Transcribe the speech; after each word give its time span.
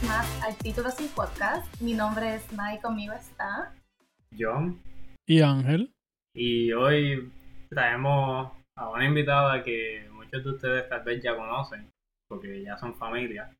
vez 0.00 0.08
más 0.08 0.42
al 0.42 0.56
Título 0.56 0.90
Sin 0.90 1.08
Podcast. 1.08 1.80
Mi 1.80 1.94
nombre 1.94 2.34
es 2.34 2.52
Mai, 2.52 2.80
conmigo 2.80 3.12
está 3.12 3.72
John. 4.38 4.80
Y 5.26 5.40
Ángel. 5.40 5.92
Y 6.34 6.72
hoy 6.72 7.30
traemos 7.68 8.52
a 8.76 8.88
una 8.88 9.04
invitada 9.04 9.62
que 9.62 10.08
muchos 10.12 10.44
de 10.44 10.50
ustedes 10.50 10.88
tal 10.88 11.02
vez 11.02 11.22
ya 11.22 11.36
conocen, 11.36 11.88
porque 12.28 12.62
ya 12.62 12.78
son 12.78 12.94
familia. 12.94 13.50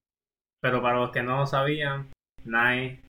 Pero 0.63 0.83
para 0.83 1.01
los 1.01 1.11
que 1.11 1.23
no 1.23 1.39
lo 1.39 1.47
sabían, 1.47 2.09
Nai, 2.45 3.01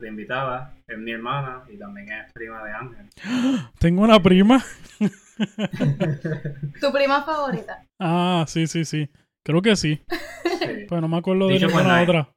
la 0.00 0.08
invitada, 0.08 0.74
es 0.88 0.98
mi 0.98 1.12
hermana 1.12 1.64
y 1.72 1.78
también 1.78 2.10
es 2.12 2.32
prima 2.32 2.64
de 2.64 2.72
Ángel. 2.72 3.08
Tengo 3.78 4.02
una 4.02 4.20
prima. 4.20 4.62
¿Tu 6.80 6.92
prima 6.92 7.22
favorita? 7.24 7.84
Ah, 8.00 8.44
sí, 8.48 8.66
sí, 8.66 8.84
sí. 8.84 9.08
Creo 9.44 9.62
que 9.62 9.76
sí. 9.76 10.02
Sí. 10.42 10.86
Pero 10.88 11.00
no 11.00 11.08
me 11.08 11.18
acuerdo 11.18 11.48
de 11.48 11.54
Dicho 11.54 11.66
por 11.66 11.76
ninguna 11.76 11.94
Nai. 11.94 12.04
otra. 12.04 12.32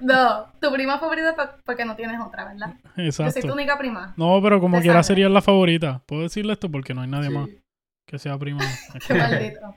No, 0.00 0.46
tu 0.60 0.72
prima 0.72 0.98
favorita 0.98 1.34
po- 1.36 1.60
porque 1.64 1.84
no 1.84 1.94
tienes 1.96 2.20
otra, 2.20 2.46
¿verdad? 2.46 2.74
Yo 2.96 3.12
soy 3.12 3.26
tu 3.26 3.30
Exacto. 3.30 3.52
única 3.54 3.76
prima. 3.78 4.14
No, 4.16 4.40
pero 4.42 4.60
como 4.60 4.78
quiera 4.80 5.02
sangre. 5.02 5.06
sería 5.06 5.28
la 5.28 5.42
favorita. 5.42 6.02
Puedo 6.06 6.22
decirle 6.22 6.52
esto 6.54 6.70
porque 6.70 6.94
no 6.94 7.02
hay 7.02 7.08
nadie 7.08 7.28
Sí. 7.28 7.34
más 7.34 7.48
que 8.08 8.18
sea 8.18 8.38
prima. 8.38 8.60
Qué 9.06 9.14
maldito. 9.14 9.74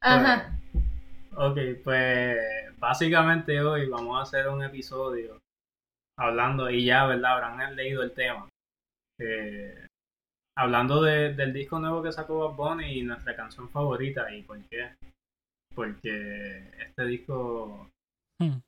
Ajá. 0.00 0.58
Ok, 1.36 1.58
pues 1.84 2.38
básicamente 2.78 3.60
hoy 3.60 3.88
vamos 3.88 4.18
a 4.18 4.22
hacer 4.22 4.48
un 4.48 4.62
episodio 4.64 5.38
hablando, 6.18 6.70
y 6.70 6.84
ya, 6.84 7.06
¿verdad? 7.06 7.32
Habrán 7.44 7.74
leído 7.76 8.02
el 8.02 8.12
tema. 8.12 8.48
Eh, 9.20 9.86
hablando 10.56 11.02
de- 11.02 11.34
del 11.34 11.52
disco 11.52 11.78
nuevo 11.78 12.02
que 12.02 12.12
sacó 12.12 12.48
Bad 12.48 12.56
Bunny 12.56 12.98
y 12.98 13.02
nuestra 13.02 13.34
canción 13.36 13.68
favorita. 13.70 14.32
¿Y 14.34 14.42
por 14.42 14.58
qué? 14.68 14.90
Porque 15.74 16.70
este 16.80 17.04
disco, 17.06 17.88
Hmm. 18.42 18.62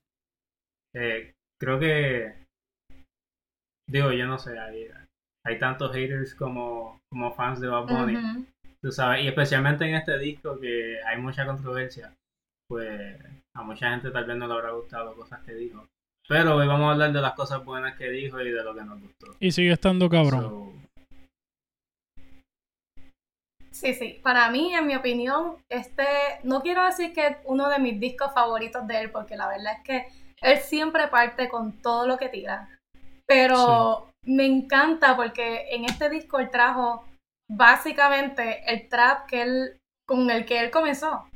eh, 0.95 1.35
creo 1.61 1.79
que, 1.79 2.35
digo, 3.89 4.13
yo 4.13 4.27
no 4.27 4.39
sé, 4.39 4.59
hay, 4.59 4.89
hay 5.45 5.59
tantos 5.59 5.93
haters 5.95 6.35
como, 6.35 7.01
como 7.11 7.35
fans 7.35 7.61
de 7.61 7.69
Bad 7.69 7.87
Bunny. 7.87 8.17
Ujú. 8.17 8.47
Tú 8.81 8.93
sabes, 8.93 9.25
y 9.25 9.29
especialmente 9.29 9.87
en 9.87 9.95
este 9.95 10.19
disco 10.19 10.61
que 10.61 11.03
hay 11.03 11.19
mucha 11.21 11.47
controversia, 11.47 12.15
pues 12.69 13.19
a 13.55 13.63
mucha 13.63 13.91
gente 13.91 14.11
tal 14.11 14.27
vez 14.27 14.37
no 14.37 14.47
le 14.47 14.55
habrá 14.55 14.73
gustado 14.73 15.15
cosas 15.15 15.43
que 15.45 15.55
dijo. 15.55 15.87
Pero 16.29 16.57
hoy 16.57 16.67
vamos 16.67 16.89
a 16.89 16.93
hablar 16.93 17.13
de 17.13 17.21
las 17.21 17.35
cosas 17.35 17.65
buenas 17.65 17.97
que 17.97 18.11
dijo 18.11 18.41
y 18.41 18.51
de 18.51 18.65
lo 18.65 18.75
que 18.75 18.83
nos 18.83 19.01
gustó. 19.01 19.37
Y 19.41 19.53
sigue 19.53 19.73
estando 19.73 20.09
cabrón. 20.09 20.41
So, 20.41 20.75
Sí, 23.75 23.93
sí. 23.93 24.21
Para 24.23 24.49
mí, 24.51 24.73
en 24.73 24.87
mi 24.87 24.95
opinión, 24.95 25.57
este, 25.69 26.07
no 26.45 26.63
quiero 26.63 26.85
decir 26.85 27.13
que 27.13 27.27
es 27.27 27.37
uno 27.45 27.69
de 27.69 27.81
mis 27.81 27.99
discos 27.99 28.33
favoritos 28.33 28.87
de 28.87 29.01
él, 29.01 29.11
porque 29.11 29.37
la 29.37 29.49
verdad 29.49 29.75
es 29.79 29.83
que 29.83 30.09
él 30.43 30.59
siempre 30.59 31.09
parte 31.09 31.49
con 31.49 31.83
todo 31.83 32.07
lo 32.07 32.17
que 32.17 32.29
tira. 32.29 32.69
Pero 33.27 34.11
me 34.23 34.47
encanta 34.47 35.17
porque 35.17 35.67
en 35.71 35.87
este 35.87 36.09
disco 36.09 36.39
él 36.39 36.51
trajo 36.51 37.05
básicamente 37.51 38.63
el 38.73 38.89
trap 38.89 39.27
que 39.27 39.43
él, 39.43 39.81
con 40.07 40.31
el 40.31 40.47
que 40.47 40.61
él 40.61 40.71
comenzó. 40.71 41.29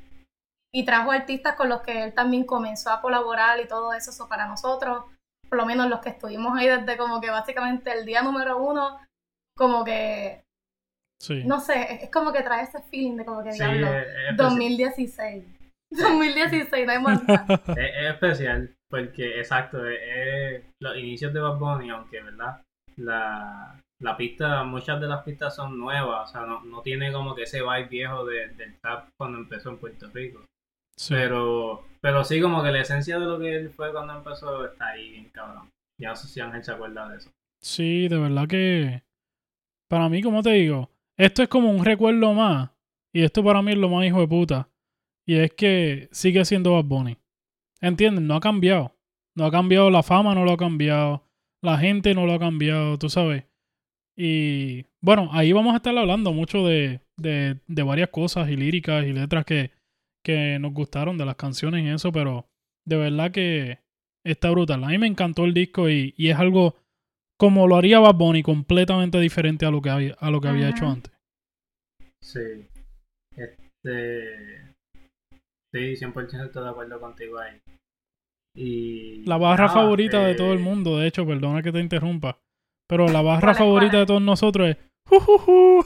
Y 0.72 0.84
trajo 0.84 1.10
artistas 1.10 1.56
con 1.56 1.68
los 1.68 1.80
que 1.80 2.04
él 2.04 2.14
también 2.14 2.44
comenzó 2.44 2.90
a 2.90 3.00
colaborar 3.00 3.58
y 3.58 3.66
todo 3.66 3.92
eso. 3.94 4.12
So, 4.12 4.28
para 4.28 4.46
nosotros, 4.46 5.06
por 5.48 5.58
lo 5.58 5.66
menos 5.66 5.88
los 5.88 5.98
que 5.98 6.10
estuvimos 6.10 6.56
ahí 6.56 6.68
desde 6.68 6.96
como 6.96 7.20
que 7.20 7.30
básicamente 7.30 7.90
el 7.90 8.06
día 8.06 8.22
número 8.22 8.58
uno, 8.58 8.96
como 9.56 9.82
que 9.84 10.44
sí. 11.18 11.42
no 11.44 11.60
sé, 11.60 12.04
es- 12.04 12.10
como 12.10 12.32
que 12.32 12.42
trae 12.42 12.62
ese 12.64 12.80
feeling 12.90 13.16
de 13.16 13.24
como 13.24 13.42
que 13.42 13.52
sí, 13.52 13.58
diablo, 13.58 13.86
es, 13.88 14.06
es 14.06 14.14
especial, 14.30 14.36
2016. 14.36 15.44
2016, 15.90 16.86
no 16.86 16.92
hay 16.92 17.00
más 17.02 17.22
es- 17.68 17.76
es 17.76 18.10
especial 18.14 18.74
porque, 18.90 19.38
exacto, 19.38 19.86
es, 19.86 19.98
es 20.02 20.64
los 20.80 20.96
inicios 20.96 21.32
de 21.32 21.40
Bad 21.40 21.58
Bunny, 21.58 21.90
aunque, 21.90 22.22
¿verdad? 22.22 22.62
La, 22.96 23.78
la 24.00 24.16
pista, 24.16 24.64
muchas 24.64 25.00
de 25.00 25.06
las 25.08 25.22
pistas 25.24 25.54
son 25.54 25.78
nuevas, 25.78 26.28
o 26.28 26.32
sea, 26.32 26.46
no, 26.46 26.64
no 26.64 26.80
tiene 26.82 27.12
como 27.12 27.34
que 27.34 27.42
ese 27.42 27.60
vibe 27.62 27.84
viejo 27.88 28.24
de- 28.24 28.48
del 28.48 28.78
trap 28.80 29.08
cuando 29.18 29.38
empezó 29.38 29.70
en 29.70 29.78
Puerto 29.78 30.08
Rico. 30.12 30.40
sí. 30.96 31.14
Pero, 31.14 31.84
pero 32.00 32.24
sí, 32.24 32.40
como 32.40 32.62
que 32.62 32.70
la 32.72 32.80
esencia 32.80 33.18
de 33.18 33.26
lo 33.26 33.38
que 33.38 33.54
él 33.56 33.70
fue 33.70 33.92
cuando 33.92 34.14
empezó 34.14 34.64
está 34.66 34.88
ahí 34.88 35.10
bien 35.10 35.28
cabrón. 35.30 35.68
Ya 36.00 36.10
no 36.10 36.16
sé 36.16 36.28
si 36.28 36.40
Ángel 36.40 36.62
se 36.64 36.72
acuerda 36.72 37.08
de 37.08 37.18
eso. 37.18 37.30
Sí, 37.62 38.08
de 38.08 38.18
verdad 38.18 38.46
que 38.48 39.02
para 39.88 40.08
mí, 40.08 40.22
como 40.22 40.42
te 40.42 40.50
digo, 40.50 40.88
esto 41.18 41.42
es 41.42 41.48
como 41.48 41.70
un 41.70 41.84
recuerdo 41.84 42.32
más. 42.32 42.70
Y 43.12 43.22
esto 43.22 43.42
para 43.42 43.60
mí 43.60 43.72
es 43.72 43.78
lo 43.78 43.88
más 43.88 44.06
hijo 44.06 44.20
de 44.20 44.28
puta. 44.28 44.70
Y 45.26 45.34
es 45.34 45.52
que 45.52 46.08
sigue 46.12 46.44
siendo 46.44 46.72
Bad 46.72 46.84
Bunny. 46.84 47.18
¿Entienden? 47.80 48.26
No 48.26 48.36
ha 48.36 48.40
cambiado. 48.40 48.96
No 49.34 49.44
ha 49.44 49.50
cambiado 49.50 49.90
la 49.90 50.02
fama, 50.02 50.34
no 50.34 50.44
lo 50.44 50.52
ha 50.52 50.56
cambiado. 50.56 51.24
La 51.60 51.76
gente 51.76 52.14
no 52.14 52.24
lo 52.24 52.34
ha 52.34 52.38
cambiado, 52.38 52.98
tú 52.98 53.10
sabes. 53.10 53.44
Y 54.16 54.86
bueno, 55.00 55.28
ahí 55.32 55.52
vamos 55.52 55.74
a 55.74 55.76
estar 55.76 55.96
hablando 55.96 56.32
mucho 56.32 56.66
de, 56.66 57.00
de, 57.16 57.60
de 57.66 57.82
varias 57.82 58.08
cosas 58.10 58.48
y 58.48 58.56
líricas 58.56 59.04
y 59.04 59.12
letras 59.12 59.44
que, 59.44 59.72
que 60.24 60.58
nos 60.60 60.72
gustaron 60.72 61.18
de 61.18 61.24
las 61.24 61.36
canciones 61.36 61.84
y 61.84 61.88
eso, 61.88 62.10
pero 62.10 62.48
de 62.84 62.96
verdad 62.96 63.30
que 63.30 63.78
está 64.24 64.50
brutal. 64.50 64.82
A 64.84 64.88
mí 64.88 64.98
me 64.98 65.06
encantó 65.06 65.44
el 65.44 65.54
disco 65.54 65.88
y, 65.88 66.14
y 66.16 66.28
es 66.28 66.36
algo 66.36 66.76
como 67.38 67.66
lo 67.66 67.76
haría 67.76 68.00
Bad 68.00 68.16
Bunny, 68.16 68.42
completamente 68.42 69.18
diferente 69.20 69.64
a 69.64 69.70
lo 69.70 69.80
que 69.80 69.90
había, 69.90 70.14
a 70.18 70.30
lo 70.30 70.40
que 70.40 70.48
había 70.48 70.68
hecho 70.68 70.86
antes. 70.86 71.12
Sí. 72.20 72.66
Este. 73.36 74.74
Sí, 75.72 75.96
100% 75.96 76.46
estoy 76.46 76.64
de 76.64 76.70
acuerdo 76.70 77.00
contigo 77.00 77.38
ahí. 77.38 77.60
Y. 78.54 79.24
La 79.24 79.36
barra 79.36 79.68
favorita 79.68 80.26
de 80.26 80.32
eh, 80.32 80.34
todo 80.34 80.52
el 80.52 80.58
mundo, 80.58 80.98
de 80.98 81.06
hecho, 81.06 81.26
perdona 81.26 81.62
que 81.62 81.72
te 81.72 81.80
interrumpa, 81.80 82.38
pero 82.88 83.06
la 83.06 83.22
barra 83.22 83.40
¿Cuál 83.40 83.52
es, 83.52 83.58
favorita 83.58 83.98
de 83.98 84.06
todos 84.06 84.22
nosotros 84.22 84.70
es 84.70 84.76
"Jujuju". 85.08 85.84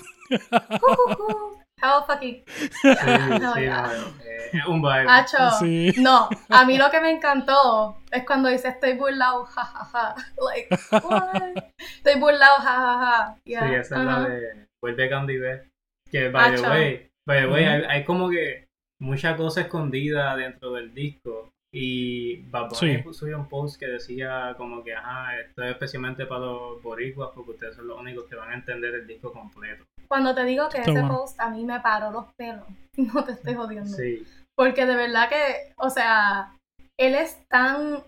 How 1.82 2.04
fucking. 2.06 2.44
Sí, 2.46 2.88
No, 3.40 3.54
sí, 3.54 3.66
no, 3.66 3.86
eh, 4.24 4.60
un 4.68 4.80
vibe. 4.80 5.06
Hacho. 5.08 5.50
Sí. 5.58 5.92
No, 5.98 6.28
a 6.48 6.64
mí 6.64 6.78
lo 6.78 6.90
que 6.90 7.00
me 7.00 7.10
encantó 7.10 7.98
es 8.10 8.24
cuando 8.24 8.48
dice 8.48 8.68
estoy 8.68 8.94
burlado, 8.94 9.44
jajaja. 9.44 10.14
Like, 10.38 10.68
what? 11.04 11.64
Estoy 11.96 12.20
burlado, 12.20 12.56
jajaja. 12.58 13.36
Yeah, 13.44 13.68
Sí, 13.68 13.74
esa 13.74 13.98
es 13.98 14.04
la 14.04 14.20
de 14.28 14.66
Vuelve 14.80 15.08
Candy 15.08 15.38
B. 15.38 15.62
Que, 16.10 16.28
by 16.28 16.54
the 16.54 16.62
way, 16.68 17.10
by 17.26 17.40
the 17.40 17.46
way, 17.48 17.64
Ujú. 17.64 17.72
hay, 17.72 17.82
hay 17.88 18.04
como 18.04 18.30
que 18.30 18.68
mucha 19.00 19.36
cosa 19.36 19.62
escondida 19.62 20.36
dentro 20.36 20.72
del 20.72 20.94
disco. 20.94 21.52
Y 21.74 22.36
Bad 22.50 22.68
Bunny 22.70 23.02
Sí. 23.02 23.12
subió 23.14 23.38
un 23.38 23.48
post 23.48 23.78
que 23.80 23.86
decía 23.86 24.54
como 24.58 24.84
que, 24.84 24.94
ajá, 24.94 25.40
esto 25.40 25.62
es 25.64 25.70
especialmente 25.72 26.26
para 26.26 26.42
los 26.42 26.82
boricuas 26.82 27.30
porque 27.34 27.52
ustedes 27.52 27.76
son 27.76 27.88
los 27.88 27.98
únicos 27.98 28.26
que 28.28 28.36
van 28.36 28.50
a 28.50 28.54
entender 28.54 28.94
el 28.94 29.06
disco 29.06 29.32
completo. 29.32 29.84
Cuando 30.06 30.34
te 30.34 30.44
digo 30.44 30.68
que 30.68 30.78
Está 30.78 30.90
ese 30.90 31.02
post 31.04 31.40
a 31.40 31.48
mí 31.48 31.64
me 31.64 31.80
paró 31.80 32.10
los 32.10 32.26
pelos, 32.34 32.66
no 32.96 33.24
te 33.24 33.32
estoy 33.32 33.54
jodiendo. 33.54 33.88
Sí, 33.96 34.26
Porque 34.54 34.84
de 34.84 34.94
verdad 34.96 35.30
que, 35.30 35.72
o 35.78 35.88
sea, 35.88 36.54
él 37.00 37.14
es 37.14 37.42
tan. 37.48 38.02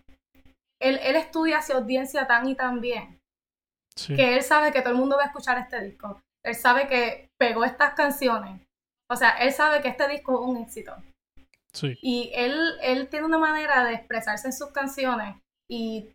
Él, 0.83 1.01
él 1.03 1.17
estudia 1.17 1.59
a 1.59 1.63
su 1.63 1.73
audiencia 1.73 2.27
tan 2.27 2.47
y 2.47 2.55
tan 2.55 2.81
bien 2.83 3.19
Sí. 3.97 4.15
que 4.15 4.37
él 4.37 4.43
sabe 4.43 4.73
que 4.73 4.81
todo 4.83 4.91
el 4.93 4.99
mundo 4.99 5.17
va 5.17 5.23
a 5.23 5.27
escuchar 5.27 5.57
este 5.57 5.81
disco. 5.81 6.21
Él 6.45 6.55
sabe 6.55 6.87
que 6.89 7.29
pegó 7.41 7.65
estas 7.65 7.95
canciones. 7.95 8.61
O 9.11 9.17
sea, 9.17 9.31
él 9.39 9.53
sabe 9.53 9.81
que 9.81 9.89
este 9.89 10.07
disco 10.09 10.35
es 10.35 10.49
un 10.51 10.57
éxito. 10.63 10.95
Sí. 11.75 11.99
Y 12.01 12.31
él, 12.35 12.57
él 12.83 13.09
tiene 13.09 13.27
una 13.27 13.39
manera 13.39 13.85
de 13.85 13.95
expresarse 13.95 14.49
en 14.49 14.53
sus 14.53 14.71
canciones 14.71 15.37
y 15.69 16.15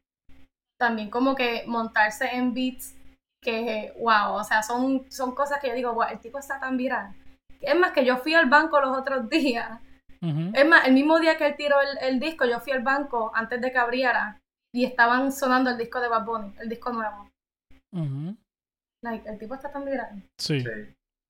también 0.79 1.09
como 1.09 1.35
que 1.35 1.63
montarse 1.67 2.33
en 2.33 2.53
beats 2.53 2.95
que, 3.44 3.94
wow, 4.00 4.33
o 4.33 4.44
sea, 4.44 4.63
son, 4.63 5.06
son 5.11 5.35
cosas 5.35 5.59
que 5.59 5.67
yo 5.67 5.73
digo, 5.75 5.94
wow, 5.94 6.07
el 6.09 6.19
tipo 6.19 6.39
está 6.39 6.59
tan 6.59 6.77
viral. 6.77 7.13
Es 7.61 7.77
más, 7.77 7.91
que 7.91 8.06
yo 8.06 8.17
fui 8.17 8.33
al 8.33 8.50
banco 8.50 8.79
los 8.79 8.97
otros 8.97 9.29
días. 9.29 9.79
Es 10.21 10.67
más, 10.67 10.85
el 10.85 10.94
mismo 10.94 11.17
día 11.19 11.38
que 11.38 11.47
él 11.47 11.56
tiró 11.56 11.79
el, 11.79 11.97
el 12.01 12.19
disco, 12.19 12.45
yo 12.45 12.59
fui 12.59 12.73
al 12.73 12.81
banco 12.83 13.31
antes 13.33 13.62
de 13.62 13.71
que 13.71 13.77
abriera 13.77 14.38
y 14.73 14.83
estaban 14.85 15.31
sonando 15.31 15.69
el 15.69 15.77
disco 15.77 16.01
de 16.01 16.09
Bad 16.09 16.25
Bunny, 16.25 16.53
el 16.59 16.67
disco 16.69 16.91
nuevo. 16.91 17.29
Like, 19.01 19.29
el 19.29 19.39
tipo 19.39 19.55
está 19.55 19.71
tan 19.71 19.85
viral. 19.85 20.21
Sí, 20.38 20.59
sí. 20.59 20.69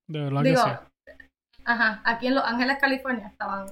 de 0.10 0.20
verdad 0.20 0.42
Digo, 0.42 0.64
que 0.64 1.12
sí. 1.14 1.30
ajá, 1.66 2.02
aquí 2.04 2.28
en 2.28 2.36
Los 2.36 2.44
Ángeles, 2.44 2.78
California, 2.80 3.28
estaban, 3.28 3.68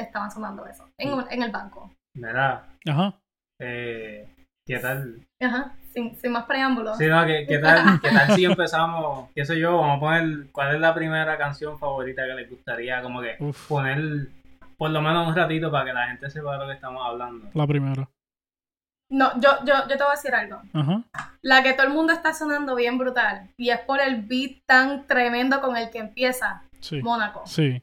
estaban 0.00 0.30
sonando 0.30 0.66
eso, 0.66 0.88
en, 0.98 1.12
un- 1.14 1.26
en 1.30 1.42
el 1.42 1.50
banco. 1.50 1.92
Mira, 2.14 2.64
Ajá. 2.88 3.14
eh, 3.60 4.28
¿qué 4.66 4.78
tal? 4.78 5.20
Ajá, 5.40 5.72
sin, 5.92 6.16
sin 6.16 6.32
más 6.32 6.44
preámbulos. 6.44 6.98
Sí, 6.98 7.06
no, 7.06 7.24
¿qué, 7.26 7.46
qué 7.48 7.58
tal, 7.58 8.00
¿qué 8.02 8.10
tal 8.10 8.34
si 8.34 8.44
empezamos, 8.44 9.28
qué 9.34 9.44
sé 9.44 9.58
yo, 9.58 9.76
vamos 9.78 9.96
a 9.96 10.00
poner, 10.00 10.46
¿cuál 10.52 10.74
es 10.74 10.80
la 10.80 10.94
primera 10.94 11.36
canción 11.38 11.78
favorita 11.78 12.22
que 12.26 12.34
les 12.34 12.50
gustaría 12.50 13.00
como 13.02 13.20
que 13.20 13.36
Uf, 13.40 13.68
poner 13.68 14.28
por 14.76 14.90
lo 14.90 15.02
menos 15.02 15.28
un 15.28 15.36
ratito 15.36 15.70
para 15.70 15.84
que 15.84 15.92
la 15.92 16.08
gente 16.08 16.30
sepa 16.30 16.52
de 16.52 16.58
lo 16.58 16.66
que 16.66 16.74
estamos 16.74 17.02
hablando? 17.06 17.48
la 17.54 17.66
primera. 17.66 18.08
No, 19.12 19.32
yo, 19.40 19.50
yo, 19.64 19.74
yo 19.88 19.96
te 19.96 19.96
voy 19.96 20.06
a 20.12 20.14
decir 20.16 20.32
algo. 20.34 20.62
Ajá. 20.72 21.02
La 21.42 21.64
que 21.64 21.72
todo 21.72 21.86
el 21.88 21.92
mundo 21.92 22.12
está 22.12 22.32
sonando 22.32 22.76
bien 22.76 22.96
brutal 22.96 23.50
y 23.56 23.70
es 23.70 23.80
por 23.80 24.00
el 24.00 24.22
beat 24.22 24.58
tan 24.66 25.04
tremendo 25.08 25.60
con 25.60 25.76
el 25.76 25.90
que 25.90 25.98
empieza 25.98 26.62
Sí. 26.78 27.02
Mónaco. 27.02 27.42
Sí. 27.44 27.82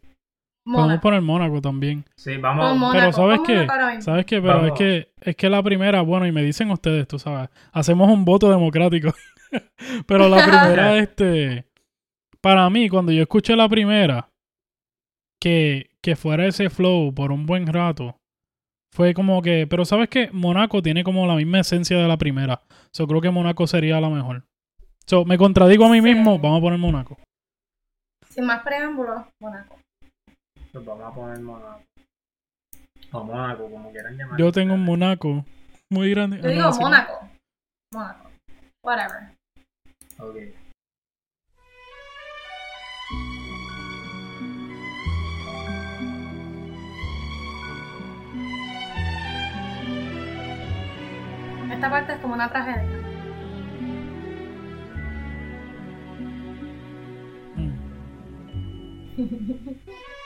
Podemos 0.68 0.86
Mónaco. 0.88 1.02
poner 1.02 1.22
Mónaco 1.22 1.62
también. 1.62 2.06
Sí, 2.18 2.38
vamos. 2.38 2.78
Mónaco. 2.78 3.00
Pero 3.00 3.12
¿sabes 3.14 3.40
qué? 3.46 3.66
Mónaco. 3.66 4.02
¿Sabes 4.02 4.26
qué? 4.26 4.42
Pero 4.42 4.54
Vamos. 4.56 4.68
es 4.72 4.78
que 4.78 5.12
es 5.22 5.36
que 5.36 5.50
la 5.50 5.64
primera, 5.64 6.02
bueno, 6.02 6.28
y 6.28 6.32
me 6.32 6.42
dicen 6.44 6.70
ustedes, 6.72 7.08
tú 7.08 7.18
sabes, 7.20 7.50
hacemos 7.72 8.10
un 8.10 8.26
voto 8.26 8.50
democrático. 8.52 9.14
Pero 10.08 10.28
la 10.28 10.44
primera, 10.44 10.98
este, 11.00 11.66
para 12.42 12.70
mí, 12.70 12.90
cuando 12.90 13.12
yo 13.14 13.22
escuché 13.22 13.56
la 13.56 13.70
primera, 13.70 14.30
que, 15.42 15.92
que 16.02 16.16
fuera 16.16 16.46
ese 16.48 16.70
flow 16.70 17.14
por 17.14 17.32
un 17.32 17.46
buen 17.46 17.66
rato, 17.68 18.18
fue 18.94 19.14
como 19.14 19.42
que, 19.42 19.68
pero 19.68 19.86
¿sabes 19.86 20.10
qué? 20.10 20.30
Monaco 20.32 20.82
tiene 20.82 21.04
como 21.04 21.28
la 21.28 21.36
misma 21.36 21.60
esencia 21.60 21.98
de 21.98 22.08
la 22.08 22.18
primera. 22.18 22.62
Yo 22.94 23.06
creo 23.08 23.22
que 23.22 23.30
Monaco 23.30 23.68
sería 23.68 24.02
la 24.02 24.10
mejor. 24.10 24.44
So, 25.06 25.24
me 25.24 25.38
contradigo 25.38 25.86
a 25.86 25.90
mí 25.90 25.98
Sí. 25.98 26.02
mismo, 26.04 26.40
vamos 26.40 26.58
a 26.58 26.62
poner 26.62 26.80
Monaco. 26.80 27.18
Sin 28.30 28.46
más 28.46 28.64
preámbulos, 28.64 29.24
Mónaco. 29.40 29.78
Pues 30.78 30.86
vamos 30.86 31.12
a 31.12 31.16
poner 31.16 31.40
Mónaco. 31.40 31.82
O 33.12 33.24
Mónaco, 33.24 33.68
como 33.72 33.92
quieran 33.92 34.16
llamar. 34.16 34.40
Yo 34.40 34.52
tengo 34.52 34.76
un 34.76 34.84
Monaco 34.86 35.44
muy 35.90 36.12
grande. 36.12 36.38
Yo 36.38 36.50
Ah, 36.50 36.52
digo. 36.52 36.72
Mónaco. 36.80 37.30
Mónaco. 37.92 38.30
Whatever. 38.84 39.32
Ok. 40.20 40.36
Esta 51.72 51.90
parte 51.90 52.14
es 52.14 52.20
como 52.20 52.34
una 52.36 52.50
tragedia. 52.50 52.84
Mm. 57.58 57.74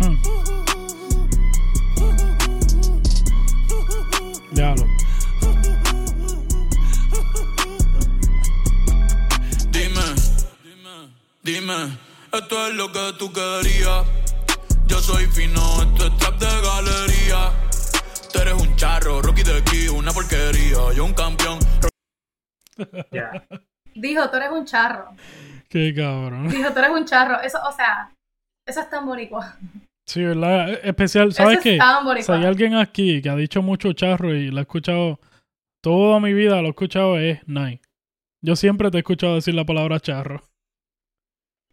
Mm. 0.00 0.16
Déjalo. 4.52 4.86
Dime, 9.70 10.06
dime, 10.62 10.96
dime, 11.42 11.98
esto 12.32 12.66
es 12.66 12.74
lo 12.74 12.92
que 12.92 13.12
tú 13.18 13.32
querías. 13.32 14.06
Yo 14.86 15.00
soy 15.00 15.26
fino, 15.26 15.82
esto 15.82 16.06
es 16.06 16.16
trap 16.16 16.38
de 16.38 16.60
galería. 16.62 17.52
Tú 18.32 18.38
eres 18.40 18.54
un 18.54 18.74
charro, 18.76 19.20
Rocky 19.22 19.42
de 19.42 19.58
aquí, 19.58 19.88
una 19.88 20.12
porquería. 20.12 20.92
Yo 20.94 21.04
un 21.04 21.14
campeón. 21.14 21.58
Dijo, 23.94 24.30
tú 24.30 24.36
eres 24.36 24.50
un 24.50 24.64
charro. 24.64 25.10
Qué 25.68 25.94
cabrón. 25.94 26.48
Dijo, 26.48 26.72
tú 26.72 26.78
eres 26.78 26.90
un 26.90 27.04
charro. 27.04 27.40
Eso, 27.40 27.58
o 27.66 27.72
sea, 27.72 28.10
eso 28.66 28.80
es 28.80 28.90
tan 28.90 29.06
boricua. 29.06 29.56
Sí, 30.06 30.24
¿verdad? 30.24 30.70
Especial, 30.82 31.32
¿sabes 31.34 31.54
eso 31.54 31.62
qué? 31.62 31.72
es 31.74 31.78
tan 31.78 32.22
Si 32.22 32.32
hay 32.32 32.44
alguien 32.46 32.74
aquí 32.74 33.20
que 33.20 33.28
ha 33.28 33.36
dicho 33.36 33.60
mucho 33.60 33.92
charro 33.92 34.34
y 34.34 34.50
lo 34.50 34.58
he 34.58 34.62
escuchado 34.62 35.20
toda 35.82 36.18
mi 36.18 36.32
vida, 36.32 36.62
lo 36.62 36.68
he 36.68 36.70
escuchado 36.70 37.18
es 37.18 37.46
Nike. 37.46 37.82
Yo 38.42 38.56
siempre 38.56 38.90
te 38.90 38.96
he 38.96 39.00
escuchado 39.00 39.34
decir 39.34 39.54
la 39.54 39.64
palabra 39.64 40.00
charro. 40.00 40.42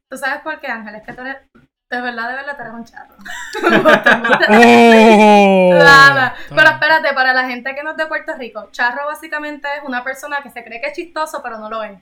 ¿Tú 0.10 0.18
sabes 0.18 0.42
por 0.42 0.60
qué, 0.60 0.68
Ángel? 0.68 0.96
Es 0.96 1.04
que 1.04 1.14
tú 1.14 1.22
eres, 1.22 1.38
de 1.54 2.02
verdad, 2.02 2.30
de 2.30 2.36
verdad, 2.36 2.58
tú 2.58 2.62
eres 2.62 2.74
un 2.74 2.84
charro. 2.84 3.16
¡Oh! 4.50 5.70
Pero 6.50 6.70
espérate, 6.70 7.14
para 7.14 7.34
la 7.34 7.48
gente 7.48 7.74
que 7.74 7.84
no 7.84 7.92
es 7.92 7.98
de 7.98 8.08
Puerto 8.08 8.34
Rico, 8.38 8.68
charro 8.72 9.06
básicamente 9.06 9.68
es 9.78 9.84
una 9.88 10.04
persona 10.04 10.42
que 10.44 10.50
se 10.50 10.64
cree 10.64 10.82
que 10.82 10.88
es 10.88 10.94
chistoso, 10.94 11.42
pero 11.42 11.58
no 11.58 11.70
lo 11.70 11.84
es. 11.84 11.98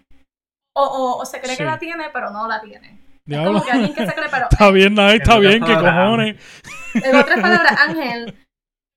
O, 0.75 0.83
o, 0.83 1.17
o 1.21 1.25
se 1.25 1.39
cree 1.39 1.51
Sí. 1.51 1.57
que 1.57 1.65
la 1.65 1.77
tiene, 1.79 2.05
pero 2.11 2.31
no 2.31 2.47
la 2.47 2.59
tiene. 2.61 2.99
Es 3.27 3.37
como 3.45 3.63
que 3.63 3.71
alguien 3.71 3.93
que 3.93 4.05
se 4.07 4.13
cree, 4.13 4.27
pero 4.29 4.47
Está 4.51 4.71
bien, 4.71 4.93
Nike, 4.95 5.15
está 5.17 5.35
En 5.35 5.41
bien, 5.41 5.63
otras 5.63 5.77
¿qué 5.77 5.83
palabras. 5.83 6.05
cojones? 6.09 6.41
en 6.95 7.15
otras 7.15 7.39
palabras, 7.39 7.79
Ángel, 7.87 8.47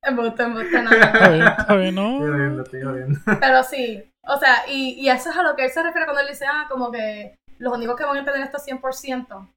embuste, 0.03 0.43
embuste, 0.43 0.83
no, 0.83 0.91
no, 0.91 0.97
Está 0.97 1.29
bien, 1.29 1.47
está 1.47 1.75
bien, 1.77 1.99
Estoy 1.99 2.51
no. 2.57 2.63
estoy 2.63 2.83
jodiendo. 2.83 3.21
Pero 3.41 3.63
sí, 3.63 4.13
o 4.25 4.37
sea, 4.39 4.65
y, 4.69 4.95
y 5.01 5.09
eso 5.11 5.31
es 5.31 5.37
a 5.37 5.43
lo 5.43 5.55
que 5.55 5.65
él 5.67 5.71
se 5.71 5.83
refiere 5.83 6.07
cuando 6.07 6.23
él 6.23 6.29
dice, 6.29 6.45
ah, 6.47 6.67
como 6.69 6.91
que 6.91 7.37
los 7.59 7.73
únicos 7.73 7.97
que 7.97 8.05
van 8.05 8.17
a 8.17 8.19
entender 8.21 8.43
esto 8.43 8.59
100%, 8.59 9.49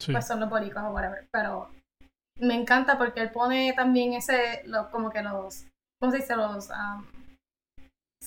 Sí. 0.00 0.12
pues 0.12 0.26
son 0.26 0.40
los 0.40 0.50
boricos 0.50 0.82
o 0.82 0.90
whatever. 0.90 1.26
Pero 1.32 1.70
me 2.40 2.54
encanta 2.54 2.98
porque 2.98 3.20
él 3.20 3.30
pone 3.30 3.72
también 3.74 4.12
ese, 4.14 4.62
lo, 4.66 4.90
como 4.90 5.10
que 5.10 5.22
los, 5.22 5.64
¿cómo 6.00 6.10
se 6.12 6.18
dice? 6.18 6.34
Los 6.36 6.68
um, 6.70 7.04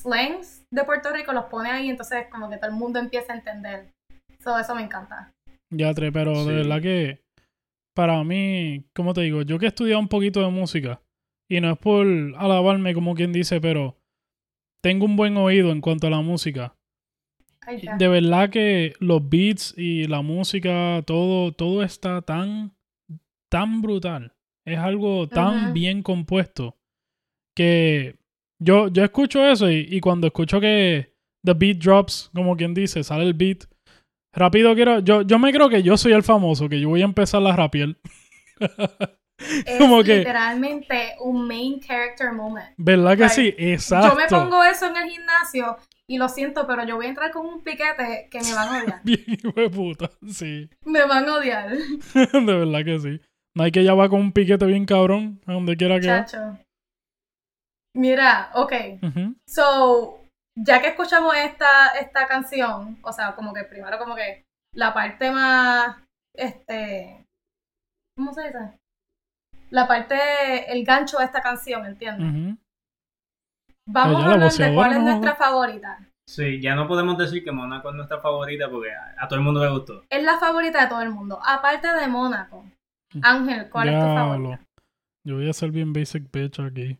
slangs 0.01 0.65
de 0.71 0.83
Puerto 0.83 1.11
Rico 1.13 1.33
los 1.33 1.45
pone 1.45 1.69
ahí, 1.69 1.89
entonces 1.89 2.27
como 2.31 2.49
que 2.49 2.57
todo 2.57 2.69
el 2.69 2.75
mundo 2.75 2.99
empieza 2.99 3.33
a 3.33 3.37
entender. 3.37 3.93
So, 4.39 4.57
eso 4.57 4.75
me 4.75 4.81
encanta. 4.83 5.33
Ya, 5.71 5.93
tre, 5.93 6.11
pero 6.11 6.35
Sí. 6.43 6.49
de 6.49 6.55
verdad 6.55 6.81
que 6.81 7.21
para 7.95 8.23
mí, 8.23 8.85
como 8.95 9.13
te 9.13 9.21
digo, 9.21 9.41
yo 9.41 9.57
que 9.59 9.65
he 9.65 9.69
estudiado 9.69 9.99
un 9.99 10.07
poquito 10.07 10.41
de 10.41 10.49
música, 10.49 11.01
y 11.49 11.59
no 11.61 11.71
es 11.71 11.77
por 11.79 12.05
alabarme 12.37 12.93
como 12.93 13.15
quien 13.15 13.33
dice, 13.33 13.59
pero 13.59 13.97
tengo 14.83 15.05
un 15.05 15.15
buen 15.15 15.35
oído 15.37 15.71
en 15.71 15.81
cuanto 15.81 16.07
a 16.07 16.11
la 16.11 16.21
música. 16.21 16.75
Ay, 17.61 17.81
ya. 17.81 17.97
De 17.97 18.07
verdad 18.07 18.49
que 18.49 18.93
los 18.99 19.27
beats 19.27 19.73
y 19.77 20.07
la 20.07 20.21
música, 20.21 21.01
todo, 21.05 21.51
todo 21.53 21.83
está 21.83 22.21
tan, 22.21 22.71
tan 23.49 23.81
brutal. 23.81 24.33
Es 24.65 24.77
algo 24.77 25.27
tan 25.27 25.73
bien 25.73 26.03
compuesto 26.03 26.77
que 27.55 28.16
yo, 28.59 28.87
yo 28.89 29.03
escucho 29.03 29.45
eso 29.45 29.69
y, 29.69 29.87
y 29.89 29.99
cuando 29.99 30.27
escucho 30.27 30.59
que 30.59 31.13
the 31.43 31.53
beat 31.53 31.77
drops, 31.77 32.29
como 32.33 32.55
quien 32.57 32.73
dice, 32.73 33.03
sale 33.03 33.23
el 33.23 33.33
beat, 33.33 33.65
rápido 34.33 34.73
quiero, 34.75 34.99
yo, 34.99 35.21
yo 35.21 35.39
me 35.39 35.51
creo 35.53 35.69
que 35.69 35.83
yo 35.83 35.97
soy 35.97 36.13
el 36.13 36.23
famoso, 36.23 36.67
que 36.69 36.79
yo 36.79 36.89
voy 36.89 37.01
a 37.01 37.05
empezar 37.05 37.45
a 37.45 37.55
rapear. 37.55 37.95
Es 39.39 39.77
como 39.77 40.01
que- 40.03 40.17
literalmente 40.17 41.13
un 41.19 41.47
main 41.47 41.79
character 41.79 42.31
moment. 42.33 42.69
¿Verdad 42.77 43.15
que 43.17 43.29
sí? 43.29 43.53
Exacto. 43.55 44.09
Yo 44.09 44.15
me 44.15 44.25
pongo 44.27 44.63
eso 44.63 44.87
en 44.87 44.97
el 44.97 45.09
gimnasio 45.11 45.77
y 46.07 46.17
lo 46.17 46.27
siento, 46.27 46.65
pero 46.65 46.83
yo 46.87 46.95
voy 46.95 47.05
a 47.05 47.09
entrar 47.09 47.29
con 47.31 47.45
un 47.45 47.61
piquete 47.63 48.29
que 48.31 48.39
me 48.41 48.53
van 48.55 48.67
a 48.69 48.81
odiar. 48.83 49.01
Bien 49.03 49.23
hijo 49.27 49.51
de 49.55 49.69
puta, 49.69 50.09
sí. 50.27 50.67
me 50.85 51.05
van 51.05 51.29
a 51.29 51.35
odiar, 51.35 51.69
de 52.13 52.41
verdad 52.55 52.83
que 52.83 52.99
sí. 52.99 53.21
Nike 53.53 53.83
ya 53.83 53.93
va 53.93 54.09
con 54.09 54.21
un 54.21 54.31
piquete 54.31 54.65
bien 54.65 54.85
cabrón, 54.85 55.39
a 55.45 55.53
donde 55.53 55.77
quiera 55.77 55.99
que 55.99 56.07
va. 56.07 56.25
Mira, 57.95 58.51
ok. 58.53 58.73
So, 59.47 60.21
ya 60.55 60.81
que 60.81 60.87
escuchamos 60.87 61.35
esta, 61.35 61.89
esta 61.99 62.27
canción, 62.27 62.97
o 63.01 63.11
sea, 63.11 63.35
como 63.35 63.53
que 63.53 63.63
primero 63.63 63.97
como 63.97 64.15
que 64.15 64.45
la 64.73 64.93
parte 64.93 65.31
más, 65.31 65.97
este, 66.35 67.25
¿cómo 68.15 68.33
se 68.33 68.43
dice? 68.43 68.79
La 69.69 69.87
parte, 69.87 70.71
el 70.71 70.85
gancho 70.85 71.17
de 71.17 71.25
esta 71.25 71.41
canción, 71.41 71.85
¿entiendes? 71.85 72.57
Vamos 73.89 74.23
a 74.23 74.27
la 74.27 74.33
hablar 74.33 74.51
de 74.51 74.75
cuál 74.75 74.91
es 74.91 74.99
nuestra 74.99 75.35
favorita. 75.35 75.99
Sí, 76.29 76.61
ya 76.61 76.75
no 76.75 76.87
podemos 76.87 77.17
decir 77.17 77.43
que 77.43 77.51
Mónaco 77.53 77.89
es 77.89 77.95
nuestra 77.95 78.19
favorita 78.19 78.69
porque 78.69 78.91
a, 78.91 79.15
a 79.17 79.27
todo 79.27 79.39
el 79.39 79.45
mundo 79.45 79.63
le 79.63 79.71
gustó. 79.71 80.03
Es 80.09 80.23
la 80.23 80.37
favorita 80.37 80.81
de 80.81 80.87
todo 80.87 81.01
el 81.01 81.09
mundo, 81.09 81.39
aparte 81.43 81.87
de 81.87 82.07
Mónaco. 82.07 82.65
Ángel, 83.21 83.69
¿cuál 83.69 83.89
es 83.89 83.95
tu 83.99 84.05
favorita? 84.05 84.59
Yo 85.25 85.35
voy 85.35 85.49
a 85.49 85.53
ser 85.53 85.71
bien 85.71 85.93
basic 85.93 86.29
bitch 86.31 86.59
aquí. 86.59 86.97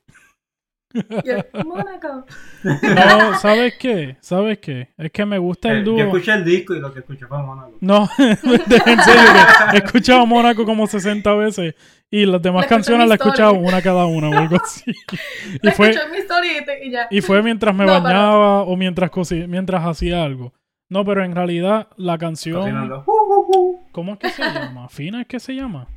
Yo, 1.24 1.64
Mónaco. 1.66 2.26
No, 2.64 3.40
¿sabes 3.40 3.76
qué? 3.80 4.18
¿Sabes 4.22 4.58
qué? 4.60 4.90
Es 4.98 5.12
que 5.12 5.26
me 5.26 5.38
gusta 5.38 5.70
Eh, 5.70 5.78
el 5.80 5.86
yo 5.86 5.92
dúo. 5.92 6.00
escuché 6.02 6.34
el 6.34 6.44
disco 6.46 6.76
y 6.76 6.80
lo 6.80 6.94
que 6.94 7.00
escuché 7.00 7.26
fue 7.28 7.38
Mónaco. 7.42 7.74
No, 7.82 8.10
en 8.18 8.38
serio, 8.38 9.22
he 9.74 9.78
escuchado 9.78 10.26
Mónaco 10.26 10.66
como 10.66 10.88
60 10.88 11.34
veces 11.36 11.76
y 12.10 12.26
las 12.26 12.42
demás 12.42 12.64
La 12.64 12.68
canciones 12.70 13.08
las 13.08 13.20
he 13.20 13.24
escuchado 13.24 13.54
una 13.54 13.82
cada 13.82 14.06
una 14.06 14.30
o 14.30 14.34
algo 14.38 14.56
así. 14.64 14.92
Y 14.92 15.60
La 15.66 15.72
fue, 15.74 15.92
en 15.92 16.12
mi 16.12 16.18
story 16.20 16.48
y 16.62 16.66
te- 16.66 16.86
y 16.86 16.92
ya. 16.92 17.08
y 17.10 17.22
fue 17.22 17.42
mientras 17.44 17.74
me 17.76 17.86
No, 17.86 17.92
pero- 17.94 18.04
bañaba 18.04 18.62
o 18.64 18.76
mientras, 18.78 19.12
mientras 19.48 19.86
hacía 19.86 20.24
algo. 20.24 20.54
No, 20.90 21.04
pero 21.04 21.24
en 21.26 21.36
realidad 21.36 21.90
la 21.98 22.18
canción... 22.18 22.62
Cocinando. 22.62 23.04
¿Cómo 23.92 24.14
es 24.14 24.20
que 24.20 24.30
se 24.30 24.42
llama? 24.42 24.88
¿Fina 24.88 25.22
es 25.22 25.28
que 25.28 25.40
se 25.40 25.54
llama? 25.54 25.88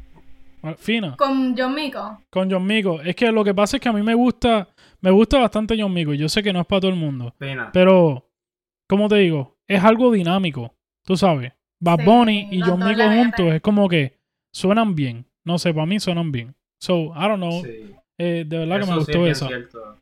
Ah, 0.65 0.75
Fina. 0.77 1.15
Con 1.17 1.57
John 1.57 1.75
Mico. 1.75 2.21
Con 2.29 2.51
John 2.51 2.67
Mico. 2.67 3.01
Es 3.01 3.15
que 3.15 3.31
lo 3.31 3.45
que 3.45 3.55
pasa 3.55 3.77
es 3.77 3.81
que 3.81 3.89
a 3.89 3.93
mí 3.93 4.03
me 4.03 4.15
gusta, 4.15 4.69
me 5.03 5.11
gusta 5.11 5.39
bastante 5.39 5.77
John 5.81 5.93
Mico. 5.93 6.15
Yo 6.15 6.29
sé 6.29 6.43
que 6.43 6.53
no 6.53 6.61
es 6.61 6.67
para 6.67 6.81
todo 6.81 6.91
el 6.91 6.97
mundo. 6.97 7.35
Pena. 7.39 7.71
Pero, 7.73 8.29
como 8.89 9.09
te 9.09 9.17
digo, 9.17 9.57
es 9.69 9.83
algo 9.83 10.11
dinámico. 10.13 10.75
Tú 11.05 11.17
sabes. 11.17 11.53
Bad 11.83 12.01
Sí, 12.01 12.05
Bunny 12.05 12.49
y 12.51 12.61
John 12.61 12.81
Mico 12.85 13.03
juntos 13.03 13.47
es 13.55 13.61
como 13.63 13.89
que 13.89 14.19
suenan 14.55 14.95
bien. 14.95 15.25
No 15.47 15.59
sé, 15.59 15.73
para 15.73 15.87
mí 15.87 15.99
suenan 15.99 16.31
bien. 16.31 16.55
So, 16.83 17.13
I 17.17 17.29
don't 17.29 17.37
know. 17.37 17.63
Sí. 17.63 17.95
Eh, 18.19 18.45
de 18.47 18.59
verdad 18.59 18.81
que 18.81 18.87
me 18.87 18.93
sí 18.93 18.99
gustó 18.99 19.13
es 19.13 19.19
bien 19.19 19.31
esa. 19.33 19.47
cierto. 19.49 19.97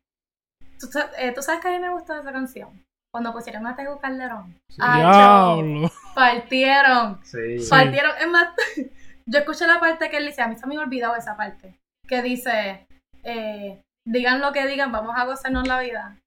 ¿Tú, 0.80 0.86
eh, 1.18 1.32
¿tú 1.34 1.42
sabes 1.42 1.60
que 1.60 1.68
a 1.68 1.70
mí 1.72 1.78
me 1.78 1.90
gustó 1.92 2.18
esa 2.18 2.32
canción? 2.32 2.84
Cuando 3.12 3.32
pusieron 3.32 3.66
a 3.66 3.74
Tego 3.76 3.98
Calderón. 4.00 4.54
Sí. 4.68 4.76
Ay, 4.80 5.00
Diablo. 5.00 5.90
Partieron. 6.14 7.20
Sí. 7.24 7.58
Sí. 7.60 7.70
Partieron. 7.70 8.12
Es 8.20 8.28
más, 8.28 8.48
yo 9.26 9.38
escuché 9.38 9.66
la 9.66 9.80
parte 9.80 10.10
que 10.10 10.18
él 10.18 10.26
dice, 10.26 10.42
a 10.42 10.48
mí 10.48 10.56
se 10.56 10.66
me 10.66 10.76
ha 10.76 10.80
olvidado 10.80 11.14
esa 11.16 11.36
parte. 11.36 11.78
Que 12.06 12.22
dice, 12.22 12.86
eh, 13.22 13.80
digan 14.12 14.40
lo 14.40 14.52
que 14.52 14.66
digan, 14.66 14.90
vamos 14.92 15.14
a 15.16 15.24
gozarnos 15.24 15.66
la 15.66 15.80
vida. 15.80 16.18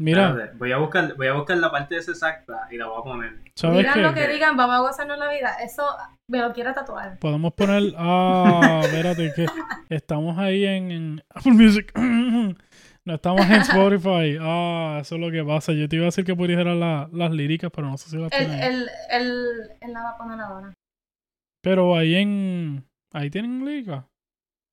Mira, 0.00 0.28
Espérate, 0.28 0.56
voy 0.58 0.70
a 0.70 0.76
buscar, 0.78 1.16
voy 1.16 1.26
a 1.26 1.32
buscar 1.32 1.56
la 1.58 1.72
parte 1.72 1.96
esa 1.96 2.12
exacta 2.12 2.68
y 2.70 2.76
la 2.76 2.86
voy 2.86 3.00
a 3.00 3.02
poner. 3.02 3.40
¿sabes 3.56 3.78
Digan 3.78 4.02
lo 4.02 4.14
qué? 4.14 4.20
que 4.20 4.28
digan, 4.32 4.56
vamos 4.56 4.76
a 4.76 4.80
gozarnos 4.80 5.18
la 5.18 5.28
vida. 5.28 5.56
Eso 5.60 5.84
me 6.30 6.38
lo 6.38 6.52
quiero 6.52 6.72
tatuar. 6.72 7.18
Podemos 7.18 7.52
poner. 7.54 7.94
Ah, 7.96 8.80
espérate, 8.84 9.32
que 9.34 9.46
estamos 9.88 10.38
ahí 10.38 10.64
en, 10.64 10.90
en 10.92 11.22
Apple 11.34 11.50
Music. 11.52 11.90
no 11.98 13.14
estamos 13.14 13.44
en 13.46 13.54
Spotify. 13.62 14.38
Ah, 14.40 14.98
eso 15.00 15.16
es 15.16 15.20
lo 15.20 15.32
que 15.32 15.42
pasa. 15.44 15.72
Yo 15.72 15.88
te 15.88 15.96
iba 15.96 16.04
a 16.04 16.12
decir 16.14 16.24
que 16.24 16.36
pudieras 16.36 16.76
la- 16.76 17.08
las 17.12 17.32
líricas, 17.32 17.72
pero 17.74 17.88
no 17.88 17.96
sé 17.98 18.08
si 18.08 18.18
las 18.18 18.30
Él, 18.32 18.46
tienen. 18.46 18.62
él, 18.62 18.88
él, 19.10 19.44
él 19.80 19.92
la 19.92 20.02
va 20.04 20.10
a 20.10 20.16
poner 20.16 20.40
ahora. 20.40 20.74
Pero 21.60 21.96
ahí 21.96 22.14
en. 22.14 22.84
¿Ahí 23.12 23.30
tienen 23.30 23.64
líricas? 23.64 24.04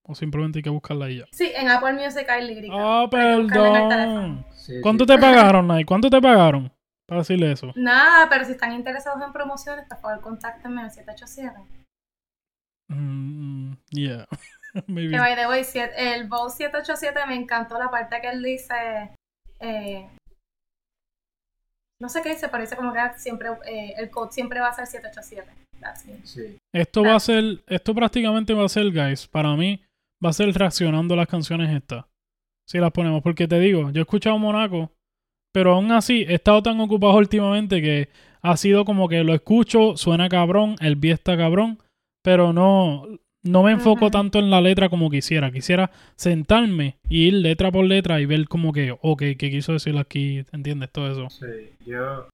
¿O 0.07 0.13
simplemente 0.13 0.59
hay 0.59 0.63
que 0.63 0.69
buscarla 0.69 1.05
ahí 1.05 1.19
ya? 1.19 1.25
Sí, 1.31 1.51
en 1.55 1.67
Apple 1.67 1.93
Music 1.93 2.29
hay 2.29 2.47
lírica. 2.47 2.75
Ah, 2.77 3.03
el 3.03 3.09
perdón. 3.47 4.45
Sí, 4.51 4.73
¿Cuánto 4.81 5.03
sí. 5.03 5.07
te 5.07 5.17
pagaron, 5.17 5.67
Nay? 5.67 5.83
¿Cuánto 5.83 6.09
te 6.09 6.21
pagaron? 6.21 6.71
Para 7.07 7.21
decirle 7.21 7.51
eso. 7.51 7.71
Nada, 7.75 8.27
pero 8.29 8.45
si 8.45 8.51
están 8.51 8.71
interesados 8.73 9.21
en 9.23 9.31
promociones, 9.31 9.85
por 9.87 9.99
favor, 9.99 10.21
contáctenme 10.21 10.81
al 10.81 10.91
787. 10.91 11.55
Mm, 12.87 13.73
yeah. 13.89 14.27
Maybe. 14.87 15.11
Que 15.11 15.19
by 15.19 15.35
the 15.35 15.47
way, 15.47 15.63
el 15.97 16.27
Bow 16.27 16.49
787 16.49 17.25
me 17.27 17.35
encantó 17.35 17.79
la 17.79 17.89
parte 17.89 18.21
que 18.21 18.29
él 18.29 18.43
dice. 18.43 19.11
eh, 19.59 20.09
no 21.99 22.09
sé 22.09 22.21
qué 22.21 22.29
dice, 22.29 22.49
pero 22.49 22.61
dice 22.61 22.75
como 22.75 22.91
que 22.93 22.99
siempre, 23.17 23.49
eh, 23.65 23.93
el 23.97 24.09
code 24.09 24.31
siempre 24.31 24.59
va 24.59 24.67
a 24.67 24.73
ser 24.73 24.85
787. 24.85 25.49
That's 25.79 26.05
me. 26.05 26.25
Sí. 26.25 26.57
Esto 26.73 27.03
va 27.03 27.15
a 27.15 27.19
ser, 27.19 27.63
esto 27.67 27.95
prácticamente 27.95 28.53
va 28.53 28.65
a 28.65 28.69
ser, 28.69 28.91
guys, 28.91 29.27
para 29.27 29.55
mí, 29.55 29.81
va 30.25 30.29
a 30.31 30.33
ser 30.33 30.51
reaccionando 30.53 31.15
las 31.15 31.27
canciones 31.27 31.73
estas. 31.73 32.05
Si 32.67 32.79
las 32.79 32.91
ponemos, 32.91 33.21
porque 33.21 33.47
te 33.47 33.59
digo, 33.59 33.91
yo 33.91 33.99
he 33.99 34.01
escuchado 34.01 34.37
Monaco, 34.39 34.91
pero 35.53 35.73
aún 35.73 35.91
así 35.91 36.25
he 36.27 36.33
estado 36.33 36.63
tan 36.63 36.79
ocupado 36.79 37.15
últimamente 37.15 37.81
que 37.81 38.09
ha 38.41 38.57
sido 38.57 38.85
como 38.85 39.07
que 39.07 39.23
lo 39.23 39.33
escucho, 39.33 39.95
suena 39.95 40.27
cabrón, 40.29 40.75
el 40.81 40.95
beat 40.95 41.19
está 41.19 41.37
cabrón, 41.37 41.79
pero 42.23 42.53
no, 42.53 43.05
no 43.43 43.63
me 43.63 43.71
enfoco 43.71 44.09
tanto 44.09 44.39
en 44.39 44.49
la 44.49 44.59
letra 44.59 44.89
como 44.89 45.09
quisiera. 45.09 45.51
Quisiera 45.51 45.91
sentarme 46.15 46.97
y 47.07 47.27
ir 47.27 47.35
letra 47.35 47.71
por 47.71 47.85
letra 47.85 48.19
y 48.19 48.25
ver 48.25 48.47
como 48.47 48.73
que, 48.73 48.97
ok, 48.99 49.19
¿qué 49.37 49.49
quiso 49.51 49.73
decir 49.73 49.97
aquí? 49.97 50.43
¿Entiendes? 50.51 50.91
Todo 50.91 51.11
eso. 51.11 51.29
Sí, 51.29 51.75
yo. 51.85 52.27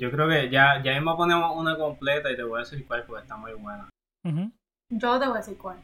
Yo 0.00 0.10
creo 0.10 0.28
que 0.28 0.50
ya, 0.50 0.82
ya 0.82 0.94
mismo 0.94 1.16
ponemos 1.16 1.56
una 1.56 1.76
completa 1.76 2.32
y 2.32 2.36
te 2.36 2.42
voy 2.42 2.56
a 2.56 2.64
decir 2.64 2.84
cuál, 2.86 3.04
porque 3.06 3.22
está 3.22 3.36
muy 3.36 3.52
buena. 3.52 3.88
Yo 4.90 5.18
te 5.20 5.26
voy 5.26 5.36
a 5.36 5.38
decir 5.38 5.56
cuál. 5.56 5.78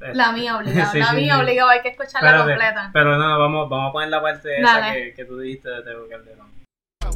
Eh, 0.00 0.14
La 0.14 0.32
mía 0.32 0.56
obligada. 0.56 0.86
Sí, 0.92 0.98
la 0.98 1.06
sí, 1.10 1.16
mía 1.16 1.34
sí. 1.36 1.40
obligada, 1.40 1.70
hay 1.72 1.82
que 1.82 1.88
escucharla 1.88 2.30
Espérate, 2.30 2.50
completa. 2.52 2.90
Pero 2.92 3.16
no, 3.18 3.38
vamos, 3.38 3.68
vamos 3.68 3.88
a 3.88 3.92
poner 3.92 4.08
la 4.10 4.20
parte 4.22 4.60
esa 4.60 4.92
que, 4.92 5.14
que 5.14 5.24
tú 5.24 5.38
dijiste 5.38 5.68
de 5.70 5.82
Tego 5.82 6.08
Calderón. 6.08 6.52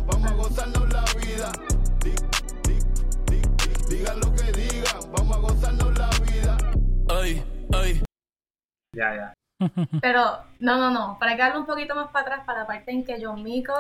Vamos 0.07 0.31
a 0.31 0.35
gozarnos 0.35 0.93
la 0.93 1.05
vida. 1.21 1.53
Di- 2.03 2.11
di- 2.71 2.81
di- 3.27 3.97
Digan 3.97 4.21
lo 4.21 4.33
que 4.35 4.53
digan, 4.53 5.13
vamos 5.13 5.37
a 5.37 5.41
gozarnos 5.41 5.99
la 5.99 6.11
vida. 6.33 6.57
Ay, 7.11 7.43
ay. 7.75 8.03
Ya, 8.95 9.15
ya. 9.15 9.35
Pero, 10.01 10.23
no, 10.61 10.77
no, 10.79 10.91
no. 10.91 11.19
Para 11.19 11.33
que 11.37 11.43
darle 11.43 11.59
un 11.61 11.67
poquito 11.67 11.95
más 11.95 12.09
para 12.11 12.27
atrás, 12.27 12.47
para 12.47 12.61
la 12.61 12.67
parte 12.67 12.91
en 12.93 13.05
que 13.05 13.19
John 13.23 13.43
Mico 13.43 13.75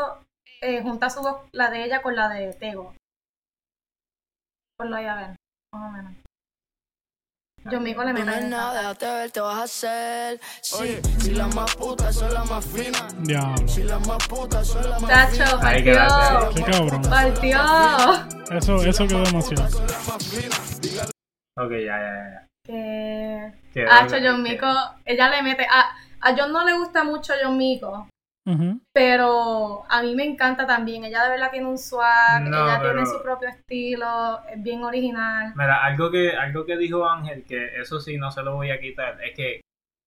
eh, 0.60 0.82
junta 0.82 1.08
su 1.10 1.20
voz, 1.20 1.42
la 1.52 1.70
de 1.70 1.84
ella 1.84 2.02
con 2.02 2.16
la 2.16 2.28
de 2.28 2.52
Tego. 2.54 2.94
Ponlo 4.78 4.96
ahí 4.96 5.06
a 5.06 5.14
ver, 5.16 5.36
más 5.74 5.88
o 5.88 5.92
menos. 5.92 6.12
No 7.76 7.80
mete 7.80 8.30
es 8.30 8.36
esa. 8.36 8.40
nada, 8.48 8.78
déjate 8.80 9.06
ver, 9.06 9.30
te 9.30 9.40
vas 9.40 9.56
a 9.58 9.62
hacer. 9.64 10.40
Sí, 10.62 10.76
Oye. 10.80 11.02
si 11.20 11.30
las 11.34 11.54
más 11.54 11.76
putas 11.76 12.14
son 12.14 12.32
las 12.34 12.50
más 12.50 12.64
finas. 12.64 13.14
Diablo. 13.22 13.68
Si 13.68 13.82
las 13.82 14.06
más 14.06 14.26
putas 14.28 14.66
son 14.66 14.88
las 14.90 15.02
más 15.02 15.10
Tacho, 15.10 15.60
partió. 15.60 16.50
Qué 16.54 16.62
cabrón. 16.62 17.02
Partió. 17.02 17.60
Eso, 18.50 18.82
eso 18.84 19.06
quedó 19.06 19.22
demasiado. 19.24 19.68
Ok, 21.56 21.70
ya, 21.84 21.98
ya, 21.98 22.12
ya. 22.32 22.46
Que. 22.64 23.86
Hacho, 23.90 24.16
John 24.22 24.42
Mico, 24.42 24.66
ella 25.04 25.28
le 25.30 25.42
mete. 25.42 25.64
A, 25.64 25.90
a 26.20 26.34
John 26.36 26.52
no 26.52 26.64
le 26.64 26.72
gusta 26.78 27.04
mucho 27.04 27.32
John 27.42 27.56
Mico, 27.56 28.08
Pero 28.92 29.84
a 29.88 30.02
mí 30.02 30.14
me 30.14 30.24
encanta 30.24 30.66
también. 30.66 31.04
Ella 31.04 31.24
de 31.24 31.30
verdad 31.30 31.50
tiene 31.50 31.66
un 31.66 31.78
swag, 31.78 32.42
No, 32.42 32.64
ella 32.64 32.78
pero- 32.80 32.92
tiene 32.94 33.06
su 33.06 33.22
propio 33.22 33.48
estilo, 33.48 34.40
es 34.52 34.62
bien 34.62 34.82
original. 34.82 35.52
Mira, 35.56 35.84
algo 35.84 36.10
que, 36.10 36.32
algo 36.36 36.64
que 36.64 36.76
dijo 36.76 37.08
Ángel, 37.08 37.44
que 37.44 37.80
eso 37.80 38.00
sí 38.00 38.16
no 38.18 38.30
se 38.30 38.42
lo 38.42 38.54
voy 38.54 38.70
a 38.70 38.80
quitar, 38.80 39.18
es 39.22 39.34
que, 39.36 39.60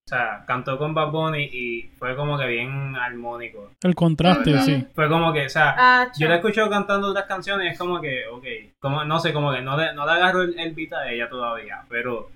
o 0.08 0.10
sea, 0.10 0.44
cantó 0.46 0.78
con 0.78 0.94
Bad 0.94 1.12
Bunny 1.12 1.44
y 1.44 1.84
fue 1.98 2.16
como 2.16 2.38
que 2.38 2.48
bien 2.48 2.96
armónico. 2.96 3.72
El 3.82 3.96
contraste, 3.96 4.60
sí. 4.62 4.88
Fue 4.94 5.08
como 5.08 5.32
que, 5.32 5.46
o 5.46 5.50
sea, 5.50 6.10
yo 6.18 6.28
la 6.28 6.34
he 6.36 6.38
escuchado 6.38 6.70
cantando 6.70 7.10
otras 7.10 7.26
canciones 7.26 7.66
y 7.68 7.70
es 7.70 7.78
como 7.78 8.02
que, 8.02 8.26
ok, 8.28 8.46
como, 8.80 9.04
no 9.06 9.20
sé, 9.20 9.32
como 9.32 9.54
que 9.54 9.62
no 9.62 9.78
le, 9.78 9.94
no 9.94 10.06
le 10.06 10.12
agarro 10.12 10.42
el, 10.42 10.60
el 10.60 10.74
beat 10.74 10.94
a 10.94 11.10
ella 11.12 11.30
todavía, 11.30 11.84
pero 11.88 12.30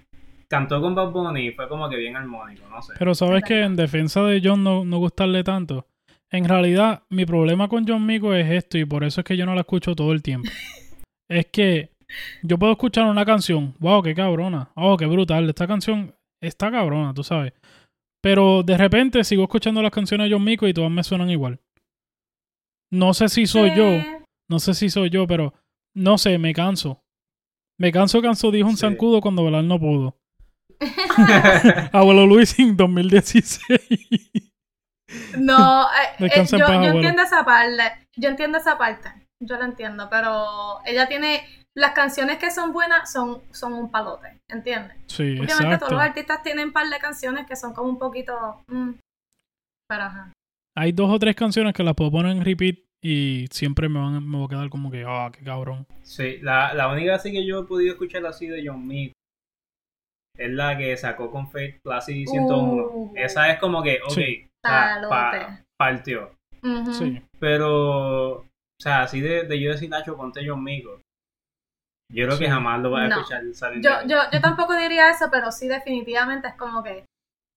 cantó 0.47 0.79
con 0.79 0.93
Bad 0.95 1.09
Bunny 1.09 1.47
y 1.47 1.51
fue 1.51 1.67
como 1.67 1.89
que 1.89 1.97
bien 1.97 2.15
armónico, 2.15 2.69
no 2.69 2.81
sé. 2.81 2.93
Pero 2.97 3.15
sabes 3.15 3.43
que 3.43 3.61
en 3.63 3.75
defensa 3.75 4.21
de 4.21 4.39
John 4.43 4.63
no, 4.63 4.85
no 4.85 4.97
gustarle 4.99 5.43
tanto. 5.43 5.87
En 6.35 6.45
realidad, 6.45 7.03
mi 7.09 7.25
problema 7.25 7.67
con 7.69 7.87
John 7.87 8.05
Mico 8.05 8.33
es 8.33 8.51
esto, 8.51 8.77
y 8.77 8.85
por 8.85 9.03
eso 9.03 9.21
es 9.21 9.25
que 9.25 9.37
yo 9.37 9.45
no 9.45 9.55
la 9.55 9.61
escucho 9.61 9.95
todo 9.95 10.11
el 10.11 10.21
tiempo. 10.21 10.49
es 11.29 11.45
que 11.47 11.91
yo 12.43 12.57
puedo 12.59 12.73
escuchar 12.73 13.05
una 13.05 13.25
canción, 13.25 13.73
wow, 13.79 14.01
qué 14.03 14.13
cabrona, 14.13 14.69
oh, 14.75 14.97
qué 14.97 15.05
brutal, 15.05 15.49
esta 15.49 15.65
canción 15.67 16.13
está 16.41 16.69
cabrona, 16.71 17.13
tú 17.13 17.23
sabes. 17.23 17.53
Pero 18.21 18.63
de 18.63 18.77
repente 18.77 19.23
sigo 19.23 19.43
escuchando 19.43 19.81
las 19.81 19.91
canciones 19.91 20.29
de 20.29 20.35
John 20.35 20.43
Mico 20.43 20.67
y 20.67 20.73
todas 20.73 20.91
me 20.91 21.03
suenan 21.03 21.29
igual. 21.29 21.59
No 22.91 23.13
sé 23.13 23.29
si 23.29 23.45
soy 23.47 23.75
yo, 23.75 23.99
no 24.49 24.59
sé 24.59 24.73
si 24.73 24.89
soy 24.89 25.09
yo, 25.09 25.27
pero 25.27 25.53
no 25.95 26.17
sé, 26.17 26.37
me 26.37 26.53
canso. 26.53 27.01
Me 27.79 27.91
canso, 27.91 28.21
canso, 28.21 28.51
dijo 28.51 28.67
un 28.67 28.75
Sí. 28.77 28.81
zancudo 28.81 29.21
cuando 29.21 29.43
velar 29.43 29.63
no 29.63 29.79
pudo. 29.79 30.17
Abuelo 31.91 32.25
Luis 32.25 32.57
en 32.59 32.75
2016. 32.75 33.69
No, 35.37 35.83
eh, 36.19 36.25
eh, 36.25 36.45
yo, 36.45 36.65
entiendo 36.67 37.21
esa 37.21 37.43
parte. 37.43 38.07
Yo 38.15 38.29
entiendo 38.29 38.57
esa 38.57 38.77
parte. 38.77 39.09
Yo 39.39 39.57
la 39.57 39.65
entiendo, 39.65 40.07
pero 40.09 40.79
ella 40.85 41.07
tiene. 41.07 41.43
Las 41.77 41.91
canciones 41.91 42.37
que 42.37 42.51
son 42.51 42.71
buenas 42.71 43.11
son, 43.11 43.41
son 43.51 43.73
un 43.73 43.91
palote, 43.91 44.39
¿entiendes? 44.47 44.95
Sí, 45.07 45.23
Obviamente 45.23 45.53
exacto. 45.55 45.79
todos 45.79 45.91
los 45.91 46.01
artistas 46.01 46.41
tienen 46.41 46.67
un 46.67 46.73
par 46.73 46.87
de 46.87 46.97
canciones 46.99 47.45
que 47.45 47.57
son 47.57 47.73
como 47.73 47.89
un 47.89 47.99
poquito. 47.99 48.63
mm, 48.67 48.91
pero 49.89 50.03
ajá. 50.03 50.31
Hay 50.77 50.93
dos 50.93 51.11
o 51.11 51.19
tres 51.19 51.35
canciones 51.35 51.73
que 51.73 51.83
las 51.83 51.93
puedo 51.93 52.11
poner 52.11 52.31
en 52.31 52.45
repeat 52.45 52.77
y 53.01 53.47
siempre 53.51 53.89
me 53.89 53.99
van 53.99 54.25
me 54.25 54.37
voy 54.37 54.45
a 54.45 54.49
quedar 54.49 54.69
como 54.69 54.89
que, 54.89 55.03
ah, 55.05 55.29
qué 55.33 55.43
cabrón. 55.43 55.85
Sí, 56.01 56.37
la, 56.41 56.73
la 56.73 56.87
única 56.87 57.15
así 57.15 57.31
que 57.33 57.45
yo 57.45 57.59
he 57.59 57.65
podido 57.65 57.91
escuchar 57.91 58.25
así 58.25 58.47
de 58.47 58.65
John 58.65 58.87
Mico 58.87 59.13
es 60.37 60.51
la 60.51 60.77
que 60.77 60.95
sacó 60.97 61.31
con 61.31 61.47
Fate 61.47 61.79
Placid 61.83 62.27
101. 62.27 62.83
Uh. 62.87 63.13
Esa 63.15 63.51
es 63.51 63.59
como 63.59 63.81
que, 63.81 63.99
ok, 64.03 64.11
Sí. 64.11 64.47
Palote. 64.69 65.09
pa- 65.09 65.63
partió. 65.77 66.31
Sí. 66.93 67.21
Pero, 67.39 68.37
o 68.39 68.45
sea, 68.81 69.03
así 69.03 69.21
de, 69.21 69.43
de 69.43 69.59
yo 69.59 69.71
decir, 69.71 69.89
Nacho, 69.89 70.17
ponte 70.17 70.47
John 70.47 70.63
Mico. 70.63 70.99
Yo 72.11 72.25
creo 72.25 72.37
Sí. 72.37 72.43
que 72.45 72.49
jamás 72.49 72.81
lo 72.81 72.89
voy 72.91 73.01
a 73.01 73.07
No. 73.07 73.15
escuchar 73.17 73.43
salir 73.53 73.81
Yo, 73.83 73.91
yo, 74.07 74.17
yo 74.31 74.41
tampoco 74.41 74.75
diría 74.75 75.09
eso, 75.09 75.29
pero 75.31 75.51
sí 75.51 75.67
definitivamente 75.67 76.47
es 76.47 76.55
como 76.55 76.83
que 76.83 77.05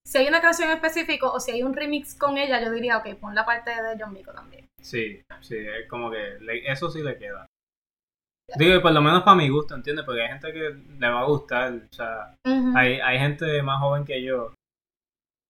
si 0.07 0.19
hay 0.19 0.29
una 0.29 0.41
canción 0.41 0.71
en 0.71 0.77
específico 0.77 1.31
o 1.31 1.39
si 1.41 1.51
hay 1.53 1.63
un 1.63 1.75
remix 1.75 2.15
con 2.15 2.39
ella, 2.39 2.63
yo 2.63 2.71
diría, 2.71 2.97
ok, 2.99 3.15
pon 3.21 3.35
la 3.35 3.45
parte 3.45 3.71
de 3.71 3.97
John 4.03 4.13
Mico 4.13 4.33
también. 4.33 4.67
Sí, 4.83 5.21
sí, 5.43 5.57
es 5.57 5.87
como 5.89 6.11
que 6.11 6.39
le- 6.41 6.71
eso 6.71 6.91
sí 6.91 7.03
le 7.03 7.19
queda. 7.19 7.47
Digo, 8.57 8.75
y 8.77 8.81
por 8.81 8.93
lo 8.93 9.03
menos 9.03 9.23
para 9.23 9.37
mi 9.37 9.49
gusto, 9.51 9.75
¿entiendes? 9.75 10.07
Porque 10.07 10.23
hay 10.23 10.29
gente 10.29 10.51
que 10.53 10.71
le 10.99 11.11
va 11.11 11.21
a 11.21 11.25
gustar, 11.27 11.73
o 11.75 11.93
sea, 11.95 12.35
hay, 12.75 13.01
hay 13.01 13.19
gente 13.19 13.63
más 13.63 13.79
joven 13.81 14.05
que 14.07 14.23
yo 14.23 14.55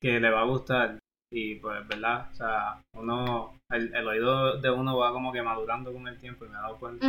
que 0.02 0.18
le 0.18 0.30
va 0.30 0.40
a 0.40 0.44
gustar 0.46 0.98
y 1.30 1.56
pues, 1.56 1.86
¿verdad? 1.86 2.28
O 2.32 2.34
sea, 2.34 2.80
uno, 2.94 3.54
el, 3.70 3.94
el 3.94 4.08
oído 4.08 4.58
de 4.60 4.70
uno 4.70 4.96
va 4.96 5.12
como 5.12 5.32
que 5.32 5.42
madurando 5.42 5.92
con 5.92 6.08
el 6.08 6.18
tiempo 6.18 6.44
y 6.44 6.48
me 6.48 6.54
he 6.54 6.60
dado 6.60 6.78
cuenta. 6.78 7.06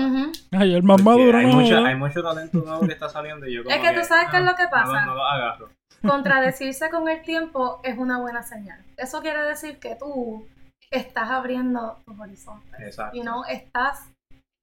Ay, 0.52 0.76
el 0.76 0.84
más 0.84 1.02
maduro, 1.04 1.38
hay, 1.38 1.48
no 1.48 1.54
mucho, 1.54 1.76
joda. 1.78 1.90
hay 1.90 1.96
mucho 1.96 2.22
talento 2.22 2.58
nuevo 2.60 2.86
que 2.86 2.94
está 2.94 3.08
saliendo 3.10 3.48
y 3.48 3.56
yo 3.56 3.64
como 3.64 3.76
Es 3.76 3.82
que 3.82 3.98
tú 3.98 4.06
sabes 4.06 4.30
qué 4.30 4.38
es 4.38 4.44
lo 4.44 4.56
que 4.56 4.64
no 4.64 4.70
pasa. 4.70 5.06
No, 5.06 5.16
lo 5.16 5.24
agarro. 5.24 5.70
Contradecirse 6.06 6.90
con 6.90 7.08
el 7.10 7.22
tiempo 7.22 7.80
es 7.84 7.98
una 7.98 8.20
buena 8.20 8.44
señal. 8.44 8.84
Eso 8.98 9.22
quiere 9.22 9.42
decir 9.42 9.80
que 9.80 9.96
tú 9.96 10.46
estás 10.92 11.30
abriendo 11.30 11.98
tus 12.06 12.20
horizontes 12.20 12.80
Exacto. 12.80 13.18
y 13.18 13.22
no 13.22 13.46
estás, 13.46 14.10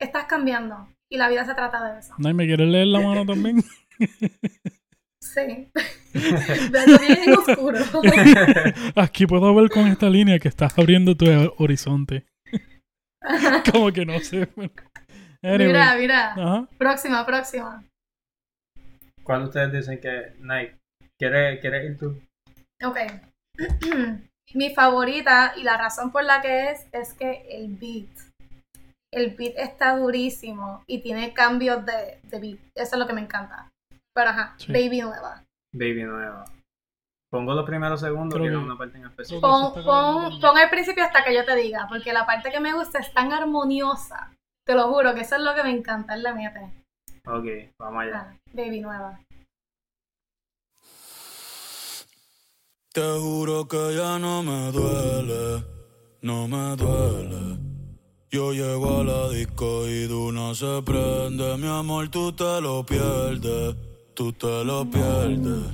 estás 0.00 0.24
cambiando. 0.24 0.88
Y 1.08 1.18
la 1.18 1.28
vida 1.28 1.44
se 1.44 1.54
trata 1.54 1.92
de 1.92 2.00
eso. 2.00 2.14
No, 2.18 2.28
¿y 2.28 2.34
me 2.34 2.46
quieres 2.46 2.68
leer 2.68 2.88
la 2.88 3.00
mano 3.00 3.24
también? 3.24 3.62
Sí. 5.34 5.68
Pero 6.12 6.98
bien 6.98 7.38
oscuro. 7.38 7.78
Aquí 8.96 9.26
puedo 9.26 9.54
ver 9.54 9.70
con 9.70 9.86
esta 9.86 10.08
línea 10.08 10.38
que 10.38 10.48
estás 10.48 10.78
abriendo 10.78 11.16
tu 11.16 11.26
horizonte. 11.58 12.24
como 13.72 13.92
que 13.92 14.06
no 14.06 14.18
sé. 14.20 14.48
Anyway. 15.42 15.66
Mira, 15.66 15.96
mira. 15.96 16.32
Ajá. 16.32 16.68
Próxima, 16.78 17.26
próxima. 17.26 17.84
¿Cuál 19.22 19.42
ustedes 19.42 19.72
dicen 19.72 20.00
que, 20.00 20.34
Nike, 20.38 20.76
¿quieres, 21.18 21.60
¿quieres 21.60 21.90
ir 21.90 21.98
tú? 21.98 22.20
Ok. 22.84 22.98
mi 24.54 24.74
favorita 24.74 25.52
y 25.56 25.62
la 25.62 25.76
razón 25.76 26.12
por 26.12 26.24
la 26.24 26.40
que 26.40 26.70
es 26.70 26.86
es 26.92 27.14
que 27.14 27.46
el 27.50 27.74
beat, 27.74 28.08
el 29.12 29.34
beat 29.34 29.54
está 29.56 29.96
durísimo 29.96 30.84
y 30.86 31.02
tiene 31.02 31.34
cambios 31.34 31.84
de, 31.84 32.20
de 32.22 32.40
beat. 32.40 32.58
Eso 32.74 32.94
es 32.94 32.98
lo 32.98 33.06
que 33.06 33.14
me 33.14 33.20
encanta. 33.20 33.68
Pero 34.16 34.30
ajá, 34.30 34.54
Sí. 34.56 34.72
Baby 34.72 35.02
Nueva. 35.02 35.44
Baby 35.72 36.04
nueva. 36.04 36.44
Pongo 37.30 37.52
los 37.52 37.66
primeros 37.66 38.00
segundos, 38.00 38.40
que- 38.40 38.56
una 38.56 38.78
parte 38.78 38.96
en 38.96 39.04
específico. 39.04 39.42
Pon, 39.46 39.84
pon, 39.84 40.40
pon 40.40 40.58
el 40.58 40.70
principio 40.70 41.04
hasta 41.04 41.22
que 41.22 41.34
yo 41.34 41.44
te 41.44 41.54
diga, 41.54 41.86
porque 41.86 42.14
la 42.14 42.24
parte 42.24 42.50
que 42.50 42.58
me 42.60 42.72
gusta 42.72 42.98
es 43.00 43.12
tan 43.12 43.30
armoniosa. 43.32 44.32
Te 44.64 44.74
lo 44.74 44.88
juro 44.90 45.14
que 45.14 45.20
eso 45.20 45.36
es 45.36 45.42
lo 45.42 45.54
que 45.54 45.62
me 45.64 45.70
encanta, 45.70 46.14
es 46.14 46.22
la 46.22 46.32
mete. 46.34 46.82
Ok, 47.26 47.74
vamos 47.78 48.04
allá. 48.04 48.30
Ah, 48.32 48.36
Baby 48.54 48.80
Nueva. 48.80 49.20
Te 52.94 53.02
juro 53.20 53.68
que 53.68 53.94
ya 53.96 54.18
no 54.18 54.42
me 54.42 54.72
duele, 54.72 55.62
no 56.22 56.48
me 56.48 56.74
duele. 56.76 57.58
Yo 58.30 58.52
llego 58.52 59.00
a 59.00 59.04
la 59.04 59.28
disco 59.28 59.86
y 59.86 60.06
Duna 60.06 60.54
se 60.54 60.80
prende. 60.82 61.58
Mi 61.58 61.68
amor, 61.68 62.08
tú 62.08 62.32
te 62.32 62.60
lo 62.62 62.84
pierdes, 62.86 63.76
tú 64.16 64.32
te 64.32 64.64
lo 64.64 64.88
pierdes. 64.90 65.64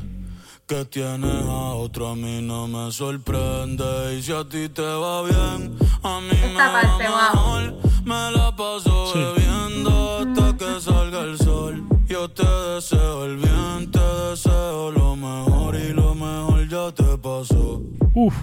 Que 0.66 0.84
tienes 0.84 1.44
a 1.44 1.74
otro 1.74 2.08
a 2.08 2.16
mí 2.16 2.40
no 2.42 2.66
me 2.66 2.90
sorprende. 2.90 4.16
Y 4.18 4.22
si 4.22 4.32
a 4.32 4.42
ti 4.48 4.68
te 4.68 4.82
va 4.82 5.22
bien, 5.22 5.76
a 6.02 6.20
mí 6.20 6.28
me 6.30 6.46
Esta 6.50 6.66
va 6.72 6.80
parte, 6.80 7.04
wow. 7.08 7.16
mejor. 7.20 7.74
Me 8.04 8.30
la 8.36 8.54
paso 8.56 9.12
Sí. 9.12 9.18
bebiendo 9.18 10.18
hasta 10.18 10.56
que 10.56 10.80
salga 10.80 11.20
el 11.22 11.38
sol. 11.38 11.84
Yo 12.08 12.28
te 12.30 12.44
deseo 12.44 13.24
el 13.26 13.36
bien, 13.36 13.90
te 13.92 14.00
deseo 14.30 14.90
lo 14.90 15.14
mejor 15.14 15.76
y 15.76 15.92
lo 15.92 16.14
mejor 16.14 16.68
ya 16.68 16.90
te 16.92 17.16
pasó. 17.18 17.80
Uf, 18.14 18.34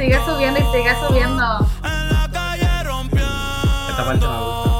sigue 0.00 0.18
subiendo 0.24 0.58
y 0.58 0.62
sigue 0.62 0.94
subiendo. 1.06 1.44
En 1.84 2.08
la 2.08 2.30
calle 2.32 2.84
rompiendo. 2.84 3.90
Esta 3.90 4.04
parte 4.06 4.26
me 4.26 4.38
gusta. 4.38 4.70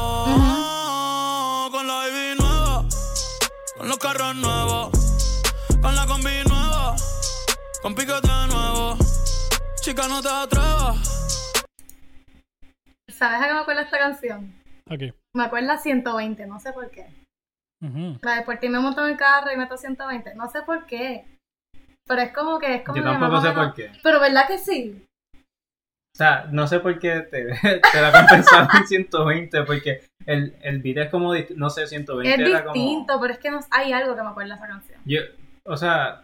Con 1.70 1.86
la 1.86 1.94
baby 1.94 2.38
nueva, 2.38 2.84
con 3.76 3.88
los 3.88 3.98
carros 3.98 4.36
nuevos, 4.36 5.42
con 5.82 5.94
la 5.94 6.06
combi 6.06 6.42
nueva, 6.48 6.96
con 7.82 7.94
piquete 7.94 8.28
nuevo. 8.48 8.96
Chica, 9.82 10.08
no 10.08 10.22
te 10.22 10.28
atrevas. 10.30 11.52
¿Sabes 13.08 13.42
a 13.42 13.46
qué 13.46 13.52
me 13.52 13.60
acuerda 13.60 13.82
esta 13.82 13.98
canción? 13.98 14.54
aquí. 14.88 15.12
Me 15.34 15.44
acuerda 15.44 15.74
a 15.74 15.78
120, 15.78 16.46
no 16.46 16.58
sé 16.60 16.72
por 16.72 16.90
qué. 16.90 17.06
Ujú. 17.82 18.18
La 18.22 18.36
de 18.36 18.42
por 18.42 18.56
ti 18.56 18.70
me 18.70 18.80
monto 18.80 19.04
en 19.04 19.12
el 19.12 19.18
carro 19.18 19.52
y 19.52 19.56
meto 19.58 19.76
120, 19.76 20.34
no 20.34 20.48
sé 20.48 20.62
por 20.62 20.86
qué. 20.86 21.26
Pero 22.06 22.22
es 22.22 22.32
como 22.32 22.58
que 22.58 22.76
es 22.76 22.82
como 22.82 22.96
Yo 22.96 23.04
tampoco 23.04 23.42
sé 23.42 23.52
por 23.52 23.74
qué. 23.74 23.92
Pero 24.02 24.18
¿verdad 24.18 24.48
que 24.48 24.58
sí? 24.58 25.06
O 26.20 26.22
sea, 26.22 26.46
no 26.50 26.66
sé 26.66 26.80
por 26.80 26.98
qué 26.98 27.20
te, 27.30 27.46
te 27.92 28.02
la 28.02 28.12
compensaron 28.12 28.68
en 28.76 28.86
120, 28.86 29.62
porque 29.62 30.02
el, 30.26 30.54
el 30.60 30.82
beat 30.82 30.98
es 30.98 31.08
como, 31.08 31.32
no 31.56 31.70
sé, 31.70 31.86
120 31.86 32.34
Es 32.34 32.46
era 32.50 32.62
como... 32.62 32.74
distinto, 32.74 33.18
pero 33.18 33.32
es 33.32 33.38
que 33.38 33.50
no, 33.50 33.60
hay 33.70 33.90
algo 33.94 34.14
que 34.14 34.22
me 34.22 34.28
acuerda 34.28 34.56
esa 34.56 34.66
canción. 34.68 35.00
Yo, 35.06 35.20
o 35.64 35.78
sea, 35.78 36.20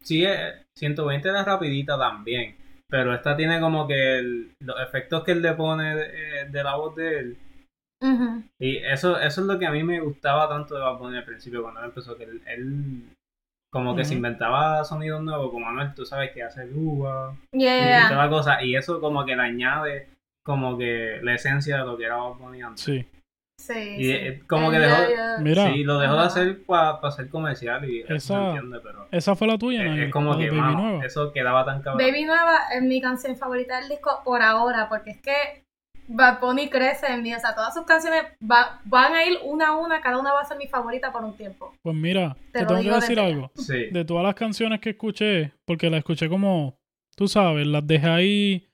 sí, 0.00 0.24
eh, 0.24 0.62
120 0.78 1.28
era 1.28 1.42
rapidita 1.42 1.98
también, 1.98 2.54
pero 2.88 3.12
esta 3.12 3.36
tiene 3.36 3.58
como 3.58 3.88
que 3.88 4.18
el- 4.18 4.52
los 4.60 4.80
efectos 4.80 5.24
que 5.24 5.32
él 5.32 5.42
le 5.42 5.54
pone 5.54 5.96
de, 5.96 6.44
de 6.48 6.62
la 6.62 6.76
voz 6.76 6.94
de 6.94 7.18
él. 7.18 7.36
Y 8.60 8.76
eso, 8.76 9.18
eso 9.18 9.40
es 9.40 9.46
lo 9.48 9.58
que 9.58 9.66
a 9.66 9.72
mí 9.72 9.82
me 9.82 9.98
gustaba 9.98 10.48
tanto 10.48 10.76
de 10.76 10.82
Bad 10.82 10.98
Bunny 10.98 11.18
al 11.18 11.24
principio, 11.24 11.62
cuando 11.62 11.80
él 11.80 11.86
empezó, 11.86 12.16
que 12.16 12.22
él, 12.22 12.40
él 12.46 13.02
como 13.70 13.94
que 13.94 14.04
se 14.04 14.14
inventaba 14.14 14.84
sonidos 14.84 15.22
nuevos, 15.22 15.50
como 15.50 15.68
Anuel, 15.68 15.94
tú 15.94 16.04
sabes 16.04 16.32
que 16.32 16.42
hace 16.42 16.68
uva 16.74 17.34
y, 17.52 17.64
toda 18.08 18.24
la 18.24 18.28
cosa, 18.28 18.62
y 18.64 18.74
eso 18.76 19.00
como 19.00 19.24
que 19.24 19.36
le 19.36 19.42
añade 19.42 20.08
como 20.44 20.76
que 20.76 21.20
la 21.22 21.34
esencia 21.34 21.78
de 21.78 21.84
lo 21.84 21.96
que 21.96 22.04
era 22.04 22.16
Bad 22.16 22.34
Bunny 22.34 22.62
antes. 22.62 22.82
Sí. 22.84 23.06
Sí, 23.60 23.78
Y 23.98 24.04
sí. 24.04 24.12
eh, 24.12 24.42
como 24.48 24.70
que 24.70 24.78
Eh, 24.78 24.80
dejó. 24.80 24.96
Mira, 25.42 25.66
sí, 25.70 25.84
lo 25.84 25.98
dejó 25.98 26.14
de 26.14 26.22
hacer 26.22 26.62
para 26.64 27.10
ser 27.10 27.28
comercial 27.28 27.84
y 27.88 28.00
eso 28.00 28.14
Esa- 28.14 28.34
se 28.34 28.46
entiende, 28.56 28.80
pero 28.82 29.06
esa 29.10 29.36
fue 29.36 29.46
la 29.46 29.58
tuya, 29.58 29.84
es, 29.84 29.98
es 30.06 30.10
como 30.12 30.36
que, 30.38 30.46
Baby 30.48 30.60
mano, 30.60 30.80
Nueva. 30.80 31.04
eso 31.04 31.30
quedaba 31.30 31.64
tan 31.66 31.82
cabrón. 31.82 31.98
Baby 32.04 32.24
Nueva 32.24 32.56
es 32.74 32.82
mi 32.82 33.00
canción 33.02 33.36
favorita 33.36 33.78
del 33.78 33.90
disco 33.90 34.22
por 34.24 34.40
ahora, 34.42 34.88
porque 34.88 35.10
es 35.10 35.20
que 35.20 35.62
Bad 36.12 36.40
Bunny 36.40 36.68
crece 36.68 37.06
en 37.06 37.22
mí. 37.22 37.32
O 37.34 37.38
sea, 37.40 37.54
todas 37.54 37.72
sus 37.74 37.84
canciones 37.84 38.24
va- 38.42 38.80
van 38.84 39.14
a 39.14 39.24
ir 39.24 39.38
una 39.44 39.68
a 39.68 39.76
una, 39.76 40.00
cada 40.00 40.18
una 40.18 40.32
va 40.32 40.40
a 40.40 40.44
ser 40.44 40.58
mi 40.58 40.66
favorita 40.66 41.12
por 41.12 41.24
un 41.24 41.36
tiempo. 41.36 41.72
Pues 41.82 41.96
mira, 41.96 42.36
Te 42.52 42.64
tengo 42.66 42.82
que 42.82 42.90
decir 42.90 43.18
algo. 43.20 43.50
Sí, 43.54 43.86
De 43.90 44.04
todas 44.04 44.24
las 44.24 44.34
canciones 44.34 44.80
que 44.80 44.90
escuché, 44.90 45.52
porque 45.64 45.88
las 45.88 45.98
escuché 45.98 46.28
como, 46.28 46.78
tú 47.16 47.28
sabes, 47.28 47.66
las 47.66 47.86
dejé 47.86 48.06
ahí 48.08 48.68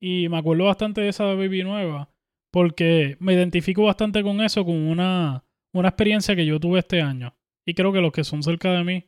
y 0.00 0.28
me 0.28 0.38
acuerdo 0.38 0.64
bastante 0.64 1.00
de 1.00 1.08
esa 1.08 1.24
de 1.26 1.36
Baby 1.36 1.62
Nueva, 1.62 2.10
porque 2.52 3.16
me 3.20 3.32
identifico 3.34 3.84
bastante 3.84 4.22
con 4.22 4.40
eso, 4.40 4.64
con 4.64 4.74
una, 4.76 5.44
una 5.72 5.88
experiencia 5.88 6.34
que 6.36 6.44
yo 6.44 6.58
tuve 6.60 6.80
este 6.80 7.00
año. 7.00 7.34
Y 7.66 7.74
creo 7.74 7.92
que 7.92 8.00
los 8.00 8.12
que 8.12 8.24
son 8.24 8.42
cerca 8.42 8.70
de 8.72 8.84
mí, 8.84 9.04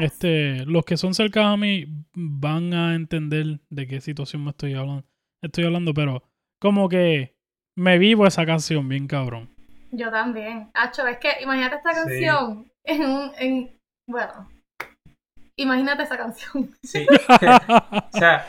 este, 0.00 0.64
los 0.66 0.84
que 0.84 0.96
son 0.96 1.14
cerca 1.14 1.50
de 1.50 1.56
mí 1.56 1.84
van 2.14 2.72
a 2.74 2.94
entender 2.94 3.60
de 3.70 3.86
qué 3.88 4.00
situación 4.00 4.44
me 4.44 4.50
estoy 4.50 4.74
hablando. 4.74 5.04
Estoy 5.42 5.64
hablando, 5.64 5.92
pero 5.94 6.22
como 6.60 6.88
que 6.88 7.34
me 7.76 7.98
vivo 7.98 8.26
esa 8.26 8.44
canción 8.46 8.88
bien 8.88 9.06
cabrón. 9.06 9.48
Yo 9.92 10.10
también. 10.10 10.70
Acho, 10.74 11.06
es 11.06 11.18
que 11.18 11.28
imagínate 11.42 11.76
esta 11.76 11.92
Sí. 11.94 12.00
canción 12.00 12.70
en 12.84 13.02
un. 13.10 13.32
En, 13.38 13.76
bueno. 14.08 14.48
Imagínate 15.56 16.04
esa 16.04 16.16
canción. 16.16 16.74
sí. 16.82 17.06
o 17.28 18.18
sea, 18.18 18.46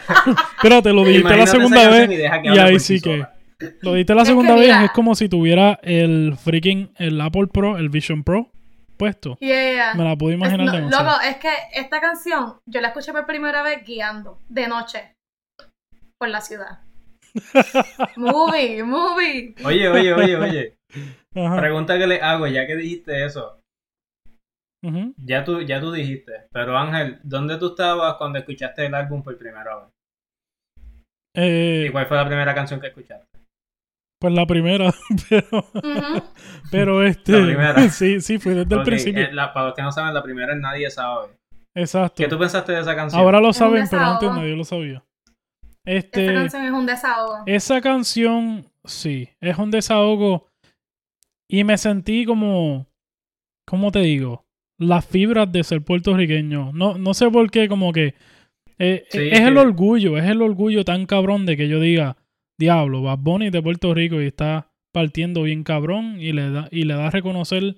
Espérate, 0.58 0.94
lo 0.94 1.04
dijiste 1.04 1.36
la 1.36 1.48
segunda 1.48 1.90
vez. 1.90 2.10
y 2.44 2.58
ahí 2.60 2.80
sí 2.80 3.02
que-. 3.02 3.26
Lo 3.82 3.94
diste 3.94 4.16
la 4.16 4.22
Es 4.22 4.28
que 4.28 4.32
segunda 4.32 4.56
vez, 4.56 4.68
mira- 4.68 4.86
es 4.86 4.92
como 4.92 5.14
si 5.14 5.30
tuviera 5.30 5.80
el 5.84 6.36
freaking, 6.36 6.94
el 6.98 7.20
Apple 7.22 7.48
Pro, 7.48 7.78
el 7.78 7.90
Vision 7.90 8.24
Pro 8.24 8.50
puesto. 8.98 9.36
Yeah. 9.40 9.94
Me 9.96 10.04
la 10.04 10.16
pude 10.16 10.34
Es- 10.34 10.40
imaginar 10.40 10.66
no, 10.68 10.72
demasiado. 10.72 11.04
loco, 11.06 11.22
es 11.22 11.38
que 11.38 11.50
esta 11.74 12.00
canción 12.02 12.60
yo 12.68 12.82
la 12.82 12.90
escuché 12.90 13.12
por 13.12 13.26
primera 13.26 13.62
vez 13.64 13.84
guiando 13.86 14.40
de 14.48 14.68
noche 14.68 15.16
por 16.20 16.30
la 16.30 16.42
ciudad. 16.42 16.80
movie, 18.18 18.84
movie. 18.84 19.56
Oye, 19.66 19.88
oye, 19.90 20.14
oye, 20.14 20.36
oye. 20.36 20.78
Ajá. 21.36 21.58
Pregunta 21.58 21.98
que 21.98 22.08
le 22.08 22.22
hago, 22.22 22.48
ya 22.48 22.68
que 22.68 22.76
dijiste 22.76 23.26
eso. 23.26 23.60
Ya 25.18 25.44
tú, 25.44 25.62
ya 25.62 25.80
tú 25.80 25.92
dijiste. 25.92 26.32
Pero 26.52 26.78
Ángel, 26.78 27.20
¿dónde 27.24 27.58
tú 27.58 27.68
estabas 27.70 28.16
cuando 28.16 28.40
escuchaste 28.40 28.86
el 28.88 28.96
álbum 28.96 29.22
por 29.22 29.38
primera 29.38 29.76
vez? 29.78 29.86
Eh, 31.36 31.86
¿Y 31.88 31.92
cuál 31.92 32.08
fue 32.08 32.18
la 32.18 32.26
primera 32.26 32.54
canción 32.56 32.80
que 32.80 32.88
escuchaste? 32.88 33.26
pues 34.20 34.36
la 34.36 34.46
primera, 34.46 34.92
pero, 35.30 35.66
pero 36.70 37.04
este, 37.04 37.32
La 37.40 37.46
primera. 37.46 37.90
sí, 37.90 38.22
sí, 38.22 38.38
fue 38.38 38.54
desde 38.54 38.76
el 38.76 38.84
principio. 38.84 39.24
eh, 39.24 39.34
la- 39.34 39.52
para 39.52 39.68
los 39.68 39.76
que 39.76 39.82
no 39.82 39.92
saben, 39.92 40.14
la 40.14 40.22
primera 40.22 40.54
es 40.54 40.60
Nadie 40.60 40.92
Sabe. 40.92 41.30
Exacto. 41.74 42.16
¿Qué 42.18 42.28
tú 42.28 42.38
pensaste 42.38 42.72
de 42.72 42.82
esa 42.82 42.96
canción? 42.96 43.20
Ahora 43.20 43.40
lo 43.40 43.52
saben, 43.52 43.86
pero 43.90 44.04
antes 44.04 44.30
nadie 44.30 44.56
lo 44.56 44.64
sabía. 44.64 45.04
Esta 45.86 46.22
Este, 46.22 46.34
canción 46.34 46.64
es 46.66 46.72
un 46.72 46.86
desahogo. 46.86 47.38
esa 47.48 47.82
canción, 47.82 48.66
sí, 48.84 49.30
es 49.40 49.58
un 49.58 49.72
desahogo 49.72 50.48
y 51.50 51.64
me 51.64 51.78
sentí 51.78 52.26
como, 52.26 52.88
¿cómo 53.68 53.92
te 53.92 54.00
digo? 54.00 54.46
Las 54.80 55.06
fibras 55.06 55.52
de 55.52 55.64
ser 55.64 55.84
puertorriqueño. 55.84 56.72
No, 56.74 56.98
no 56.98 57.14
sé 57.14 57.30
por 57.30 57.50
qué, 57.52 57.68
como 57.68 57.92
que 57.94 58.16
eh, 58.80 59.06
Sí, 59.10 59.20
es 59.32 59.42
el 59.42 59.58
orgullo, 59.58 60.18
es 60.18 60.26
el 60.26 60.42
orgullo 60.42 60.84
tan 60.86 61.06
cabrón 61.06 61.46
de 61.46 61.58
que 61.58 61.68
yo 61.68 61.80
diga, 61.80 62.18
diablo, 62.60 63.02
Bad 63.04 63.20
Bunny 63.20 63.50
de 63.50 63.62
Puerto 63.62 63.94
Rico 63.94 64.22
y 64.22 64.28
está 64.28 64.72
partiendo 64.94 65.44
bien 65.44 65.64
cabrón 65.64 66.20
y 66.20 66.32
le 66.34 66.50
da, 66.52 66.68
y 66.72 66.84
le 66.84 66.94
da 66.96 67.08
a 67.08 67.12
reconocer 67.12 67.78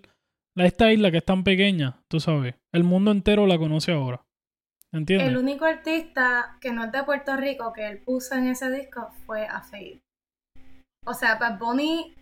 a 0.56 0.66
esta 0.66 0.92
isla 0.94 1.10
que 1.12 1.18
es 1.18 1.26
tan 1.26 1.44
pequeña, 1.44 2.02
tú 2.10 2.20
sabes. 2.20 2.56
El 2.72 2.84
mundo 2.84 3.12
entero 3.12 3.48
la 3.48 3.58
conoce 3.58 3.92
ahora. 3.92 4.26
¿Entiendes? 4.94 5.28
El 5.28 5.38
único 5.38 5.66
artista 5.66 6.58
que 6.62 6.72
no 6.72 6.84
es 6.86 6.92
de 6.92 7.04
Puerto 7.04 7.36
Rico 7.36 7.74
que 7.74 7.88
él 7.88 7.98
puso 8.00 8.36
en 8.36 8.48
ese 8.48 8.70
disco 8.70 9.12
fue 9.26 9.46
a 9.48 9.62
Fade. 9.62 10.00
O 11.06 11.14
sea, 11.14 11.36
Bad 11.36 11.58
Bunny, 11.58 12.16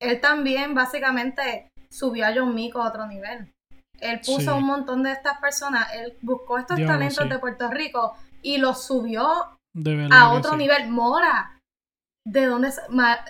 él 0.00 0.20
también 0.20 0.74
básicamente 0.74 1.68
subió 1.90 2.26
a 2.26 2.32
John 2.34 2.54
Mico 2.54 2.80
a 2.80 2.88
otro 2.88 3.06
nivel. 3.06 3.52
Él 4.00 4.20
puso 4.20 4.40
Sí. 4.40 4.48
a 4.48 4.54
un 4.54 4.64
montón 4.64 5.02
de 5.02 5.12
estas 5.12 5.38
personas, 5.40 5.92
él 5.94 6.16
buscó 6.22 6.58
estos 6.58 6.76
talentos 6.78 7.24
sí. 7.24 7.28
de 7.28 7.38
Puerto 7.38 7.70
Rico 7.70 8.16
y 8.42 8.58
los 8.58 8.86
subió 8.86 9.26
a 10.12 10.32
otro 10.32 10.52
sí. 10.52 10.56
nivel. 10.58 10.88
Mora, 10.88 11.52
¿De 12.28 12.44
dónde? 12.46 12.70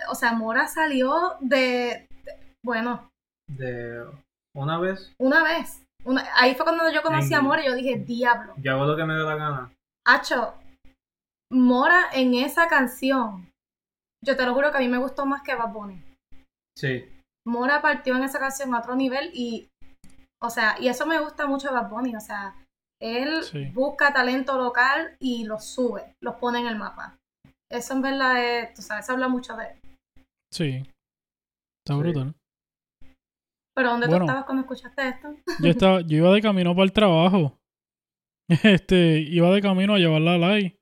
O 0.09 0.15
sea, 0.15 0.33
Mora 0.33 0.67
salió 0.67 1.35
de, 1.39 2.07
de- 2.23 2.55
bueno, 2.65 3.09
De 3.47 4.03
una 4.55 4.79
vez, 4.79 5.13
una 5.19 5.43
vez. 5.43 5.83
Una- 6.07 6.25
ahí 6.35 6.55
fue 6.55 6.63
cuando 6.65 6.89
yo 6.91 7.01
conocí 7.03 7.33
a 7.33 7.41
Mora 7.41 7.61
y 7.63 7.67
yo 7.67 7.75
dije, 7.75 7.97
diablo. 7.99 8.53
yo 8.57 8.71
hago 8.71 8.85
lo 8.85 8.95
que 8.95 9.03
me 9.03 9.13
dé 9.13 9.23
la 9.23 9.35
gana. 9.35 9.73
Hacho, 10.05 10.53
Mora 11.51 12.09
en 12.13 12.33
esa 12.33 12.67
canción, 12.67 13.49
yo 14.23 14.35
te 14.37 14.45
lo 14.45 14.53
juro 14.53 14.71
que 14.71 14.77
a 14.77 14.81
mí 14.81 14.87
me 14.87 14.97
gustó 14.97 15.25
más 15.25 15.41
que 15.43 15.55
Bad 15.55 15.71
Bunny. 15.73 16.01
Sí, 16.77 17.05
Mora 17.45 17.81
partió 17.81 18.15
en 18.15 18.23
esa 18.23 18.39
canción 18.39 18.73
a 18.73 18.79
otro 18.79 18.95
nivel 18.95 19.31
y, 19.33 19.69
o 20.41 20.49
sea, 20.49 20.75
y 20.79 20.87
eso 20.87 21.05
me 21.05 21.19
gusta 21.19 21.45
mucho 21.47 21.67
de 21.69 21.73
Bad 21.75 21.89
Bunny, 21.89 22.15
o 22.15 22.21
sea, 22.21 22.55
él 23.01 23.43
Sí. 23.43 23.65
busca 23.73 24.13
talento 24.13 24.57
local 24.57 25.15
y 25.19 25.45
los 25.45 25.65
sube, 25.65 26.15
los 26.21 26.35
pone 26.35 26.59
en 26.59 26.67
el 26.67 26.77
mapa. 26.77 27.17
Eso 27.71 27.93
en 27.93 28.01
verdad 28.01 28.41
es, 28.43 28.73
tú 28.73 28.81
sabes, 28.81 29.05
se 29.05 29.11
habla 29.11 29.27
mucho 29.27 29.55
de 29.57 29.65
él. 29.71 29.79
Sí. 30.53 30.69
Está 31.85 31.93
Sí. 31.93 31.99
brutal. 31.99 32.33
Pero 33.77 33.91
¿dónde 33.91 34.07
Bueno. 34.07 34.25
tú 34.25 34.31
estabas 34.31 34.45
cuando 34.45 34.61
escuchaste 34.63 35.07
esto? 35.07 35.35
Yo 35.63 35.69
estaba, 35.69 36.01
yo 36.01 36.17
iba 36.17 36.33
de 36.33 36.41
camino 36.41 36.73
para 36.73 36.85
el 36.85 36.91
trabajo. 36.91 37.59
Este, 38.63 39.19
iba 39.19 39.49
de 39.51 39.61
camino 39.61 39.93
a 39.93 39.99
llevarla 39.99 40.33
a 40.33 40.37
live. 40.37 40.79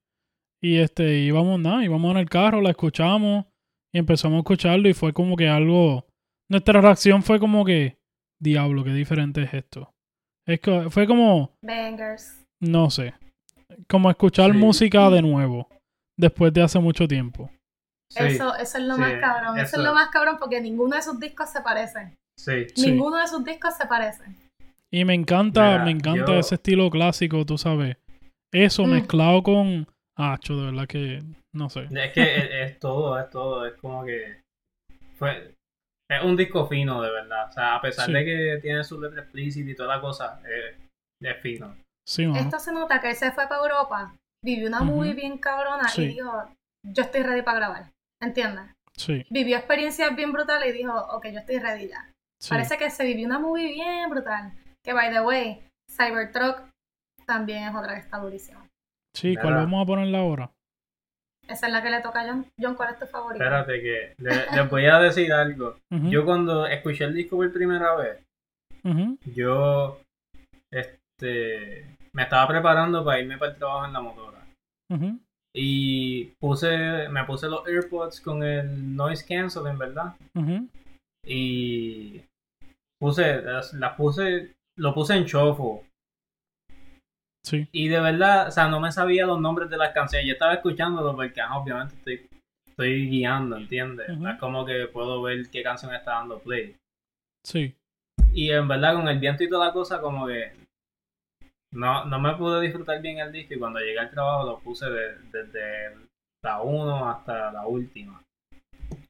Y 0.64 0.78
este, 0.78 1.20
íbamos 1.20 1.60
nada, 1.60 1.84
íbamos 1.84 2.12
en 2.12 2.18
el 2.18 2.30
carro, 2.30 2.62
la 2.62 2.70
escuchamos 2.70 3.46
y 3.94 3.98
empezamos 4.00 4.38
a 4.38 4.40
escucharlo 4.40 4.88
y 4.88 4.94
fue 4.94 5.14
como 5.14 5.36
que 5.36 5.48
algo. 5.50 6.08
Nuestra 6.50 6.80
reacción 6.80 7.22
fue 7.22 7.40
como 7.40 7.66
que, 7.66 7.98
diablo, 8.42 8.84
qué 8.84 8.92
diferente 8.94 9.44
es 9.44 9.54
esto. 9.54 9.92
Es 10.48 10.60
que 10.62 10.90
fue 10.90 11.06
como, 11.08 11.56
Bangers. 11.64 12.46
no 12.62 12.90
sé, 12.92 13.14
como 13.90 14.10
escuchar 14.10 14.52
Sí. 14.52 14.58
música 14.58 15.10
de 15.10 15.22
nuevo 15.22 15.68
después 16.18 16.54
de 16.54 16.62
hace 16.62 16.80
mucho 16.80 17.08
tiempo. 17.08 17.50
sí, 18.12 18.24
Eso, 18.24 18.56
eso 18.56 18.78
es 18.78 18.84
lo 18.86 18.96
sí, 18.96 19.02
más 19.02 19.14
cabrón. 19.20 19.58
Eso, 19.58 19.66
eso- 19.66 19.78
es 19.78 19.84
lo 19.84 19.94
más 19.94 20.10
cabrón 20.10 20.38
porque 20.40 20.62
ninguno 20.62 20.96
de 20.96 21.02
sus 21.02 21.20
discos 21.20 21.50
se 21.50 21.62
parece. 21.62 22.16
Sí. 22.38 22.68
Sí. 22.76 22.92
Ninguno 22.92 23.18
de 23.18 23.28
sus 23.28 23.44
discos 23.44 23.76
se 23.76 23.86
parece. 23.88 24.24
Y 24.94 25.04
me 25.06 25.14
encanta, 25.14 25.72
Mira, 25.74 25.86
me 25.86 25.92
encanta 25.92 26.34
yo- 26.34 26.40
ese 26.40 26.56
estilo 26.56 26.90
clásico, 26.90 27.46
tú 27.46 27.58
sabes. 27.58 27.98
Eso 28.54 28.84
Mm. 28.86 28.92
mezclado 28.92 29.44
con 29.44 29.88
Hacho, 30.18 30.56
de 30.58 30.66
verdad 30.72 30.88
que 30.88 31.22
no 31.54 31.70
sé. 31.70 31.88
Es 31.92 32.14
que 32.14 32.22
es, 32.38 32.72
es 32.72 32.80
todo, 32.80 33.20
es 33.20 33.30
todo, 33.30 33.66
es 33.66 33.74
como 33.74 34.06
que 34.06 34.42
fue 35.18 35.54
es 36.10 36.24
un 36.24 36.38
disco 36.38 36.68
fino 36.68 37.02
de 37.02 37.10
verdad, 37.10 37.50
o 37.50 37.52
sea, 37.52 37.76
a 37.76 37.82
pesar 37.82 38.06
Sí. 38.06 38.14
de 38.14 38.24
que 38.26 38.60
tiene 38.62 38.84
su 38.84 39.02
letra 39.02 39.24
explícita 39.24 39.72
y 39.72 39.76
toda 39.76 39.96
la 39.96 40.02
cosa, 40.02 40.40
es, 40.46 40.76
es 41.22 41.42
fino. 41.42 41.76
Sí. 42.08 42.32
Esto 42.36 42.60
se 42.60 42.72
nota 42.72 43.02
que 43.02 43.10
él 43.10 43.16
se 43.16 43.32
fue 43.32 43.48
para 43.48 43.62
Europa, 43.64 44.16
vivió 44.44 44.68
una 44.68 44.84
Ujú. 44.84 44.92
movie 44.98 45.14
bien 45.16 45.40
cabrona 45.40 45.88
Sí. 45.90 46.04
y 46.04 46.08
dijo, 46.10 46.48
yo 46.86 47.04
estoy 47.04 47.24
ready 47.24 47.42
para 47.42 47.58
grabar. 47.58 47.92
¿Entiendes? 48.22 48.66
Sí, 48.96 49.26
Vivió 49.32 49.58
experiencias 49.58 50.16
bien 50.16 50.32
brutales 50.32 50.70
y 50.74 50.78
dijo, 50.78 50.94
ok, 50.96 51.26
yo 51.34 51.40
estoy 51.40 51.58
ready 51.58 51.90
ya. 51.90 52.10
Sí. 52.40 52.50
Parece 52.50 52.78
que 52.78 52.90
se 52.90 53.04
vivió 53.06 53.26
una 53.26 53.40
movie 53.40 53.74
bien 53.74 54.10
brutal. 54.10 54.52
Que, 54.84 54.94
by 54.94 55.12
the 55.12 55.22
way, 55.22 55.64
Cybertruck 55.90 56.62
también 57.26 57.64
es 57.70 57.76
otra 57.76 57.94
que 57.96 58.02
está 58.02 58.18
durísima. 58.20 58.66
Sí, 59.16 59.36
¿cuál 59.36 59.56
vamos 59.56 59.82
a 59.84 59.86
ponerla 59.86 60.20
ahora? 60.20 60.52
Esa 61.48 61.68
es 61.68 61.74
la 61.74 61.82
que 61.84 61.90
le 61.92 62.02
toca 62.02 62.22
a 62.22 62.28
John. 62.28 62.46
John, 62.60 62.76
¿cuál 62.76 62.94
es 62.94 63.00
tu 63.00 63.06
favorito? 63.06 63.44
Espérate 63.44 63.82
que 63.82 64.14
le- 64.18 64.52
les 64.52 64.70
voy 64.70 64.86
a 64.88 65.00
decir 65.00 65.32
algo. 65.32 65.78
Yo 66.10 66.26
cuando 66.26 66.66
escuché 66.66 67.04
el 67.06 67.14
disco 67.14 67.36
por 67.38 67.52
primera 67.54 67.96
vez, 67.96 68.20
yo 69.36 70.00
este 70.72 71.86
me 72.14 72.24
estaba 72.24 72.48
preparando 72.48 73.04
para 73.04 73.20
irme 73.20 73.38
para 73.38 73.52
el 73.52 73.58
trabajo 73.58 73.86
en 73.86 73.94
la 73.94 74.02
motora. 74.02 74.42
Y 75.54 76.26
puse, 76.40 77.08
me 77.10 77.24
puse 77.26 77.48
los 77.48 77.66
AirPods 77.68 78.20
con 78.22 78.44
el 78.44 78.96
noise 78.96 79.26
canceling, 79.26 79.78
¿verdad? 79.78 80.14
Y 81.26 82.22
puse, 83.00 83.42
las, 83.42 83.74
puse, 83.98 84.54
lo 84.78 84.94
puse 84.94 85.16
en 85.16 85.26
chofo. 85.26 85.84
Sí, 87.44 87.68
Y 87.72 87.88
de 87.90 88.00
verdad, 88.00 88.48
o 88.48 88.52
sea, 88.52 88.68
no 88.70 88.80
me 88.80 88.92
sabía 88.92 89.26
los 89.28 89.40
nombres 89.40 89.70
de 89.70 89.78
las 89.78 89.94
canciones. 89.94 90.28
Yo 90.28 90.34
estaba 90.34 90.56
escuchándolo 90.56 91.16
porque, 91.16 91.42
ah, 91.42 91.58
obviamente, 91.58 91.96
estoy, 91.96 92.28
estoy 92.68 93.08
guiando, 93.10 93.58
¿entiendes? 93.58 94.08
Es 94.10 94.40
como 94.40 94.66
que 94.66 94.88
puedo 94.88 95.22
ver 95.22 95.48
qué 95.52 95.62
canción 95.62 95.94
está 95.94 96.14
dando 96.14 96.40
play. 96.40 96.76
sí, 97.46 97.76
Y 98.34 98.50
en 98.52 98.68
verdad, 98.68 98.96
con 98.96 99.08
el 99.08 99.20
viento 99.20 99.44
y 99.44 99.50
toda 99.50 99.68
la 99.68 99.74
cosa, 99.74 100.02
como 100.02 100.26
que 100.26 100.54
no, 101.72 102.06
no 102.06 102.20
me 102.20 102.36
pude 102.36 102.62
disfrutar 102.62 103.00
bien 103.02 103.20
el 103.20 103.32
disco. 103.32 103.54
Y 103.54 103.60
cuando 103.60 103.80
llegué 103.80 104.00
al 104.00 104.10
trabajo, 104.12 104.46
lo 104.46 104.60
puse 104.60 104.90
de- 104.90 105.18
desde 105.32 105.96
la 106.44 106.62
1 106.62 107.10
hasta 107.10 107.52
la 107.52 107.68
última. 107.68 108.24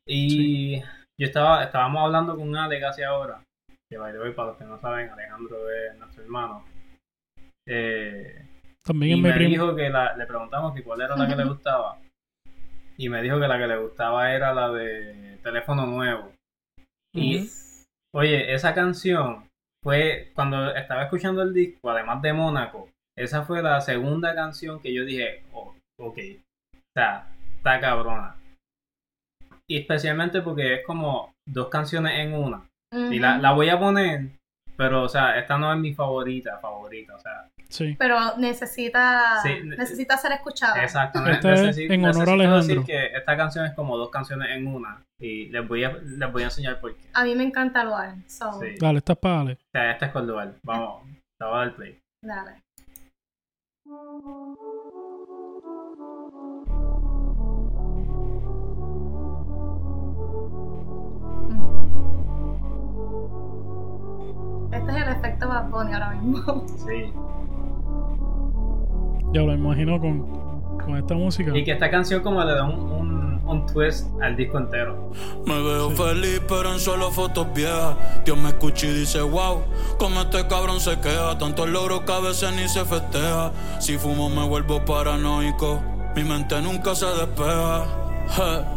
Y 0.06 0.82
yo 1.19 1.28
estaba, 1.28 1.63
estábamos 1.63 2.04
hablando 2.04 2.36
con 2.36 2.56
Ale 2.56 2.80
casi 2.80 3.04
ahora. 3.04 3.41
Que 3.89 3.97
by 3.97 4.12
the 4.12 4.19
way, 4.19 4.34
para 4.34 4.49
los 4.49 4.58
que 4.58 4.65
no 4.65 4.80
saben, 4.80 5.10
Alejandro 5.10 5.69
es 5.69 5.97
nuestro 5.97 6.23
hermano. 6.23 6.65
Eh, 7.67 8.47
también 8.84 9.17
y 9.17 9.21
me 9.21 9.34
primo. 9.34 9.49
dijo 9.49 9.75
que 9.75 9.89
la, 9.89 10.15
le 10.15 10.25
preguntamos 10.25 10.73
que 10.73 10.84
cuál 10.84 11.01
era 11.01 11.15
la 11.15 11.28
que 11.28 11.36
le 11.36 11.45
gustaba. 11.45 11.99
Y 12.97 13.10
me 13.10 13.21
dijo 13.21 13.39
que 13.39 13.47
la 13.47 13.58
que 13.58 13.67
le 13.67 13.78
gustaba 13.78 14.34
era 14.34 14.54
la 14.54 14.71
de 14.71 15.39
teléfono 15.43 15.86
nuevo. 15.86 16.32
Y 17.13 17.49
oye, 18.13 18.54
esa 18.54 18.73
canción 18.73 19.47
fue 19.84 20.32
cuando 20.34 20.75
estaba 20.75 21.04
escuchando 21.04 21.41
el 21.41 21.54
disco, 21.54 21.89
además 21.89 22.21
de 22.21 22.34
Mónaco, 22.34 22.89
esa 23.17 23.43
fue 23.43 23.62
la 23.62 23.80
segunda 23.82 24.34
canción 24.36 24.82
que 24.82 24.93
yo 24.93 25.06
dije, 25.06 25.43
oh, 25.54 25.75
ok, 25.99 26.17
está, 26.89 27.28
está 27.58 27.80
cabrona. 27.80 28.36
Y 29.67 29.78
especialmente 29.80 30.41
porque 30.41 30.75
es 30.75 30.86
como 30.86 31.34
dos 31.47 31.69
canciones 31.69 32.19
en 32.19 32.34
una. 32.34 32.67
Y 32.93 33.19
la, 33.19 33.38
la 33.39 33.51
voy 33.51 33.69
a 33.69 33.80
poner, 33.80 34.30
pero 34.78 35.04
o 35.04 35.10
sea, 35.10 35.38
esta 35.39 35.58
no 35.58 35.73
es 35.73 35.80
mi 35.80 35.93
favorita, 35.93 36.60
favorita, 36.60 37.15
o 37.15 37.19
sea, 37.19 37.49
Sí, 37.67 37.95
Pero 37.97 38.38
necesita, 38.38 39.39
Sí. 39.41 39.49
necesita 39.63 40.15
ser 40.17 40.34
escuchada. 40.34 40.82
Exactamente. 40.84 41.51
Esta 41.51 41.69
es 41.71 41.78
en 41.80 42.06
honor 42.06 42.30
a 42.30 42.34
Alejandro. 42.34 42.58
decir 42.62 42.84
que 42.86 43.08
esta 43.17 43.36
canción 43.36 43.65
es 43.65 43.73
como 43.73 43.97
dos 43.97 44.12
canciones 44.12 44.49
en 44.51 44.67
una. 44.67 45.04
Y 45.19 45.47
les 45.49 45.67
voy 45.67 45.84
a, 45.84 45.91
les 45.93 46.32
voy 46.32 46.43
a 46.43 46.45
enseñar 46.45 46.80
por 46.80 46.95
qué. 46.95 47.04
A 47.15 47.23
mí 47.23 47.34
me 47.36 47.43
encanta 47.43 47.84
Luar. 47.84 48.13
So, 48.28 48.54
Sí. 48.62 48.75
dale, 48.80 48.99
estás 48.99 49.17
para 49.17 49.38
dale. 49.38 49.54
O 49.54 49.58
sea, 49.73 49.91
esta 49.91 50.06
es 50.06 50.12
Cordoval. 50.12 50.56
Vamos, 50.63 51.04
te 51.39 51.45
voy 51.45 51.54
a 51.56 51.58
dar 51.58 51.75
play. 51.75 51.99
dale. 52.23 52.62
Este 64.75 64.91
es 64.91 64.97
el 64.97 65.09
efecto 65.09 65.47
Bad 65.47 65.69
Bunny 65.69 65.93
ahora 65.93 66.11
mismo. 66.11 66.65
Sí. 66.85 67.13
Ya 69.33 69.41
lo 69.41 69.53
imagino 69.53 69.99
con, 69.99 70.21
con 70.77 70.97
esta 70.97 71.13
música. 71.13 71.57
Y 71.57 71.63
que 71.63 71.71
esta 71.71 71.89
canción 71.89 72.21
como 72.21 72.43
le 72.43 72.53
da 72.53 72.63
un, 72.63 72.79
un, 72.79 73.41
un 73.45 73.65
twist 73.65 74.07
al 74.21 74.35
disco 74.38 74.57
entero. 74.57 75.11
Me 75.45 75.61
veo 75.61 75.89
feliz, 75.91 76.41
pero 76.47 76.71
en 76.71 76.79
solo 76.79 77.11
fotos 77.11 77.47
viejas. 77.53 77.95
Dios 78.23 78.38
me 78.38 78.49
escucha 78.49 78.88
y 78.88 78.93
dice, 78.93 79.21
wow, 79.21 79.63
como 79.97 80.21
este 80.21 80.47
cabrón 80.47 80.79
se 80.79 80.99
queda. 81.01 81.38
Tantos 81.38 81.67
logros 81.67 82.01
que 82.01 82.13
a 82.13 82.19
veces 82.19 82.55
ni 82.55 82.67
se 82.69 82.85
festeja. 82.85 83.51
Si 83.79 83.97
fumo 83.97 84.29
me 84.29 84.47
vuelvo 84.47 84.85
paranoico. 84.85 85.81
Mi 86.15 86.23
mente 86.23 86.61
nunca 86.61 86.95
se 86.95 87.07
despeja. 87.07 87.85
Je. 88.29 88.74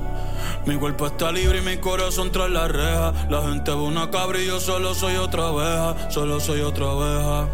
Mi 0.67 0.77
cuerpo 0.77 1.07
está 1.07 1.33
libre 1.33 1.59
y 1.59 1.63
mi 1.63 1.79
corazón 1.79 2.31
tras 2.31 2.51
la 2.51 2.69
reja. 2.69 3.13
La 3.31 3.43
gente 3.43 3.71
ve 3.71 3.77
una 3.77 4.11
cabra 4.11 4.39
y 4.41 4.47
yo 4.47 4.61
solo 4.61 4.95
soy 4.95 5.17
otra 5.17 5.49
abeja. 5.49 6.11
Solo 6.11 6.41
soy 6.41 6.61
otra 6.61 6.91
abeja. 6.91 7.49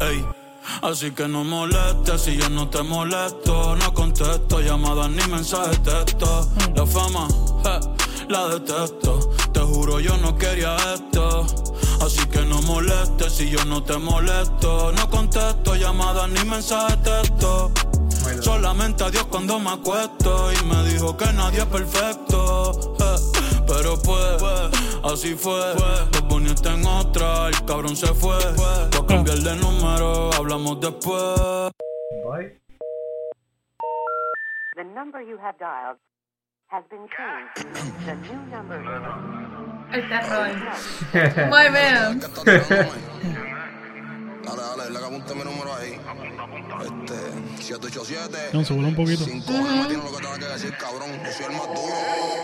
Ey. 0.00 0.24
Así 0.82 1.12
que 1.12 1.28
no 1.28 1.44
molestes 1.44 2.22
si 2.22 2.36
yo 2.36 2.48
no 2.50 2.68
te 2.68 2.82
molesto. 2.82 3.76
No 3.76 3.94
contesto 3.94 4.60
llamadas 4.60 5.10
ni 5.10 5.26
mensajes 5.28 5.82
texto. 5.82 6.48
La 6.74 6.86
fama, 6.86 7.28
je, 7.64 8.26
la 8.28 8.48
detesto. 8.48 9.30
Te 9.52 9.60
juro, 9.60 10.00
yo 10.00 10.16
no 10.18 10.36
quería 10.36 10.76
esto. 10.94 11.46
Así 12.00 12.24
que 12.26 12.44
no 12.44 12.60
molestes 12.62 13.32
si 13.32 13.48
yo 13.50 13.64
no 13.64 13.82
te 13.82 13.96
molesto. 13.98 14.92
No 14.92 15.08
contesto 15.08 15.76
llamadas 15.76 16.28
ni 16.28 16.44
mensajes 16.44 17.02
texto. 17.02 17.72
Solamente 18.42 19.04
a 19.04 19.10
Dios 19.10 19.24
cuando 19.26 19.58
me 19.58 19.70
acuesto 19.70 20.52
y 20.52 20.64
me 20.66 20.82
dijo 20.90 21.16
que 21.16 21.32
nadie 21.32 21.60
es 21.60 21.66
perfecto. 21.66 22.94
eh, 23.00 23.62
Pero 23.66 23.96
pues, 24.02 24.42
así 25.04 25.34
fue. 25.34 25.74
Bunny 26.28 26.50
está 26.50 26.74
en 26.74 26.86
otra, 26.86 27.48
el 27.48 27.64
cabrón 27.64 27.96
se 27.96 28.08
fue. 28.08 28.36
Voy 28.56 29.02
a 29.02 29.06
cambiar 29.06 29.38
de 29.38 29.56
número, 29.56 30.30
hablamos 30.34 30.80
después. 30.80 31.70
voy. 32.24 32.52
The 34.76 34.84
number 34.84 35.22
you 35.22 35.38
have 35.38 35.56
dialed 35.58 35.98
has 36.68 36.84
been 36.90 37.06
changed. 37.08 37.66
The 38.04 38.14
new 38.14 38.40
number 38.50 38.82
terror. 38.82 39.36
is 39.94 41.48
Muy 41.48 41.68
bien. 41.70 42.20
Dale, 44.46 44.62
dale, 44.62 44.90
le 44.90 44.98
apunte 45.04 45.34
mi 45.34 45.42
número 45.42 45.74
ahí. 45.74 46.00
Este, 46.80 47.64
787. 47.64 48.50
No, 48.52 48.60
un 48.60 48.94
poquito. 48.94 49.24
Sin 49.24 49.42
cojones, 49.42 49.72
me 49.72 49.86
tiene 49.86 50.04
lo 50.04 50.16
que 50.16 50.22
tenga 50.22 50.38
que 50.38 50.44
decir, 50.44 50.76
cabrón. 50.78 51.10
Yo 51.24 51.32
soy 51.32 51.46
el 51.46 51.52
más 51.52 51.66
duro. 51.66 51.94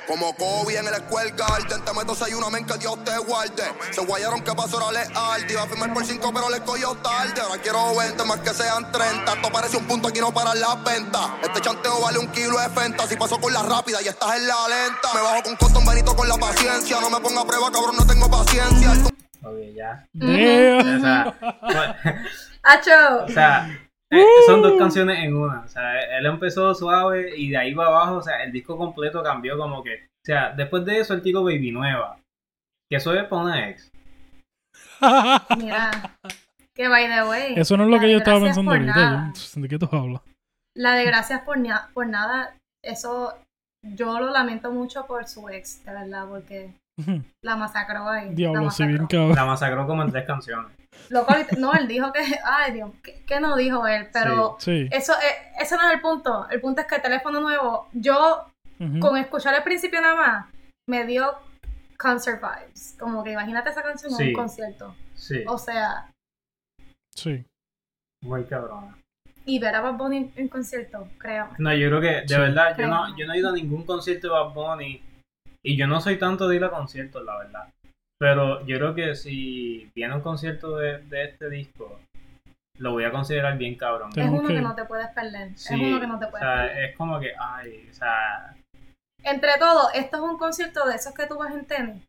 Como 0.09 0.35
Kobe 0.35 0.79
en 0.79 0.89
el 0.89 0.95
Square 0.97 1.31
Garden. 1.37 1.85
Te 1.85 1.93
meto 1.93 2.17
una 2.37 2.51
men 2.51 2.67
que 2.67 2.77
Dios 2.79 3.05
te 3.05 3.17
guarde. 3.19 3.63
Se 3.93 4.01
guayaron 4.01 4.43
que 4.43 4.53
pasó 4.53 4.79
era 4.79 4.91
leal. 4.91 5.47
Te 5.47 5.53
iba 5.53 5.63
a 5.63 5.67
firmar 5.69 5.95
por 5.95 6.05
cinco, 6.05 6.33
pero 6.35 6.51
le 6.51 6.61
cogió 6.63 6.93
tarde. 6.97 7.41
Ahora 7.41 7.63
quiero 7.63 7.95
20 7.95 8.25
más 8.25 8.41
que 8.41 8.53
sean 8.53 8.91
30. 8.91 9.33
Esto 9.35 9.53
parece 9.53 9.77
un 9.77 9.85
punto 9.87 10.09
aquí 10.09 10.19
no 10.19 10.35
para 10.35 10.57
las 10.57 10.83
ventas. 10.83 11.31
Este 11.41 11.61
chanteo 11.61 12.01
vale 12.01 12.19
un 12.19 12.27
kilo 12.33 12.59
de 12.59 12.69
fenta. 12.71 13.07
Si 13.07 13.15
paso 13.17 13.39
con 13.39 13.53
la 13.53 13.63
rápida 13.63 14.03
y 14.03 14.09
estás 14.09 14.37
en 14.37 14.49
la 14.49 14.67
lenta. 14.67 15.15
Me 15.15 15.21
bajo 15.21 15.43
con 15.45 15.55
cotton 15.55 15.87
Benito 15.87 16.17
con 16.17 16.29
la 16.29 16.37
paciencia. 16.37 17.01
No 17.01 17.11
me 17.11 17.21
ponga 17.21 17.43
a 17.43 17.47
prueba, 17.47 17.71
cabrón, 17.71 17.95
no 17.97 18.05
tengo 18.05 18.29
paciencia. 18.29 19.13
Ok, 19.45 19.59
ya. 19.75 20.07
Damn. 20.13 20.97
O 20.97 21.01
sea, 21.01 21.35
¡Acho! 22.63 23.25
o 23.25 23.29
sea, 23.29 23.81
eh, 24.11 24.25
son 24.47 24.63
dos 24.63 24.79
canciones 24.79 25.19
en 25.19 25.37
una. 25.37 25.61
O 25.61 25.69
sea, 25.69 26.01
él 26.19 26.27
empezó 26.27 26.75
suave 26.75 27.37
y 27.37 27.51
de 27.51 27.57
ahí 27.57 27.75
va 27.75 27.87
abajo, 27.87 28.17
o 28.17 28.23
sea, 28.23 28.43
el 28.45 28.53
disco 28.53 28.77
completo 28.77 29.23
cambió 29.23 29.57
como 29.57 29.83
que. 29.83 29.95
O 29.95 30.25
sea, 30.25 30.53
después 30.53 30.85
de 30.85 31.01
eso, 31.01 31.15
el 31.15 31.23
tipo 31.23 31.43
Baby 31.43 31.73
Nueva. 31.73 32.21
Que 32.89 32.97
eso 32.99 33.15
es 33.15 33.25
para 33.25 33.43
una 33.43 33.69
ex. 33.71 33.91
Mira. 35.59 35.91
Que 36.75 36.89
by 36.89 37.09
the 37.09 37.25
way. 37.29 37.55
Eso 37.57 37.77
no 37.77 37.85
es 37.85 37.91
lo 37.91 37.99
que 37.99 38.11
yo 38.11 38.19
estaba 38.19 38.41
pensando 38.41 38.71
ahorita. 38.71 39.33
¿De 39.57 39.69
qué 39.69 39.79
tú 39.79 39.89
hablas? 39.91 40.23
La 40.75 40.95
de 40.95 41.05
gracias 41.05 41.43
por, 41.43 41.59
por 41.93 42.07
nada, 42.07 42.57
eso 42.83 43.39
yo 43.83 44.21
lo 44.21 44.31
lamento 44.31 44.71
mucho 44.71 45.07
por 45.07 45.27
su 45.27 45.49
ex, 45.49 45.85
de 45.85 45.93
verdad, 45.93 46.27
porque 46.29 46.75
la 47.43 47.57
masacró 47.57 48.09
ahí. 48.09 48.29
la 48.29 48.35
Diablo, 48.35 48.71
sí, 48.71 48.87
bien 48.87 49.07
cabrón. 49.07 49.35
La 49.35 49.45
masacró 49.45 49.87
como 49.87 50.03
en 50.03 50.11
tres 50.13 50.27
canciones. 50.27 50.71
Loco, 51.09 51.35
no, 51.59 51.73
él 51.73 51.89
dijo 51.89 52.13
que, 52.13 52.21
ay 52.45 52.73
Dios, 52.73 52.91
que, 53.03 53.25
que 53.25 53.41
no 53.41 53.57
dijo 53.57 53.87
él, 53.87 54.09
pero 54.13 54.57
Sí. 54.59 54.89
eso, 54.93 55.15
eh, 55.15 55.53
ese 55.61 55.77
no 55.77 55.89
es 55.89 55.95
el 55.95 56.01
punto. 56.01 56.49
El 56.51 56.61
punto 56.61 56.81
es 56.83 56.87
que 56.87 56.97
el 56.97 57.03
teléfono 57.03 57.41
nuevo, 57.41 57.89
yo 57.93 58.47
con 59.01 59.17
escuchar 59.17 59.55
el 59.55 59.63
principio 59.63 60.01
nada 60.01 60.15
más, 60.17 60.47
me 60.89 61.07
dio 61.07 61.33
concert 61.99 62.43
vibes. 62.43 62.97
Como 62.99 63.23
que 63.23 63.31
imagínate 63.33 63.71
esa 63.71 63.83
canción 63.83 64.11
en 64.13 64.19
Sí. 64.19 64.25
un 64.29 64.33
concierto. 64.35 64.97
Sí, 65.15 65.45
O 65.47 65.57
sea, 65.57 66.11
Sí. 67.15 67.45
muy 68.23 68.45
cabrona. 68.45 68.97
y 69.45 69.59
ver 69.59 69.75
a 69.75 69.81
Bad 69.81 69.95
Bunny 69.95 70.17
en, 70.19 70.33
en 70.37 70.49
concierto, 70.49 71.09
créame. 71.19 71.53
No, 71.59 71.73
yo 71.75 71.89
creo 71.89 72.01
que, 72.01 72.07
de 72.23 72.29
Sí. 72.29 72.37
verdad, 72.37 72.71
yo 72.71 72.75
Creo. 72.77 72.89
no, 72.89 73.17
yo 73.17 73.27
no 73.27 73.33
he 73.35 73.39
ido 73.39 73.49
a 73.49 73.53
ningún 73.53 73.85
concierto 73.85 74.29
de 74.29 74.33
Bad 74.33 74.53
Bunny. 74.53 75.03
Y 75.65 75.77
yo 75.77 75.87
no 75.87 76.01
soy 76.01 76.19
tanto 76.19 76.49
de 76.49 76.57
ir 76.57 76.65
a 76.65 76.71
conciertos, 76.71 77.25
la 77.25 77.39
verdad. 77.39 77.69
Pero 78.19 78.65
yo 78.67 78.77
creo 78.79 78.95
que 78.95 79.15
si 79.15 79.91
viene 79.95 80.15
un 80.15 80.21
concierto 80.21 80.77
de, 80.77 80.99
de 81.05 81.25
este 81.25 81.49
disco, 81.51 82.01
lo 82.79 82.93
voy 82.93 83.05
a 83.05 83.11
considerar 83.13 83.57
bien 83.59 83.77
cabrón. 83.77 84.11
Es 84.17 84.29
uno 84.29 84.49
que- 84.49 84.61
no 84.61 84.75
te 84.75 84.85
puedes 84.85 85.09
perder. 85.09 85.51
Sí, 85.57 85.75
es 85.75 85.81
uno 85.81 86.01
que 86.01 86.07
no 86.07 86.19
te 86.19 86.27
o 86.27 86.31
puedes 86.31 86.47
sea, 86.47 86.57
perder. 86.67 86.85
es 86.85 86.97
como 86.97 87.21
que, 87.21 87.33
ay, 87.39 87.89
o 87.91 87.95
sea, 87.95 88.55
Entre 89.25 89.51
todo, 89.59 89.89
esto 89.95 90.17
es 90.17 90.23
un 90.23 90.37
concierto 90.39 90.85
de 90.89 90.97
esos 90.97 91.15
que 91.15 91.27
tú 91.27 91.37
vas 91.39 91.55
en 91.55 91.65
tenis. 91.65 92.03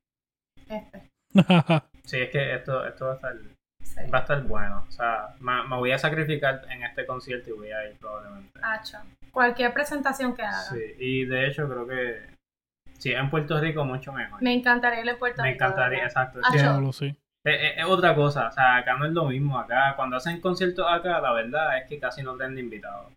Este. 0.68 1.04
sí, 2.04 2.20
es 2.22 2.30
que 2.32 2.56
esto, 2.56 2.86
esto 2.88 3.06
va 3.06 3.12
a 3.12 3.16
estar, 3.16 3.36
Sí. 3.84 4.00
va 4.12 4.18
a 4.20 4.22
estar 4.22 4.42
bueno. 4.44 4.86
O 4.88 4.92
sea, 4.92 5.36
me, 5.40 5.64
me 5.68 5.76
voy 5.76 5.92
a 5.92 6.00
sacrificar 6.00 6.64
en 6.72 6.84
este 6.84 7.06
concierto 7.06 7.50
y 7.52 7.54
voy 7.54 7.72
a 7.72 7.88
ir 7.88 7.98
probablemente. 7.98 8.60
Hacho. 8.64 8.98
Cualquier 9.32 9.74
presentación 9.74 10.36
que 10.36 10.42
haga. 10.42 10.58
Sí, 10.62 10.96
y 10.98 11.26
de 11.26 11.48
hecho 11.48 11.68
creo 11.70 11.88
que 11.88 12.33
si 13.04 13.12
es 13.12 13.20
en 13.20 13.30
Puerto 13.30 13.60
Rico, 13.60 13.84
mucho 13.84 14.14
mejor. 14.14 14.42
Me 14.42 14.54
encantaría 14.54 15.02
ir 15.04 15.10
a 15.10 15.18
Puerto 15.18 15.42
Me 15.42 15.52
Rico. 15.52 15.64
de 15.64 15.66
encantaría, 15.70 16.00
verdad. 16.00 16.06
exacto. 16.08 16.40
Ah, 16.44 16.48
Sí, 16.52 16.58
yo- 16.58 16.64
Diablo, 16.64 16.94
sí. 16.94 17.16
Es, 17.46 17.62
es- 17.62 17.78
es 17.80 17.86
otra 17.86 18.16
cosa, 18.16 18.48
o 18.48 18.52
sea, 18.52 18.78
acá 18.78 18.96
no 18.98 19.06
es 19.06 19.12
lo 19.12 19.26
mismo. 19.26 19.60
Acá, 19.60 19.94
cuando 19.98 20.16
hacen 20.16 20.40
conciertos 20.40 20.86
acá, 20.90 21.20
la 21.20 21.34
verdad 21.34 21.78
es 21.80 21.88
que 21.90 22.00
casi 22.00 22.24
no 22.24 22.38
tienen 22.38 22.58
invitados. 22.58 23.12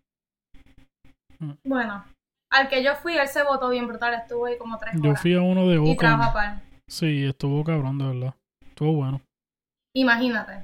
Bueno, 1.63 2.03
al 2.51 2.67
que 2.67 2.83
yo 2.83 2.95
fui, 2.95 3.17
él 3.17 3.27
se 3.27 3.43
votó 3.43 3.69
bien 3.69 3.87
brutal. 3.87 4.13
Estuvo 4.15 4.45
ahí 4.45 4.57
como 4.57 4.77
tres 4.77 4.93
Yo 4.95 5.11
horas. 5.11 5.21
fui 5.21 5.33
a 5.35 5.41
uno 5.41 5.67
de 5.67 5.75
y 5.79 5.95
trajo 5.95 6.23
a 6.23 6.27
Oakland. 6.27 6.33
par. 6.61 6.67
Sí, 6.87 7.25
estuvo 7.25 7.63
cabrón, 7.63 7.97
de 7.99 8.05
verdad. 8.07 8.33
Estuvo 8.67 8.93
bueno. 8.93 9.21
Imagínate. 9.95 10.63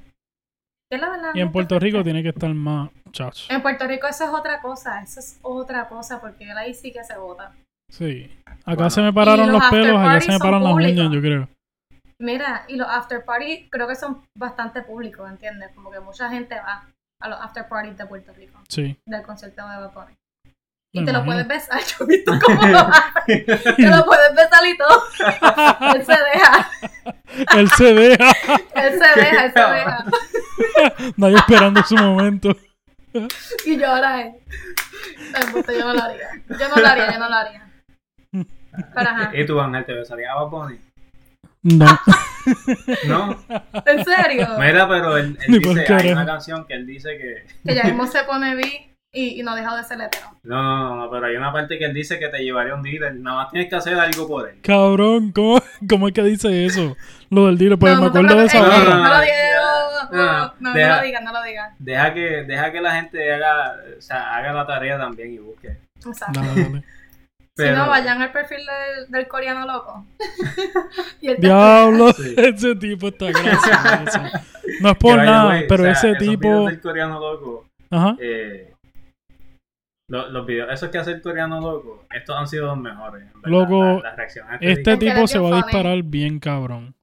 Que 0.92 0.98
la 0.98 1.10
verdad 1.10 1.32
Y 1.34 1.40
en 1.42 1.52
Puerto 1.52 1.80
Rico 1.80 2.04
tiene 2.04 2.22
que 2.24 2.30
estar 2.30 2.54
más 2.54 2.90
chacho. 3.12 3.46
En 3.54 3.62
Puerto 3.62 3.88
Rico 3.88 4.08
eso 4.08 4.26
es 4.26 4.30
otra 4.32 4.62
cosa. 4.62 5.02
Eso 5.02 5.20
es 5.20 5.40
otra 5.42 5.88
cosa 5.88 6.20
porque 6.22 6.50
él 6.50 6.58
ahí 6.58 6.74
sí 6.74 6.92
que 6.92 7.04
se 7.04 7.18
vota. 7.18 7.54
Sí. 7.98 8.30
Acá 8.66 8.76
Bueno. 8.76 8.90
se 8.90 9.02
me 9.02 9.14
pararon 9.14 9.52
los 9.52 9.62
los 9.62 9.70
pelos, 9.72 9.98
allá 10.00 10.20
se 10.22 10.32
me 10.32 10.40
paran 10.40 10.64
las 10.64 10.74
uñas, 10.74 11.12
yo 11.12 11.22
creo. 11.22 11.48
Mira, 12.20 12.64
y 12.68 12.76
los 12.76 12.88
after 12.88 13.24
party 13.24 13.68
creo 13.70 13.88
que 13.88 13.96
son 13.96 14.26
bastante 14.36 14.82
públicos, 14.82 15.30
¿entiendes? 15.30 15.72
Como 15.76 15.92
que 15.92 16.00
mucha 16.00 16.30
gente 16.30 16.56
va 16.56 16.88
a 17.22 17.28
los 17.28 17.40
after 17.40 17.68
parties 17.68 17.98
de 17.98 18.06
Puerto 18.06 18.34
Rico, 18.34 18.60
Sí. 18.68 18.98
del 19.06 19.22
concierto 19.24 19.62
de 19.68 19.78
Bad 19.78 19.94
Bunny. 19.94 20.16
Y 20.96 21.00
Me 21.02 21.06
te 21.08 21.14
lo 21.14 21.24
puedes 21.26 21.48
besar, 21.48 21.80
yo 22.00 22.06
he 22.06 22.08
visto 22.08 22.32
cómo 22.44 22.62
lo 22.66 22.78
hace. 22.80 23.40
Te 23.42 23.88
lo 23.88 24.06
puedes 24.06 24.36
besar 24.36 24.66
y 24.66 24.78
todo. 24.78 25.04
Él 25.96 26.06
se 26.06 26.14
deja, 26.34 26.70
Él 27.58 27.70
se 27.72 27.94
deja. 27.94 28.32
él 28.76 28.92
se 29.00 29.20
deja, 29.22 29.46
él 29.46 29.54
se 29.54 29.60
deja. 29.60 30.06
Nadie 31.18 31.36
esperando 31.36 31.84
su 31.84 31.96
momento. 31.96 32.56
Y 33.66 33.78
llora 33.78 34.22
él. 34.22 34.34
No, 35.32 35.40
embuste, 35.48 35.78
yo 35.78 35.86
no 35.86 35.94
lo 35.94 36.02
haría. 36.04 36.28
Yo 36.50 36.70
no 36.70 36.76
lo 36.82 36.88
haría, 36.88 37.14
yo 37.14 37.20
no 37.20 37.30
lo 37.30 37.36
haría. 37.36 37.68
¿Y 39.34 39.46
tú, 39.46 39.60
Ángel, 39.62 39.86
te 39.86 39.94
besaría 39.94 40.32
a 40.32 40.36
Bad 40.44 40.50
Bunny? 40.50 40.80
No. 41.64 41.86
No, 43.08 43.40
¿En 43.86 44.04
serio? 44.04 44.48
mira, 44.60 44.86
pero 44.90 45.18
él, 45.18 45.38
él 45.48 45.60
dice, 45.60 45.94
hay 45.94 46.12
una 46.12 46.26
canción 46.26 46.66
que 46.66 46.74
él 46.74 46.86
dice 46.86 47.18
que... 47.18 47.46
Que 47.66 47.76
ya 47.76 47.84
mismo 47.86 48.06
se 48.06 48.24
pone 48.24 48.56
bi 48.56 48.90
y, 49.14 49.40
y 49.40 49.44
no 49.44 49.56
deja 49.56 49.78
de 49.78 49.84
ser 49.84 50.02
hetero. 50.02 50.26
No, 50.44 50.62
no, 50.62 50.96
no, 51.06 51.10
pero 51.12 51.28
hay 51.28 51.38
una 51.38 51.54
parte 51.54 51.78
que 51.78 51.86
él 51.86 51.94
dice 51.94 52.20
que 52.20 52.28
te 52.28 52.40
llevaría 52.44 52.76
un 52.76 52.84
dealer, 52.84 53.16
nada 53.16 53.38
más 53.38 53.50
tienes 53.52 53.70
que 53.70 53.76
hacer 53.78 53.98
algo 53.98 54.28
por 54.28 54.50
él. 54.50 54.58
Cabrón, 54.62 55.32
¿cómo, 55.32 55.62
¿cómo 55.88 56.08
es 56.10 56.14
que 56.14 56.24
dice 56.24 56.66
eso? 56.66 56.98
Lo 57.30 57.46
del 57.46 57.58
dealer, 57.58 57.80
pues 57.80 57.94
no, 57.94 58.02
me 58.02 58.08
no 58.08 58.10
acuerdo 58.10 58.38
de 58.40 58.46
esa 58.48 58.60
No 58.60 58.66
lo 58.68 58.74
digas, 59.22 59.28
ya. 59.28 59.62
no, 60.12 60.18
no, 60.18 60.38
No, 60.48 60.54
no, 60.60 60.74
deja- 60.74 60.98
lo 60.98 61.04
digas, 61.04 61.24
no 61.24 61.32
lo 61.32 61.44
digas. 61.44 61.74
Deja 61.80 62.14
que, 62.14 62.44
deja 62.44 62.72
que 62.74 62.82
la 62.82 62.96
gente 62.96 63.34
haga, 63.34 63.76
o 63.98 64.02
sea, 64.02 64.36
haga 64.36 64.52
la 64.52 64.68
tarea 64.68 64.98
también 64.98 65.32
y 65.34 65.38
busque. 65.38 65.78
Exacto. 66.06 66.42
Dale, 66.42 66.62
dale. 66.62 66.84
Si 67.56 67.70
no, 67.70 67.88
vayan 67.88 68.20
al 68.22 68.32
perfil 68.32 68.60
del, 68.66 69.12
del 69.12 69.28
coreano 69.28 69.66
loco. 69.68 70.06
y 71.22 71.36
Diablo, 71.36 72.12
Sí. 72.14 72.34
ese 72.38 72.76
tipo 72.76 73.10
está 73.10 73.28
gracioso. 73.28 74.20
No 74.82 74.90
es 74.90 74.98
por 74.98 75.18
nada, 75.18 75.50
way, 75.50 75.68
pero 75.68 75.84
o 75.84 75.86
sea, 75.86 75.92
ese 75.94 76.12
esos 76.12 76.28
tipo. 76.28 76.68
del 76.68 76.82
coreano 76.82 77.20
loco, 77.20 77.68
Ajá. 77.92 78.16
eh, 78.20 78.74
lo- 80.10 80.30
los 80.30 80.46
videos, 80.48 80.72
esos 80.74 80.90
que 80.90 80.98
hace 80.98 81.12
el 81.12 81.22
coreano 81.22 81.62
loco, 81.62 82.06
estos 82.12 82.36
han 82.36 82.48
sido 82.48 82.66
los 82.66 82.78
mejores. 82.78 83.24
Loco, 83.44 84.02
la- 84.02 84.16
Este 84.60 84.98
tipo 84.98 85.28
se 85.28 85.38
va 85.38 85.50
a 85.54 85.56
disparar 85.58 86.02
bien 86.04 86.40
cabrón. 86.40 86.96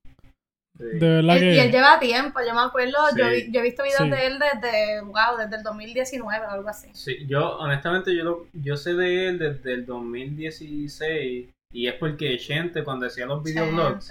Sí. 0.80 0.98
De 0.98 1.08
verdad 1.16 1.36
Él- 1.36 1.54
y 1.54 1.58
él 1.58 1.70
lleva 1.70 2.00
tiempo, 2.00 2.40
yo 2.46 2.54
me 2.54 2.60
acuerdo, 2.62 2.96
yo, 3.16 3.24
Sí. 3.28 3.30
vi- 3.46 3.52
yo 3.52 3.60
he 3.60 3.62
visto 3.62 3.82
videos 3.82 4.02
Sí. 4.04 4.10
de 4.10 4.26
él 4.26 4.38
desde, 4.38 5.00
wow, 5.02 5.36
desde 5.38 5.56
el 5.56 5.62
2019 5.62 6.46
o 6.46 6.50
algo 6.50 6.68
así. 6.68 6.88
Sí, 6.94 7.26
yo 7.26 7.58
honestamente 7.58 8.16
yo 8.16 8.24
lo, 8.24 8.46
yo 8.54 8.76
sé 8.76 8.94
de 8.94 9.28
él 9.28 9.38
desde 9.38 9.72
el 9.74 9.86
2016 9.86 11.48
y 11.72 11.86
es 11.86 11.94
porque 11.94 12.36
Chente 12.38 12.82
cuando 12.82 13.06
hacía 13.06 13.26
los 13.26 13.42
videoblogs, 13.44 14.10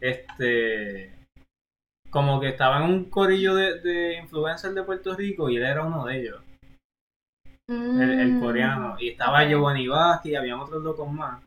este 0.00 1.12
como 2.10 2.40
que 2.40 2.48
estaba 2.48 2.78
en 2.78 2.84
un 2.84 3.10
corillo 3.10 3.54
de, 3.54 3.80
de 3.80 4.16
influencers 4.18 4.74
de 4.74 4.82
Puerto 4.82 5.14
Rico 5.14 5.50
y 5.50 5.56
él 5.56 5.64
era 5.64 5.84
uno 5.84 6.06
de 6.06 6.20
ellos, 6.20 6.40
el, 7.68 8.00
el 8.20 8.32
Mm, 8.32 8.40
coreano. 8.40 8.96
Y 8.98 9.08
estaba 9.10 9.42
ok. 9.42 9.48
Giovanni 9.50 9.86
Vázquez 9.88 10.32
y 10.32 10.36
había 10.36 10.58
otros 10.60 10.82
locos 10.82 11.10
más. 11.12 11.42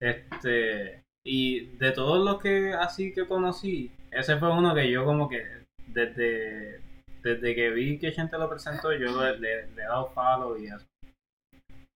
Este, 0.00 0.97
y 1.30 1.66
de 1.76 1.92
todos 1.92 2.24
los 2.24 2.40
que 2.40 2.72
así 2.72 3.12
que 3.12 3.26
conocí, 3.26 3.92
ese 4.10 4.36
fue 4.38 4.50
uno 4.50 4.74
que 4.74 4.90
yo 4.90 5.04
como 5.04 5.28
que 5.28 5.44
desde, 5.86 6.80
desde 7.22 7.54
que 7.54 7.70
vi 7.70 7.98
que 7.98 8.12
gente 8.12 8.38
lo 8.38 8.48
presentó, 8.48 8.92
yo 8.92 9.20
le, 9.22 9.38
le- 9.38 9.66
le 9.72 9.82
he 9.82 9.86
dado 9.86 10.08
follow 10.14 10.56
y 10.56 10.66
eso. 10.66 10.86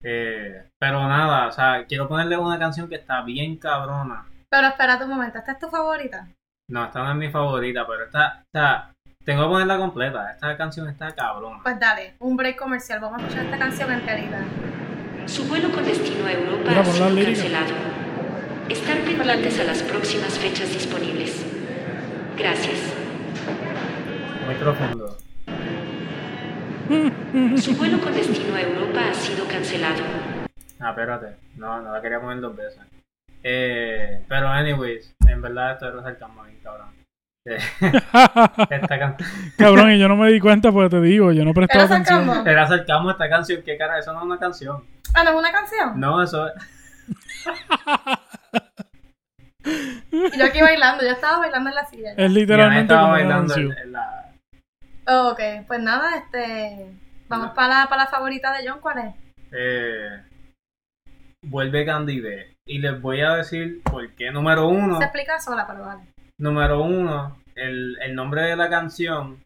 Eh, 0.03 0.65
pero 0.79 1.07
nada, 1.09 1.47
o 1.49 1.53
sea, 1.53 1.85
quiero 1.87 2.09
ponerle 2.09 2.37
una 2.37 2.59
canción 2.59 2.89
que 2.89 2.97
está 2.97 3.23
bien 3.23 3.57
cabrona. 3.57 4.27
Pero 4.51 4.67
espérate 4.69 5.05
un 5.05 5.11
momento, 5.11 5.39
¿esta 5.39 5.53
es 5.53 5.59
tu 5.59 5.69
favorita? 5.69 6.29
No, 6.69 6.85
esta 6.85 7.03
no 7.03 7.11
es 7.11 7.17
mi 7.17 7.31
favorita, 7.31 7.87
pero 7.87 8.05
esta, 8.05 8.43
esta 8.45 8.93
tengo 9.25 9.45
que 9.45 9.49
ponerla 9.49 9.79
completa. 9.79 10.33
Esta 10.33 10.57
canción 10.57 10.89
está 10.89 11.15
cabrona. 11.15 11.61
Pues 11.63 11.79
dale, 11.79 12.15
un 12.19 12.37
break 12.37 12.57
comercial, 12.59 13.01
vamos 13.01 13.21
a 13.21 13.23
escuchar 13.23 13.45
esta 13.47 13.59
canción 13.59 13.93
enterita. 13.93 14.39
Su 15.27 15.45
vuelo 15.45 15.71
con 15.71 15.85
destino 15.85 16.27
a 16.27 16.33
Europa 16.33 16.81
ha 16.81 16.85
sido 16.85 17.15
cancelado. 17.15 18.02
Estar 18.69 18.99
pendientes 18.99 19.61
a 19.61 19.65
las 19.65 19.83
próximas 19.83 20.39
fechas 20.39 20.73
disponibles. 20.73 21.45
Gracias. 22.39 22.79
Muy 24.47 24.55
profundo. 24.57 25.17
Su 27.61 27.77
vuelo 27.77 28.01
con 28.01 28.13
destino 28.15 28.55
a 28.55 28.61
Europa 28.63 29.01
ha 29.11 29.15
sido 29.15 29.47
cancelado. 29.47 30.03
Ah, 30.81 30.91
espérate. 30.91 31.37
No, 31.57 31.81
no 31.83 31.93
la 31.93 32.01
quería 32.03 32.21
poner 32.21 32.41
dos 32.41 32.57
veces. 32.57 32.81
Eh, 33.43 34.25
pero 34.29 34.49
anyways, 34.49 35.15
en 35.29 35.43
verdad 35.43 35.73
esto 35.73 35.89
es 36.01 36.07
el 36.07 36.17
bien 36.45 36.59
cabrón. 36.63 36.89
Eh, 37.45 37.59
esta 38.71 38.99
can- 38.99 39.17
Cabrón, 39.59 39.93
y 39.93 39.99
yo 39.99 40.09
no 40.09 40.17
me 40.17 40.31
di 40.31 40.39
cuenta 40.41 40.71
porque 40.71 40.91
te 40.97 41.01
digo, 41.03 41.33
yo 41.33 41.45
no 41.45 41.53
presté 41.53 41.75
¿Era 41.77 41.85
atención. 41.87 42.25
sarcasmo? 42.27 42.51
Era 42.51 42.63
acercamos 42.65 43.09
a 43.09 43.13
esta 43.13 43.29
canción. 43.29 43.63
¿Qué 43.65 43.77
cara? 43.77 43.99
Eso 43.99 44.13
no 44.13 44.21
es 44.21 44.25
una 44.27 44.39
canción. 44.39 44.85
Ah, 45.15 45.25
¿no 45.25 45.31
es 45.31 45.37
una 45.37 45.53
canción? 45.53 45.99
No, 46.01 46.23
eso 46.23 46.47
es. 46.49 46.55
Y 50.11 50.39
yo 50.39 50.45
aquí 50.45 50.61
bailando, 50.61 51.03
yo 51.05 51.11
estaba 51.11 51.39
bailando 51.39 51.71
en 51.71 51.75
la 51.77 51.85
silla. 51.87 52.13
Es 52.17 52.31
literalmente 52.31 52.93
estaba 52.93 53.03
como 53.03 53.13
una 53.15 53.23
bailando 53.23 53.55
en, 53.55 53.93
la. 53.93 54.33
Oh, 55.09 55.31
ok, 55.33 55.41
pues 55.67 55.81
nada, 55.81 56.17
este. 56.17 56.91
Vamos 57.29 57.49
No. 57.49 57.55
para, 57.55 57.69
la, 57.81 57.89
para 57.89 58.05
la 58.05 58.11
favorita 58.11 58.53
de 58.57 58.69
John, 58.69 58.81
¿cuál 58.81 58.99
es? 58.99 59.15
eh, 59.53 60.23
vuelve 61.45 61.85
Candy 61.85 62.21
B. 62.21 62.57
Y 62.67 62.79
les 62.79 63.01
voy 63.01 63.21
a 63.23 63.35
decir 63.37 63.83
por 63.83 64.09
qué. 64.15 64.31
Número 64.31 64.69
uno. 64.69 64.99
Se 64.99 65.05
explica 65.05 65.41
sola, 65.41 65.67
pero 65.67 65.85
vale. 65.85 66.03
Número 66.39 66.83
uno. 66.83 67.39
El, 67.55 67.99
el 68.01 68.15
nombre 68.15 68.43
de 68.43 68.57
la 68.57 68.71
canción 68.71 69.43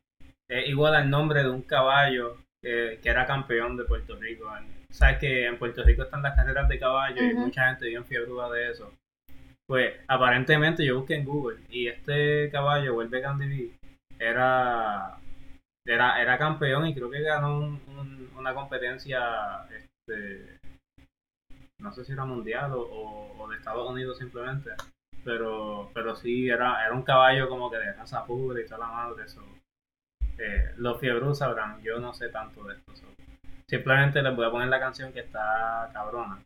es 0.48 0.68
igual 0.68 0.94
al 0.94 1.10
nombre 1.10 1.42
de 1.42 1.50
un 1.50 1.62
caballo 1.62 2.36
que, 2.62 3.00
que 3.02 3.08
era 3.08 3.26
campeón 3.26 3.76
de 3.76 3.84
Puerto 3.84 4.16
Rico. 4.16 4.52
Sabes 4.90 5.18
que 5.18 5.46
en 5.46 5.58
Puerto 5.58 5.82
Rico 5.82 6.02
están 6.02 6.22
las 6.22 6.36
carreras 6.36 6.68
de 6.68 6.78
caballo 6.78 7.22
y 7.22 7.34
mucha 7.34 7.68
gente 7.68 7.86
bien 7.88 8.04
fiebre 8.04 8.30
de 8.52 8.70
eso. 8.70 8.92
Pues 9.68 9.94
aparentemente 10.06 10.84
yo 10.84 10.98
busqué 10.98 11.16
en 11.16 11.24
Google 11.24 11.58
y 11.70 11.88
este 11.88 12.48
caballo, 12.50 12.94
Vuelve 12.94 13.20
Candy 13.20 13.74
era, 14.18 15.18
era, 15.86 16.22
era 16.22 16.38
campeón 16.38 16.86
y 16.86 16.94
creo 16.94 17.10
que 17.10 17.20
ganó 17.22 17.58
un- 17.58 17.82
un- 17.88 18.30
una 18.36 18.54
competencia, 18.54 19.66
este, 19.70 20.58
no 21.80 21.92
sé 21.92 22.04
si 22.04 22.12
era 22.12 22.24
mundial 22.24 22.72
o 22.74 23.46
de 23.50 23.56
Estados 23.56 23.90
Unidos 23.90 24.18
simplemente, 24.18 24.70
pero, 25.24 25.90
pero 25.92 26.14
sí, 26.14 26.48
era, 26.48 26.84
era 26.84 26.94
un 26.94 27.02
caballo 27.02 27.48
como 27.48 27.68
que 27.70 27.78
de 27.78 27.92
raza 27.92 28.24
pura 28.24 28.60
y 28.60 28.64
toda 28.66 28.78
la 28.78 28.86
madre. 28.86 29.24
Eso. 29.24 29.42
Eh, 30.38 30.72
los 30.76 31.00
fiebros 31.00 31.38
sabrán, 31.38 31.82
yo 31.82 31.98
no 31.98 32.14
sé 32.14 32.28
tanto 32.28 32.62
de 32.64 32.74
esto. 32.74 32.94
so. 32.96 33.06
Simplemente 33.68 34.22
les 34.22 34.36
voy 34.36 34.46
a 34.46 34.50
poner 34.50 34.68
la 34.68 34.78
canción 34.78 35.12
que 35.12 35.20
está 35.20 35.90
cabrona, 35.92 36.40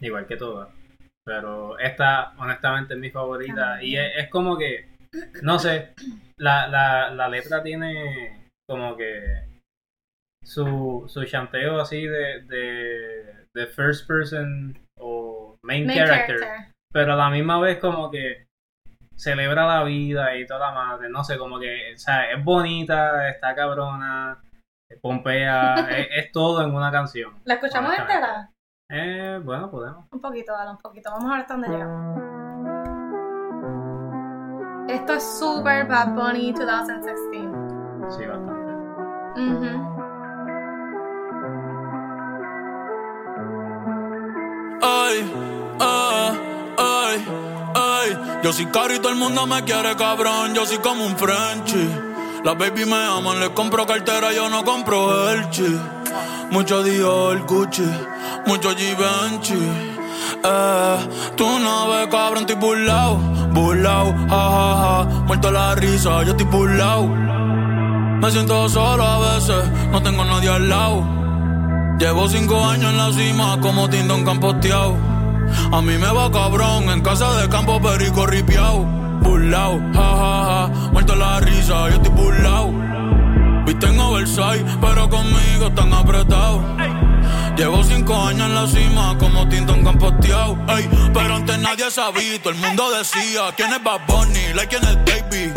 igual 0.00 0.26
que 0.26 0.36
todas. 0.36 0.70
Pero 1.26 1.76
esta, 1.80 2.32
honestamente, 2.38 2.94
es 2.94 3.00
mi 3.00 3.10
favorita. 3.10 3.82
Y 3.82 3.96
es, 3.96 4.12
es 4.16 4.28
como 4.28 4.56
que, 4.56 4.96
no 5.42 5.58
sé, 5.58 5.92
la, 6.38 6.68
la, 6.68 7.10
la 7.10 7.28
letra 7.28 7.62
tiene 7.64 8.48
como 8.68 8.96
que 8.96 9.60
su, 10.44 11.04
su 11.08 11.24
chanteo 11.24 11.80
así 11.80 12.06
de, 12.06 12.42
de, 12.42 13.46
de 13.52 13.66
first 13.66 14.06
person 14.06 14.78
o 14.98 15.56
main, 15.62 15.86
Main 15.86 15.98
character, 15.98 16.38
character. 16.38 16.74
pero 16.92 17.14
a 17.14 17.16
la 17.16 17.30
misma 17.30 17.58
vez 17.60 17.78
como 17.78 18.10
que 18.10 18.46
celebra 19.16 19.66
la 19.66 19.82
vida 19.82 20.36
y 20.36 20.46
toda 20.46 20.68
la 20.70 20.72
madre, 20.74 21.08
no 21.08 21.24
sé, 21.24 21.38
como 21.38 21.58
que, 21.58 21.94
o 21.94 21.98
sea, 21.98 22.30
es 22.30 22.44
bonita, 22.44 23.28
está 23.30 23.54
cabrona, 23.54 24.40
pompea, 25.00 25.74
es, 25.90 26.08
es 26.10 26.32
todo 26.32 26.62
en 26.62 26.72
una 26.72 26.92
canción. 26.92 27.34
¿La 27.44 27.54
escuchamos 27.54 27.98
entera? 27.98 28.50
Eh, 28.88 29.40
bueno, 29.44 29.70
podemos. 29.70 30.04
Un 30.12 30.20
poquito, 30.20 30.52
dale, 30.52 30.70
un 30.70 30.78
poquito. 30.78 31.10
Vamos 31.10 31.26
a 31.26 31.32
ver 31.32 31.40
hasta 31.40 31.54
dónde 31.54 31.68
llegamos. 31.68 32.22
Esto 34.88 35.12
es 35.14 35.38
Super 35.38 35.86
Bad 35.88 36.14
Bunny 36.14 36.52
2016. 36.52 37.48
Sí, 38.16 38.26
bastante. 38.26 38.72
Ujú. 39.42 39.96
Ay, 44.82 45.32
ay, 45.80 46.40
ay, 46.78 47.26
ay. 47.74 48.40
Yo 48.44 48.52
soy 48.52 48.66
caro 48.66 48.94
y 48.94 48.98
todo 48.98 49.10
el 49.10 49.18
mundo 49.18 49.46
me 49.46 49.62
quiere 49.64 49.96
cabrón. 49.96 50.54
Yo 50.54 50.64
soy 50.64 50.78
como 50.78 51.04
un 51.04 51.16
Frenchy. 51.16 51.90
Las 52.44 52.56
baby 52.56 52.84
me 52.84 52.94
aman, 52.94 53.40
les 53.40 53.48
compro 53.50 53.84
cartera, 53.84 54.32
yo 54.32 54.48
no 54.48 54.64
compro 54.64 55.28
Elchi. 55.30 55.80
Mucho 56.52 56.84
Dior, 56.84 57.44
Gucci, 57.44 57.82
mucho 58.46 58.70
Givenchy. 58.76 59.54
Eh, 60.44 60.96
tú 61.36 61.46
no 61.58 61.88
ves, 61.88 62.06
cabrón, 62.08 62.42
estoy 62.42 62.56
burlao, 62.56 63.16
burlao, 63.52 64.14
ja, 64.28 64.50
ja, 64.56 64.76
ja. 64.80 65.04
Muerto 65.26 65.50
la 65.50 65.74
risa, 65.74 66.22
yo 66.22 66.30
estoy 66.30 66.46
burlao. 66.46 67.08
Me 68.20 68.30
siento 68.30 68.68
solo 68.68 69.04
a 69.04 69.34
veces, 69.34 69.64
no 69.90 70.02
tengo 70.02 70.24
nadie 70.24 70.48
al 70.48 70.68
lado. 70.68 71.04
Llevo 71.98 72.28
cinco 72.28 72.64
años 72.64 72.90
en 72.90 72.98
la 72.98 73.12
cima 73.12 73.58
como 73.60 73.88
Tindon 73.88 74.24
campoteado. 74.24 74.96
A 75.72 75.80
mí 75.80 75.96
me 75.98 76.12
va 76.12 76.30
cabrón 76.30 76.90
en 76.90 77.00
casa 77.02 77.40
de 77.40 77.48
campo 77.48 77.80
perico 77.80 78.26
ripiao. 78.26 78.84
Burlao, 79.22 79.78
ja 79.94 80.16
ja 80.16 80.44
ja, 80.46 80.90
muerto 80.92 81.14
la 81.16 81.40
risa, 81.40 81.88
yo 81.90 81.96
estoy 81.96 82.12
burlao. 82.12 82.72
Viste 83.66 83.86
en 83.86 83.98
oversize, 83.98 84.64
pero 84.80 85.08
conmigo 85.10 85.66
están 85.66 85.92
apretados. 85.92 86.62
Llevo 87.56 87.82
cinco 87.84 88.14
años 88.14 88.48
en 88.48 88.54
la 88.54 88.66
cima 88.66 89.16
como 89.18 89.48
Tindon 89.48 89.82
campoteado. 89.82 90.58
Ey, 90.68 90.86
pero 91.14 91.36
antes 91.36 91.58
nadie 91.58 91.90
sabía, 91.90 92.38
todo 92.42 92.52
el 92.52 92.58
mundo 92.58 92.90
decía 92.90 93.54
quién 93.56 93.72
es 93.72 93.82
Bad 93.82 94.00
Bunny, 94.06 94.52
like 94.54 94.68
quién 94.68 94.84
es 94.84 94.98
Davey. 95.06 95.54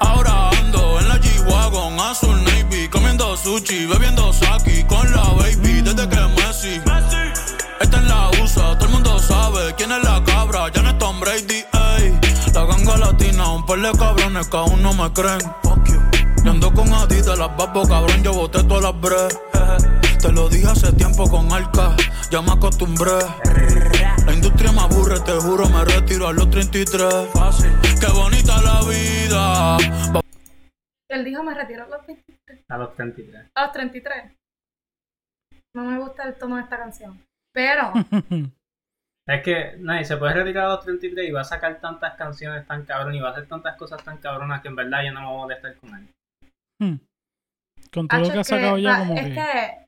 Ahora 0.00 0.50
ando 0.50 0.98
en 0.98 1.08
la 1.08 1.20
G-Wagon, 1.20 2.00
azul 2.00 2.42
navy, 2.42 2.88
comiendo 2.88 3.36
sushi, 3.36 3.86
bebiendo 3.86 4.32
sake 4.32 4.84
con 4.88 5.08
la 5.12 5.22
baby 5.22 5.80
desde 5.82 6.08
que 6.08 6.16
Messi. 6.16 6.80
Esta 7.80 7.98
es 7.98 8.04
la 8.04 8.30
USA, 8.42 8.76
todo 8.76 8.86
el 8.86 8.90
mundo 8.90 9.18
sabe 9.20 9.74
quién 9.76 9.92
es 9.92 10.02
la 10.02 10.24
cabra, 10.24 10.72
ya 10.72 10.82
no 10.82 10.90
es 10.90 10.98
Tom 10.98 11.20
Brady, 11.20 11.64
ey. 11.98 12.18
La 12.52 12.64
ganga 12.64 12.96
latina, 12.96 13.52
un 13.52 13.64
par 13.64 13.78
de 13.78 13.92
cabrones 13.92 14.48
que 14.48 14.56
aún 14.56 14.82
no 14.82 14.92
me 14.92 15.12
creen. 15.12 15.38
Yo 16.42 16.50
ando 16.50 16.72
con 16.74 16.92
Adidas, 16.92 17.38
las 17.38 17.56
babos, 17.56 17.86
cabrón, 17.88 18.24
yo 18.24 18.32
boté 18.32 18.64
todas 18.64 18.82
las 18.82 19.00
bre. 19.00 19.95
Te 20.20 20.32
lo 20.32 20.48
dije 20.48 20.66
hace 20.66 20.92
tiempo 20.94 21.28
con 21.30 21.52
Arca, 21.52 21.94
ya 22.30 22.42
me 22.42 22.52
acostumbré. 22.52 23.18
La 24.26 24.32
industria 24.32 24.72
me 24.72 24.80
aburre, 24.80 25.20
te 25.20 25.32
juro, 25.32 25.68
me 25.68 25.84
retiro 25.84 26.28
a 26.28 26.32
los 26.32 26.50
33. 26.50 27.04
Qué 28.00 28.06
bonita 28.12 28.60
la 28.62 28.80
vida. 28.88 29.76
Él 31.08 31.24
dijo, 31.24 31.42
me 31.42 31.54
retiro 31.54 31.84
a 31.84 31.88
los, 31.88 32.06
20 32.06 32.64
A 32.68 32.78
los 32.78 32.94
33. 32.94 33.50
a 33.54 33.62
los 33.62 33.72
33. 33.72 34.32
No 35.74 35.84
me 35.84 35.98
gusta 35.98 36.24
el 36.24 36.34
tono 36.36 36.56
de 36.56 36.62
esta 36.62 36.78
canción. 36.78 37.22
Pero, 37.52 37.92
Es 39.28 39.42
que, 39.42 39.76
nadie 39.78 40.04
se 40.04 40.16
puede 40.16 40.34
retirar 40.34 40.66
a 40.66 40.68
los 40.74 40.84
33 40.84 41.28
y 41.28 41.32
va 41.32 41.40
a 41.40 41.44
sacar 41.44 41.80
tantas 41.80 42.14
canciones 42.14 42.64
tan 42.66 42.84
cabrón 42.84 43.14
y 43.14 43.20
va 43.20 43.30
a 43.30 43.32
hacer 43.32 43.46
tantas 43.48 43.76
cosas 43.76 44.02
tan 44.04 44.18
cabronas 44.18 44.62
que 44.62 44.68
en 44.68 44.76
verdad 44.76 45.02
yo 45.04 45.12
no 45.12 45.20
me 45.20 45.26
voy 45.26 45.34
a 45.34 45.38
molestar 45.38 45.76
con 45.76 45.94
él. 45.96 46.08
Hmm. 46.80 46.96
Con 47.92 48.06
todo 48.06 48.20
lo 48.20 48.30
que 48.30 48.38
ha 48.38 48.44
sacado 48.44 48.78
ya 48.78 48.98
como 49.00 49.14
es 49.16 49.26
que... 49.26 49.34
que... 49.34 49.85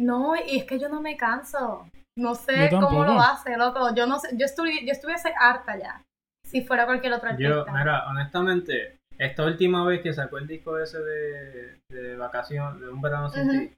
No, 0.00 0.34
y 0.34 0.56
es 0.58 0.64
que 0.64 0.78
yo 0.78 0.88
no 0.88 1.00
me 1.02 1.16
canso. 1.16 1.86
No 2.16 2.34
sé 2.34 2.68
cómo 2.70 3.04
lo 3.04 3.20
hace, 3.20 3.56
loco. 3.56 3.94
Yo 3.94 4.06
no 4.06 4.18
sé, 4.18 4.28
yo 4.36 4.46
estuve, 4.46 4.84
yo 4.84 4.92
estuviese 4.92 5.32
harta 5.38 5.78
ya. 5.78 6.02
Si 6.44 6.62
fuera 6.62 6.86
cualquier 6.86 7.12
otro 7.12 7.28
artista. 7.28 7.48
Yo, 7.50 7.66
mira, 7.72 8.08
honestamente, 8.08 8.98
esta 9.18 9.44
última 9.44 9.84
vez 9.84 10.00
que 10.00 10.14
sacó 10.14 10.38
el 10.38 10.46
disco 10.46 10.78
ese 10.78 10.98
de, 11.00 11.80
de 11.90 12.16
vacación, 12.16 12.80
de 12.80 12.88
un 12.88 13.00
verano 13.00 13.28
sin 13.28 13.50
ti, 13.50 13.76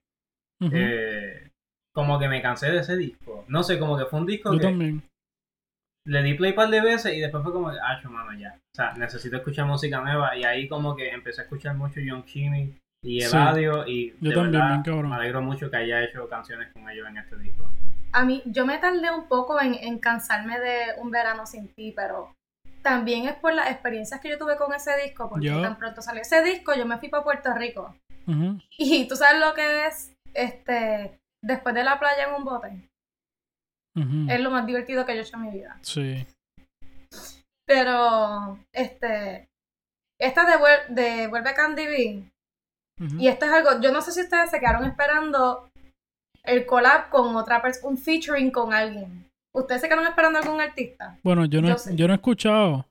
eh, 0.72 1.50
como 1.92 2.18
que 2.18 2.28
me 2.28 2.40
cansé 2.40 2.70
de 2.70 2.78
ese 2.78 2.96
disco. 2.96 3.44
No 3.48 3.64
sé, 3.64 3.78
como 3.78 3.98
que 3.98 4.06
fue 4.06 4.20
un 4.20 4.26
disco 4.26 4.52
Yo 4.52 4.58
que 4.60 4.64
también. 4.66 5.02
le 6.06 6.22
di 6.22 6.34
play 6.34 6.50
un 6.52 6.56
par 6.56 6.70
de 6.70 6.80
veces 6.80 7.14
y 7.14 7.20
después 7.20 7.42
fue 7.42 7.52
como, 7.52 7.68
ah, 7.68 8.00
mano, 8.04 8.32
ya. 8.38 8.54
O 8.54 8.76
sea, 8.76 8.92
necesito 8.94 9.36
escuchar 9.36 9.66
música 9.66 10.00
nueva 10.00 10.36
y 10.36 10.44
ahí 10.44 10.68
como 10.68 10.94
que 10.94 11.10
empecé 11.10 11.40
a 11.42 11.44
escuchar 11.44 11.74
mucho 11.76 12.00
Young 12.00 12.24
Chimmy 12.24 12.78
y 13.02 13.20
Sí. 13.20 13.26
Eladio 13.26 13.86
y 13.86 14.10
Yo 14.20 14.30
de 14.30 14.34
también, 14.34 14.52
verdad, 14.52 14.82
bien 14.84 15.08
me 15.08 15.14
alegro 15.16 15.42
mucho 15.42 15.70
que 15.70 15.76
haya 15.76 16.02
hecho 16.04 16.28
canciones 16.28 16.72
con 16.72 16.88
ellos 16.88 17.08
en 17.08 17.18
este 17.18 17.36
disco. 17.36 17.68
A 18.12 18.24
mí, 18.24 18.42
yo 18.46 18.66
me 18.66 18.78
tardé 18.78 19.10
un 19.10 19.26
poco 19.26 19.60
en, 19.60 19.74
en 19.74 19.98
cansarme 19.98 20.58
de 20.60 20.94
Un 20.98 21.10
Verano 21.10 21.46
Sin 21.46 21.68
Ti, 21.68 21.92
pero 21.96 22.34
también 22.82 23.26
es 23.26 23.34
por 23.36 23.54
las 23.54 23.70
experiencias 23.70 24.20
que 24.20 24.28
yo 24.28 24.38
tuve 24.38 24.56
con 24.56 24.72
ese 24.74 24.92
disco, 25.02 25.28
porque 25.28 25.46
Yo- 25.46 25.62
tan 25.62 25.78
pronto 25.78 26.02
salió 26.02 26.20
ese 26.22 26.42
disco, 26.42 26.74
yo 26.74 26.84
me 26.86 26.98
fui 26.98 27.08
para 27.08 27.24
Puerto 27.24 27.52
Rico. 27.54 27.96
Y 28.78 29.08
tú 29.08 29.16
sabes 29.16 29.40
lo 29.40 29.52
que 29.54 29.86
es, 29.86 30.14
este, 30.34 31.18
después 31.42 31.74
de 31.74 31.82
la 31.84 31.98
playa 31.98 32.28
en 32.28 32.34
un 32.34 32.44
bote. 32.44 32.88
Es 34.28 34.40
lo 34.40 34.50
más 34.50 34.64
divertido 34.66 35.04
que 35.04 35.14
yo 35.14 35.20
he 35.20 35.22
hecho 35.22 35.36
en 35.36 35.42
mi 35.42 35.50
vida. 35.50 35.76
Sí. 35.82 36.24
Pero, 37.66 38.58
este, 38.72 39.48
esta 40.20 40.44
de, 40.44 40.94
de 40.94 41.26
Vuelve 41.28 41.54
Candy 41.54 41.86
B, 41.86 42.31
Y 43.18 43.28
esto 43.28 43.46
es 43.46 43.52
algo, 43.52 43.80
yo 43.80 43.92
no 43.92 44.00
sé 44.02 44.12
si 44.12 44.20
ustedes 44.20 44.50
se 44.50 44.60
quedaron 44.60 44.84
esperando 44.84 45.68
el 46.44 46.66
collab 46.66 47.08
con 47.10 47.34
otra 47.36 47.60
persona, 47.62 47.88
un 47.88 47.98
featuring 47.98 48.50
con 48.50 48.72
alguien. 48.72 49.28
¿Ustedes 49.54 49.80
se 49.82 49.88
quedaron 49.88 50.06
esperando 50.06 50.38
algún 50.38 50.60
artista? 50.60 51.18
Bueno, 51.22 51.44
yo 51.44 51.60
no, 51.60 51.68
Yo 51.68 51.74
he- 51.90 51.96
yo 51.96 52.06
no 52.08 52.14
he 52.14 52.16
escuchado, 52.16 52.86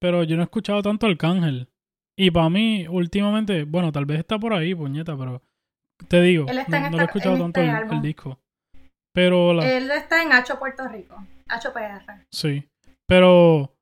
pero 0.00 0.22
yo 0.24 0.36
no 0.36 0.42
he 0.42 0.44
escuchado 0.44 0.82
tanto 0.82 1.06
Arcángel. 1.06 1.68
Y 2.16 2.30
para 2.30 2.48
mí, 2.50 2.86
últimamente, 2.88 3.64
bueno, 3.64 3.92
tal 3.92 4.04
vez 4.06 4.18
está 4.20 4.38
por 4.38 4.52
ahí, 4.52 4.74
puñeta, 4.74 5.16
pero 5.16 5.40
te 6.08 6.20
digo, 6.22 6.46
Él 6.48 6.58
está 6.58 6.80
no, 6.80 6.86
en 6.86 6.92
no 6.92 6.96
lo 6.98 7.02
he 7.02 7.06
esta- 7.06 7.18
escuchado 7.18 7.38
tanto 7.38 7.60
este 7.60 7.94
el 7.94 8.02
disco. 8.02 8.38
Pero 9.14 9.52
la, 9.54 9.68
Él 9.70 9.90
está 9.90 10.22
en 10.22 10.32
Hacho 10.32 10.58
Puerto 10.58 10.86
Rico, 10.88 11.16
HPR. 11.48 12.24
sí. 12.32 12.64
Pero 13.06 13.72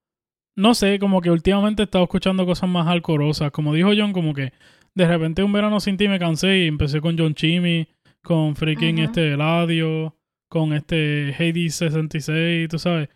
no 0.57 0.75
sé, 0.75 0.99
como 0.99 1.21
que 1.21 1.31
últimamente 1.31 1.83
he 1.83 1.85
estado 1.85 2.05
escuchando 2.05 2.47
cosas 2.47 2.69
más 2.69 2.87
alcorosas. 2.87 3.51
Como 3.51 3.75
dijo 3.75 3.91
John, 3.97 4.13
como 4.13 4.33
que 4.35 4.53
de 4.97 5.07
repente 5.07 5.43
un 5.45 5.53
verano 5.53 5.79
sin 5.79 5.97
ti 5.97 6.09
me 6.09 6.19
cansé 6.19 6.59
y 6.65 6.67
empecé 6.67 7.01
con 7.01 7.17
John 7.17 7.35
Chimmy, 7.35 7.87
con 8.23 8.57
freaking 8.57 8.97
Ujú. 8.97 9.05
este 9.05 9.33
Eladio, 9.35 10.17
con 10.49 10.73
este 10.73 11.35
Hades 11.39 11.75
66, 11.77 12.69
tú 12.69 12.79
sabes. 12.79 13.09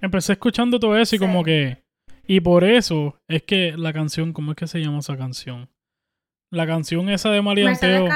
Empecé 0.00 0.32
escuchando 0.34 0.78
todo 0.78 0.96
eso 0.96 1.16
y 1.16 1.18
Sí. 1.18 1.24
como 1.24 1.42
que... 1.44 1.82
Y 2.26 2.40
por 2.40 2.62
eso 2.62 3.18
es 3.26 3.42
que 3.42 3.72
la 3.76 3.92
canción, 3.92 4.32
¿cómo 4.32 4.52
es 4.52 4.56
que 4.56 4.66
se 4.66 4.80
llama 4.80 4.98
esa 5.00 5.16
canción? 5.16 5.68
La 6.50 6.66
canción 6.66 7.08
esa 7.08 7.30
de 7.30 7.42
Malianteo. 7.42 8.06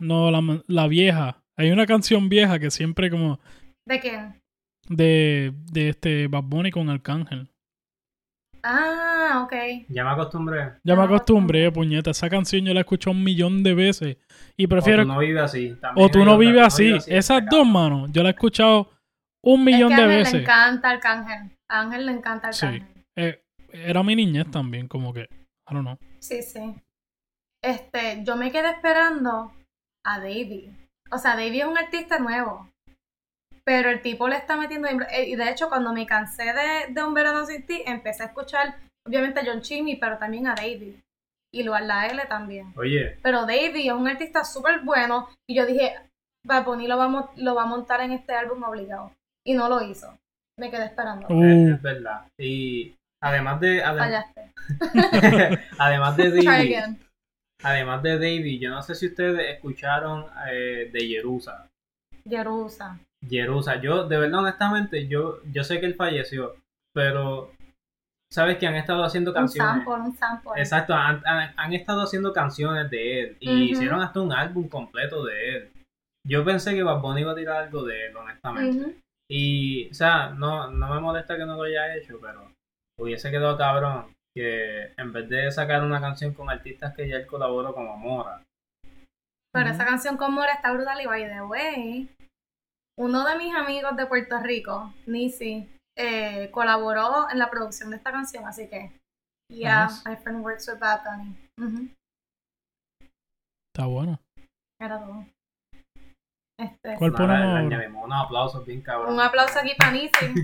No, 0.00 0.30
la, 0.30 0.62
la 0.66 0.88
vieja. 0.88 1.42
Hay 1.56 1.70
una 1.70 1.86
canción 1.86 2.28
vieja 2.28 2.58
que 2.58 2.70
siempre 2.70 3.10
como 3.10 3.40
¿De 3.86 4.00
quién? 4.00 4.40
de, 4.88 5.52
de 5.70 5.90
este 5.90 6.28
Bad 6.28 6.44
Bunny 6.44 6.70
con 6.70 6.88
Arcángel. 6.90 7.48
Ah, 8.62 9.42
ok. 9.44 9.86
Ya 9.88 10.04
me 10.04 10.10
acostumbré. 10.10 10.72
Ya 10.84 10.94
me 10.96 11.02
Ah, 11.02 11.04
acostumbré, 11.04 11.70
puñeta. 11.72 12.10
Esa 12.10 12.28
canción 12.28 12.64
yo 12.64 12.74
la 12.74 12.80
he 12.80 12.82
escuchado 12.82 13.16
un 13.16 13.22
millón 13.24 13.62
de 13.62 13.74
veces. 13.74 14.16
Y 14.56 14.66
O 14.66 14.68
prefiero... 14.68 15.02
tú 15.04 15.08
no 15.08 15.18
vives 15.18 15.42
así. 15.42 15.76
También 15.80 16.06
O 16.06 16.10
tú 16.10 16.18
no 16.24 16.34
otra, 16.34 16.36
vives 16.46 16.62
así. 16.62 16.96
Esas 17.06 17.42
dos, 17.50 17.66
manos. 17.66 18.10
Yo 18.12 18.22
la 18.22 18.30
he 18.30 18.32
escuchado 18.32 18.90
un 19.42 19.60
Es 19.60 19.64
millón 19.66 19.88
que 19.90 19.94
a 19.94 19.96
de 19.98 20.02
Ángel 20.02 20.16
le 20.16 20.24
veces. 20.24 20.40
encanta 20.42 20.90
Arcángel. 20.90 21.50
A 21.68 21.80
Ángel 21.80 22.06
le 22.06 22.12
encanta 22.12 22.52
Sí. 22.52 22.66
Arcángel. 22.66 22.88
Eh, 23.16 23.42
era 23.72 24.02
mi 24.02 24.16
niñez 24.16 24.50
también, 24.50 24.88
como 24.88 25.12
que... 25.12 25.22
I 25.70 25.74
don't 25.74 25.82
know. 25.86 25.98
Sí, 26.18 26.42
sí. 26.42 26.74
Este, 27.62 28.22
yo 28.24 28.36
me 28.36 28.50
quedé 28.50 28.70
esperando 28.70 29.52
a 30.04 30.18
Davey. 30.18 30.70
O 31.10 31.18
sea, 31.18 31.32
Davey 31.32 31.60
es 31.60 31.66
un 31.66 31.76
artista 31.78 32.18
nuevo. 32.18 32.68
Pero 33.68 33.90
el 33.90 34.00
tipo 34.00 34.26
le 34.28 34.36
está 34.36 34.56
metiendo. 34.56 34.88
eh, 34.88 35.28
Y 35.28 35.36
de 35.36 35.50
hecho, 35.50 35.68
cuando 35.68 35.92
me 35.92 36.06
cansé 36.06 36.44
de, 36.54 36.90
de 36.94 37.02
Un 37.04 37.12
Verano 37.12 37.44
Sin 37.44 37.66
Ti, 37.66 37.82
empecé 37.84 38.22
a 38.22 38.26
escuchar, 38.26 38.76
obviamente, 39.06 39.40
a 39.40 39.44
John 39.44 39.60
Chimmy, 39.60 39.96
pero 39.96 40.16
también 40.16 40.46
a 40.46 40.54
Davey. 40.54 40.98
Y 41.52 41.62
luego 41.64 41.74
a 41.76 41.80
la 41.82 42.06
L 42.06 42.22
también. 42.30 42.72
Oye, 42.78 43.18
Pero 43.22 43.40
Davey 43.42 43.86
es 43.88 43.92
un 43.92 44.08
artista 44.08 44.42
súper 44.42 44.80
bueno. 44.80 45.28
Y 45.46 45.54
yo 45.54 45.66
dije, 45.66 45.96
Bad 46.46 46.64
Bunny 46.64 46.86
lo 46.88 46.96
va, 46.96 47.30
lo 47.36 47.54
va 47.54 47.62
a 47.64 47.66
montar 47.66 48.00
en 48.00 48.12
este 48.12 48.32
álbum 48.32 48.62
obligado. 48.62 49.12
Y 49.46 49.52
no 49.52 49.68
lo 49.68 49.82
hizo. 49.82 50.16
Me 50.58 50.70
quedé 50.70 50.86
esperando. 50.86 51.26
Uh, 51.28 51.44
es, 51.44 51.74
es 51.74 51.82
verdad. 51.82 52.22
Y 52.38 52.94
además 53.22 53.60
de. 53.60 53.84
adem- 53.84 53.98
Fallaste. 53.98 54.52
además 55.78 56.16
de 56.16 56.24
again. 56.48 56.98
además 57.62 58.02
de 58.02 58.12
Davey, 58.14 58.58
yo 58.58 58.70
no 58.70 58.82
sé 58.82 58.94
si 58.94 59.08
ustedes 59.08 59.56
escucharon 59.56 60.24
eh, 60.50 60.88
de 60.90 61.00
Jerusa. 61.06 61.68
Jerusa. 62.26 62.98
Jerusa, 63.26 63.80
yo, 63.80 64.06
de 64.06 64.18
verdad, 64.18 64.40
honestamente, 64.40 65.06
yo, 65.08 65.40
yo 65.50 65.64
sé 65.64 65.80
que 65.80 65.86
él 65.86 65.94
falleció, 65.94 66.54
pero 66.94 67.52
sabes 68.32 68.58
que 68.58 68.66
han 68.66 68.74
estado 68.76 69.02
haciendo 69.04 69.30
Un 69.30 69.36
canciones. 69.36 69.72
sample, 69.84 69.94
un 69.94 70.16
sample. 70.16 70.52
Exacto, 70.56 70.94
han, 70.94 71.22
han- 71.26 71.52
han 71.56 71.72
estado 71.72 72.02
haciendo 72.02 72.32
canciones 72.32 72.88
de 72.90 73.20
él 73.22 73.36
y 73.40 73.70
hicieron 73.72 74.00
hasta 74.00 74.20
un 74.20 74.32
álbum 74.32 74.68
completo 74.68 75.24
de 75.24 75.56
él. 75.56 75.72
Yo 76.26 76.44
pensé 76.44 76.74
que 76.74 76.82
Bad 76.82 77.00
Bunny 77.00 77.22
iba 77.22 77.32
a 77.32 77.36
tirar 77.36 77.56
algo 77.64 77.84
de 77.84 78.06
él, 78.06 78.16
honestamente. 78.16 78.96
Y, 79.30 79.90
o 79.90 79.94
sea, 79.94 80.30
no, 80.30 80.70
no 80.70 80.94
me 80.94 81.00
molesta 81.00 81.36
que 81.36 81.44
no 81.46 81.56
lo 81.56 81.62
haya 81.64 81.94
hecho, 81.96 82.18
pero 82.20 82.52
hubiese 82.98 83.30
quedado 83.30 83.56
cabrón 83.58 84.06
que 84.34 84.92
en 84.96 85.12
vez 85.12 85.28
de 85.28 85.50
sacar 85.50 85.82
una 85.82 86.00
canción 86.00 86.32
con 86.34 86.48
artistas 86.50 86.94
que 86.94 87.08
ya 87.08 87.16
él 87.16 87.26
colaboró 87.26 87.74
como 87.74 87.96
Mora. 87.96 88.42
Pero 89.52 89.70
esa 89.70 89.84
canción 89.84 90.16
con 90.16 90.34
Mora 90.34 90.52
está 90.52 90.72
brutal 90.72 91.00
y 91.00 91.06
by 91.06 91.26
the 91.28 91.42
way, 91.42 92.08
uno 92.98 93.24
de 93.24 93.36
mis 93.38 93.54
amigos 93.54 93.96
de 93.96 94.06
Puerto 94.06 94.38
Rico, 94.40 94.92
Nisi, 95.06 95.68
eh, 95.96 96.50
colaboró 96.50 97.30
en 97.30 97.38
la 97.38 97.48
producción 97.50 97.90
de 97.90 97.96
esta 97.96 98.10
canción, 98.12 98.46
así 98.46 98.68
que 98.68 98.92
yeah, 99.50 99.86
Nice. 99.86 100.08
my 100.08 100.16
friend 100.16 100.44
works 100.44 100.68
with 100.68 100.78
Bad 100.78 101.02
Bunny. 101.04 101.36
Está 103.72 103.86
bueno. 103.86 104.20
Era 104.80 104.98
todo. 105.00 105.24
Este. 106.60 106.96
Un 106.98 108.10
aplauso 109.20 109.58
aquí 109.60 109.74
para 109.78 109.92
Nisi. 109.92 110.34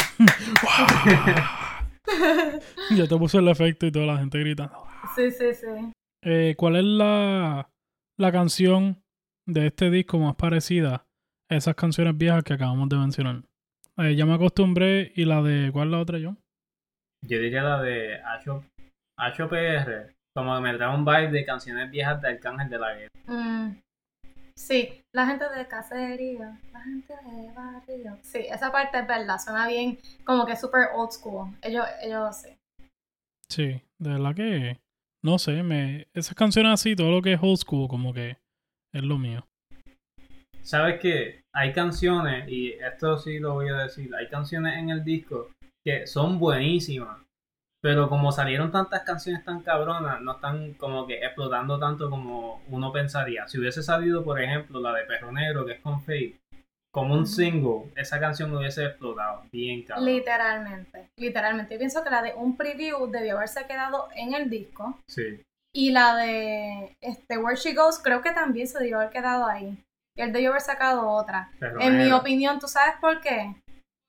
ya 2.96 3.08
te 3.08 3.16
puse 3.16 3.38
el 3.38 3.48
efecto 3.48 3.86
y 3.86 3.92
toda 3.92 4.06
la 4.06 4.18
gente 4.18 4.38
gritando. 4.38 4.86
sí, 5.16 5.30
sí, 5.32 5.54
sí. 5.54 5.92
Eh, 6.24 6.54
¿Cuál 6.56 6.76
es 6.76 6.84
la, 6.84 7.68
la 8.18 8.32
canción 8.32 9.02
de 9.46 9.66
este 9.66 9.90
disco 9.90 10.18
más 10.18 10.36
parecida 10.36 11.03
esas 11.56 11.74
canciones 11.74 12.16
viejas 12.16 12.44
que 12.44 12.54
acabamos 12.54 12.88
de 12.88 12.96
mencionar? 12.96 13.42
Eh, 13.98 14.14
ya 14.16 14.26
me 14.26 14.34
acostumbré 14.34 15.12
y 15.14 15.24
la 15.24 15.42
de... 15.42 15.70
¿Cuál 15.72 15.88
es 15.88 15.92
la 15.92 16.00
otra, 16.00 16.18
yo? 16.18 16.36
Yo 17.26 17.38
diría 17.38 17.62
la 17.62 17.80
de 17.80 18.16
H- 18.22 18.50
HPR, 19.16 20.14
como 20.34 20.54
que 20.56 20.60
me 20.62 20.74
trae 20.74 20.94
un 20.94 21.04
vibe 21.04 21.30
de 21.30 21.44
canciones 21.44 21.90
viejas 21.90 22.20
de 22.20 22.28
Arcángel 22.28 22.68
de 22.68 22.78
la 22.78 22.94
Guerra. 22.94 23.10
Mm, 23.26 23.80
sí, 24.56 25.02
la 25.14 25.26
gente 25.26 25.44
de 25.48 25.66
caserío, 25.66 26.58
la 26.72 26.80
gente 26.82 27.14
de 27.14 27.52
barrio. 27.52 28.18
Sí, 28.22 28.40
esa 28.50 28.70
parte 28.70 28.98
es 28.98 29.06
verdad, 29.06 29.38
suena 29.38 29.68
bien, 29.68 29.98
como 30.24 30.44
que 30.44 30.56
super 30.56 30.88
old 30.94 31.12
school. 31.12 31.56
Ellos, 31.62 31.86
ellos 32.02 32.36
sí. 32.36 32.48
Sí, 33.48 33.80
de 33.98 34.10
verdad 34.10 34.34
que... 34.34 34.80
No 35.22 35.38
sé, 35.38 35.62
me, 35.62 36.06
esas 36.12 36.34
canciones 36.34 36.72
así, 36.72 36.94
todo 36.94 37.10
lo 37.10 37.22
que 37.22 37.32
es 37.32 37.40
old 37.42 37.56
school, 37.56 37.88
como 37.88 38.12
que 38.12 38.36
es 38.92 39.02
lo 39.02 39.16
mío. 39.16 39.46
Sabes 40.60 41.00
que 41.00 41.43
hay 41.54 41.72
canciones, 41.72 42.48
y 42.48 42.72
esto 42.72 43.16
sí 43.16 43.38
lo 43.38 43.54
voy 43.54 43.68
a 43.68 43.76
decir, 43.84 44.14
hay 44.14 44.28
canciones 44.28 44.76
en 44.76 44.90
el 44.90 45.04
disco 45.04 45.50
que 45.84 46.06
son 46.06 46.38
buenísimas, 46.38 47.18
pero 47.80 48.08
como 48.08 48.32
salieron 48.32 48.72
tantas 48.72 49.02
canciones 49.02 49.44
tan 49.44 49.60
cabronas, 49.60 50.20
no 50.20 50.32
están 50.32 50.72
como 50.74 51.06
que 51.06 51.18
explotando 51.18 51.78
tanto 51.78 52.08
como 52.08 52.62
uno 52.68 52.90
pensaría. 52.90 53.46
Si 53.46 53.58
hubiese 53.58 53.82
salido, 53.82 54.24
por 54.24 54.40
ejemplo, 54.40 54.80
la 54.80 54.94
de 54.94 55.04
Perro 55.04 55.30
Negro, 55.30 55.66
que 55.66 55.72
es 55.72 55.80
con 55.80 56.02
Faith, 56.02 56.40
como 56.90 57.14
un 57.14 57.26
single, 57.26 57.90
esa 57.96 58.18
canción 58.18 58.56
hubiese 58.56 58.86
explotado 58.86 59.42
bien 59.52 59.82
cabrón. 59.82 60.06
Literalmente, 60.06 61.10
literalmente. 61.18 61.74
Yo 61.74 61.78
pienso 61.78 62.02
que 62.02 62.10
la 62.10 62.22
de 62.22 62.32
un 62.34 62.56
preview 62.56 63.10
debió 63.10 63.36
haberse 63.36 63.66
quedado 63.66 64.08
en 64.14 64.32
el 64.32 64.48
disco. 64.48 64.98
Sí. 65.08 65.42
Y 65.74 65.90
la 65.90 66.16
de 66.16 66.96
este, 67.00 67.36
Where 67.36 67.56
She 67.56 67.74
Goes 67.74 68.00
creo 68.02 68.22
que 68.22 68.30
también 68.30 68.66
se 68.66 68.78
debió 68.78 69.00
haber 69.00 69.10
quedado 69.10 69.46
ahí. 69.46 69.83
Y 70.16 70.22
él 70.22 70.32
debió 70.32 70.50
haber 70.50 70.62
sacado 70.62 71.08
otra. 71.08 71.50
Perro 71.58 71.80
En 71.80 71.96
mi 71.96 72.04
Negro. 72.04 72.18
opinión, 72.18 72.58
¿tú 72.58 72.68
sabes 72.68 72.94
por 73.00 73.20
qué? 73.20 73.54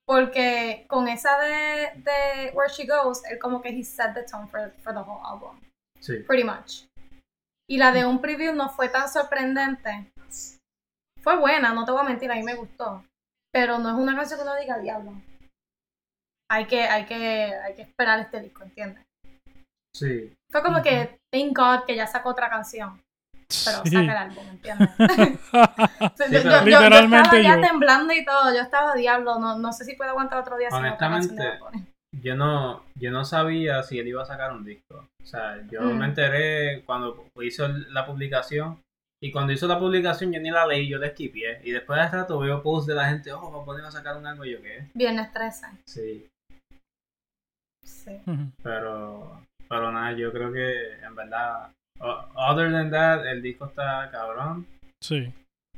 Porque 0.08 0.86
con 0.88 1.08
esa 1.08 1.38
de, 1.40 1.92
de 1.96 2.52
Where 2.54 2.72
She 2.72 2.86
Goes, 2.86 3.26
él 3.26 3.40
como 3.40 3.62
que 3.62 3.70
he 3.70 3.84
set 3.84 4.14
the 4.14 4.24
tone 4.24 4.48
for, 4.48 4.72
for 4.84 4.94
the 4.94 5.00
whole 5.00 5.22
album. 5.26 5.60
Sí. 6.00 6.18
Pretty 6.28 6.44
much. 6.44 6.86
Y 7.68 7.78
la 7.80 7.92
de 7.92 8.06
un 8.06 8.22
preview 8.22 8.54
no 8.54 8.70
fue 8.70 8.90
tan 8.90 9.10
sorprendente. 9.10 10.12
Fue 11.24 11.38
buena, 11.38 11.74
no 11.74 11.86
te 11.86 11.92
voy 11.92 12.02
a 12.02 12.04
mentir, 12.04 12.32
a 12.32 12.36
mí 12.36 12.44
me 12.44 12.54
gustó. 12.54 13.04
Pero 13.52 13.80
no 13.80 13.90
es 13.90 13.96
una 13.96 14.16
canción 14.16 14.40
que 14.40 14.44
uno 14.46 14.56
diga 14.56 14.78
diablo. 14.78 15.14
Hay 16.52 16.68
que, 16.68 16.84
hay 16.84 17.06
que, 17.08 17.16
hay 17.56 17.74
que 17.74 17.82
esperar 17.82 18.20
este 18.20 18.42
disco, 18.42 18.64
¿entiendes? 18.64 19.04
Sí. 19.96 20.32
Fue 20.52 20.62
como 20.62 20.84
que, 20.84 21.18
thank 21.34 21.58
God 21.58 21.86
que 21.88 21.96
ya 21.96 22.06
sacó 22.06 22.30
otra 22.30 22.48
canción. 22.52 23.02
Pero 23.48 23.82
Sí. 23.84 23.90
saca 23.92 24.02
el 24.02 24.10
álbum, 24.10 24.44
¿entiendes? 24.50 24.90
Sí, 26.16 26.24
yo, 26.32 26.64
Literalmente 26.64 27.18
estaba 27.18 27.42
ya 27.42 27.56
yo. 27.56 27.62
temblando 27.62 28.14
y 28.14 28.26
todo, 28.26 28.54
yo 28.56 28.62
estaba 28.62 28.94
diablo, 28.96 29.40
no, 29.40 29.58
no 29.60 29.72
sé 29.74 29.86
si 29.86 29.96
puedo 29.96 30.10
aguantar 30.12 30.40
otro 30.40 30.58
día 30.58 30.70
Honestamente, 30.72 31.44
yo 32.22 32.36
no, 32.36 32.84
yo 32.96 33.12
no 33.12 33.26
sabía 33.26 33.84
si 33.84 34.00
él 34.00 34.08
iba 34.08 34.24
a 34.24 34.26
sacar 34.26 34.54
un 34.54 34.64
disco. 34.64 35.08
O 35.22 35.26
sea, 35.26 35.58
yo 35.72 35.82
Mm. 35.82 35.98
me 35.98 36.06
enteré 36.06 36.84
cuando 36.86 37.28
hizo 37.42 37.68
la 37.68 38.06
publicación. 38.06 38.80
Y 39.22 39.32
cuando 39.32 39.54
hizo 39.54 39.68
la 39.68 39.80
publicación 39.80 40.32
yo 40.32 40.40
ni 40.40 40.52
la 40.52 40.66
leí, 40.68 40.88
yo 40.88 40.98
la 41.00 41.08
esquipié. 41.08 41.60
Y 41.64 41.72
después 41.72 42.00
de 42.00 42.08
rato 42.10 42.38
veo 42.40 42.62
posts 42.62 42.88
de 42.88 42.96
la 42.96 43.08
gente, 43.10 43.32
oh, 43.34 43.52
va 43.52 43.62
a 43.62 43.66
poner 43.66 43.86
a 43.86 43.92
sacar 43.92 44.18
un 44.18 44.28
álbum 44.28 44.46
y 44.46 44.52
yo 44.52 44.62
qué. 44.62 44.88
Viernes 44.94 45.32
13. 45.34 45.68
Sí, 45.86 46.28
Sí. 47.84 48.20
Pero, 48.64 49.42
pero 49.70 49.92
nada, 49.92 50.12
yo 50.14 50.32
creo 50.32 50.52
que 50.52 50.94
en 51.04 51.16
verdad, 51.16 51.70
other 52.00 52.72
than 52.72 52.90
that, 52.92 53.26
el 53.26 53.42
disco 53.42 53.66
está 53.66 54.10
cabrón. 54.12 54.68
Sí. 55.02 55.32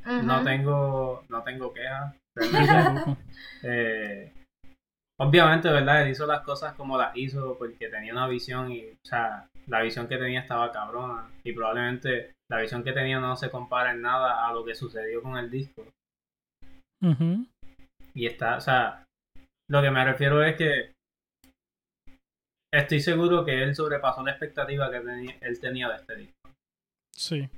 No 0.04 0.42
tengo, 0.42 1.24
no 1.28 1.42
tengo 1.42 1.72
quejas. 1.72 2.14
Eh, 3.64 4.32
obviamente, 5.18 5.68
¿verdad? 5.68 6.02
Él 6.02 6.10
hizo 6.10 6.26
las 6.26 6.42
cosas 6.42 6.74
como 6.74 6.96
las 6.96 7.16
hizo 7.16 7.58
porque 7.58 7.88
tenía 7.88 8.12
una 8.12 8.28
visión 8.28 8.70
y, 8.70 8.84
o 8.84 8.96
sea, 9.04 9.48
la 9.66 9.82
visión 9.82 10.06
que 10.06 10.16
tenía 10.16 10.40
estaba 10.40 10.70
cabrona 10.70 11.28
y 11.42 11.52
probablemente 11.52 12.34
la 12.48 12.60
visión 12.60 12.84
que 12.84 12.92
tenía 12.92 13.18
no 13.18 13.34
se 13.34 13.50
compara 13.50 13.90
en 13.90 14.02
nada 14.02 14.46
a 14.46 14.52
lo 14.52 14.64
que 14.64 14.76
sucedió 14.76 15.22
con 15.22 15.36
el 15.36 15.50
disco. 15.50 15.84
Ujú. 17.02 17.46
Y 18.14 18.26
está, 18.26 18.56
o 18.56 18.60
sea, 18.60 19.04
lo 19.68 19.82
que 19.82 19.90
me 19.90 20.04
refiero 20.04 20.42
es 20.42 20.56
que 20.56 20.92
estoy 22.72 23.00
seguro 23.00 23.44
que 23.44 23.62
él 23.62 23.74
sobrepasó 23.74 24.22
la 24.22 24.32
expectativa 24.32 24.90
que 24.90 25.00
tenía, 25.00 25.36
él 25.40 25.60
tenía 25.60 25.88
de 25.88 25.96
este 25.96 26.16
disco. 26.16 26.50
Sí. 27.14 27.48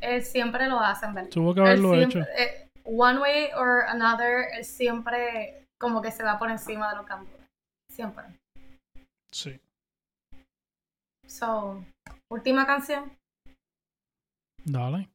Él 0.00 0.22
siempre 0.22 0.68
lo 0.68 0.78
hace, 0.80 1.06
en 1.06 1.14
verdad. 1.14 1.30
Tuvo 1.30 1.54
que 1.54 1.60
haberlo 1.60 1.94
siempre- 1.94 2.20
hecho. 2.20 2.30
eh, 2.38 2.68
one 2.84 3.18
way 3.18 3.48
or 3.56 3.82
another, 3.88 4.46
él 4.56 4.64
siempre 4.64 5.64
como 5.78 6.00
que 6.02 6.10
se 6.10 6.22
va 6.22 6.38
por 6.38 6.50
encima 6.50 6.90
de 6.90 6.96
los 6.96 7.06
cambios. 7.06 7.38
Siempre. 7.90 8.24
Sí. 9.32 9.58
So, 11.26 11.84
última 12.30 12.66
canción. 12.66 13.10
Dale. 14.64 15.08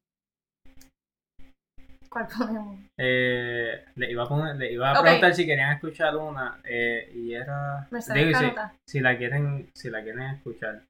¿Cuál 2.11 2.27
ponemos? 2.37 2.77
Eh, 2.97 3.85
le 3.95 4.11
iba 4.11 4.23
a, 4.23 4.27
poner- 4.27 4.55
le 4.57 4.71
iba 4.73 4.89
a 4.89 4.93
Ok. 4.93 5.01
preguntar 5.01 5.33
si 5.33 5.45
querían 5.45 5.71
escuchar 5.73 6.15
una 6.17 6.59
eh, 6.65 7.09
y 7.15 7.33
era 7.33 7.87
Mercedes 7.89 8.27
digo, 8.27 8.39
si, 8.39 8.45
Carota. 8.45 8.73
si 8.85 8.99
la 8.99 9.17
quieren 9.17 9.69
si 9.73 9.89
la 9.89 10.03
quieren 10.03 10.21
escuchar 10.23 10.81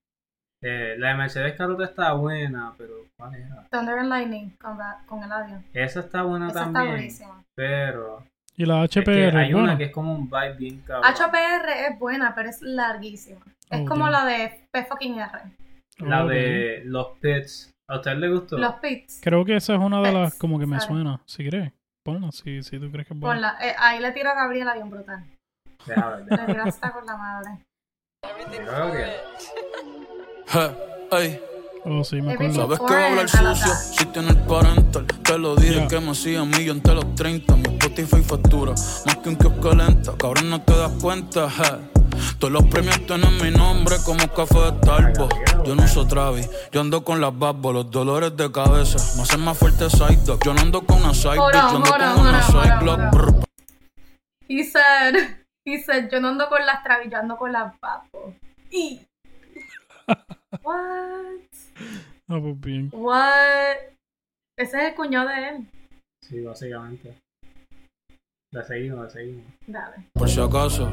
Eh, 0.64 0.96
la 0.98 1.10
de 1.10 1.16
Mercedes 1.16 1.54
Carota 1.56 1.86
está 1.86 2.14
buena 2.14 2.74
pero 2.78 3.06
¿cuál 3.18 3.36
era? 3.36 3.68
Thunder 3.72 4.00
and 4.00 4.10
Lightning 4.10 4.50
con, 4.62 4.78
la- 4.78 5.00
con 5.06 5.24
el 5.24 5.32
audio. 5.32 5.64
esa 5.74 6.00
está 6.02 6.24
buena 6.24 6.48
Esa 6.50 6.60
está 6.62 6.74
también 6.74 6.96
buenísima. 6.96 7.44
pero 7.56 8.26
Y 8.58 8.66
la 8.66 8.84
es 8.84 8.90
que 8.92 9.02
HPR, 9.02 9.38
hay 9.38 9.54
bueno. 9.54 9.68
una 9.70 9.78
que 9.78 9.86
es 9.86 9.92
como 9.92 10.14
un 10.16 10.30
vibe 10.30 10.54
bien 10.58 10.82
cabrón 10.82 11.12
HPR 11.14 11.70
es 11.88 12.00
buena, 12.00 12.34
pero 12.36 12.50
es 12.50 12.62
larguísima. 12.62 13.42
Es 13.70 13.82
Oh, 13.82 13.86
como 13.86 14.10
la 14.10 14.26
de 14.26 14.68
P 14.72 14.84
fucking 14.86 15.20
R. 15.20 15.32
la 16.00 16.26
Ok. 16.26 16.30
de 16.32 16.82
los 16.86 17.08
pits 17.20 17.72
¿a 17.92 17.96
usted 17.98 18.16
le 18.18 18.30
gustó? 18.30 18.58
Los 18.58 18.76
pits. 18.76 19.20
Creo 19.22 19.44
que 19.46 19.56
esa 19.58 19.74
es 19.76 19.80
una 19.80 20.02
de 20.02 20.12
las 20.12 20.32
Pets, 20.32 20.40
como 20.40 20.58
que 20.60 20.66
me 20.66 20.80
sorry. 20.80 20.94
suena. 20.96 21.22
Si 21.26 21.48
crees, 21.48 21.72
ponla 22.04 22.32
si, 22.32 22.64
si 22.64 22.80
tú 22.80 22.90
crees 22.92 23.08
que 23.08 23.14
es 23.14 23.20
buena. 23.20 23.54
Ponla. 23.58 23.68
Eh, 23.70 23.76
ahí 23.78 24.00
le 24.00 24.12
tiro 24.12 24.30
a 24.30 24.36
Gabriela 24.36 24.74
bien 24.74 24.90
brutal. 24.90 25.24
Le 25.88 26.38
tiro 26.46 26.64
hasta 26.64 26.92
con 26.92 27.06
la 27.06 27.18
madre. 27.18 27.50
Yo 28.24 28.58
creo 28.66 28.92
que 28.92 29.06
Je, 30.48 31.18
ey. 31.18 31.42
Oh, 31.84 32.04
sí, 32.04 32.22
me 32.22 32.34
acuerdo. 32.34 32.54
Sabes 32.54 32.80
que 32.80 32.94
va 32.94 33.02
a 33.02 33.08
hablar 33.10 33.28
sucio 33.30 33.74
si 33.74 34.06
tiene 34.06 34.30
el 34.30 34.38
parental. 34.44 35.06
Te 35.24 35.38
lo 35.40 35.56
dije 35.56 35.76
Ya. 35.82 35.88
que 35.88 36.00
me 36.00 36.12
hacía 36.12 36.44
millón 36.46 36.78
entre 36.78 36.94
los 36.94 37.16
30. 37.16 37.56
Mi 37.56 37.64
Spotify 37.64 38.22
factura 38.22 38.72
más 38.74 39.18
que 39.18 39.30
un 39.30 39.36
kiosco 39.36 39.74
lenta. 39.74 40.14
Cabrón, 40.18 40.50
no 40.52 40.62
te 40.62 40.78
das 40.78 40.92
cuenta, 41.02 41.50
je. 41.50 41.91
Todos 42.40 42.52
los 42.52 42.64
premios 42.68 43.06
tienen 43.06 43.38
mi 43.42 43.52
nombre 43.52 43.96
como 44.06 44.28
café 44.34 44.60
de 44.60 44.78
Starbucks. 44.80 45.36
Yo 45.66 45.76
no 45.76 45.84
uso 45.84 46.08
Travis, 46.08 46.50
yo 46.72 46.82
ando 46.82 47.04
con 47.04 47.22
las 47.22 47.38
babos, 47.38 47.74
los 47.74 47.92
dolores 47.92 48.36
de 48.36 48.52
cabeza. 48.52 48.98
Me 49.16 49.24
hacen 49.24 49.42
más 49.42 49.58
fuerte 49.58 49.90
side 49.90 50.18
dog. 50.26 50.40
Yo 50.44 50.54
no 50.54 50.62
ando 50.62 50.82
con 50.86 50.98
una 51.00 51.14
side 51.14 51.38
on, 51.40 51.54
yo 51.54 51.60
ando 51.60 51.80
hold 51.80 52.02
on, 52.02 52.16
con 52.16 52.28
una 52.28 52.42
hold 52.48 52.90
on. 52.90 53.12
brr. 53.12 53.46
He 54.48 54.64
said, 54.64 55.16
he 55.66 55.82
said, 55.82 56.10
yo 56.12 56.20
no 56.20 56.30
ando 56.30 56.50
con 56.50 56.66
las 56.66 56.84
travis, 56.84 57.12
yo 57.12 57.18
ando 57.18 57.38
con 57.38 57.52
las 57.52 57.78
papos. 57.80 58.34
Y. 58.72 59.02
What? 60.64 61.42
Ah, 62.28 62.40
pues 62.42 62.60
bien. 62.60 62.90
What? 62.92 63.78
Ese 64.58 64.78
es 64.78 64.90
el 64.90 64.96
cuñado 64.96 65.30
de 65.30 65.50
él. 65.50 65.68
sí 66.22 66.42
básicamente 66.42 67.18
la 68.54 68.64
seguimos 68.64 69.00
la 69.06 69.10
seguimos 69.10 69.46
Dale. 69.66 70.10
por 70.14 70.30
si 70.30 70.40
acaso. 70.42 70.90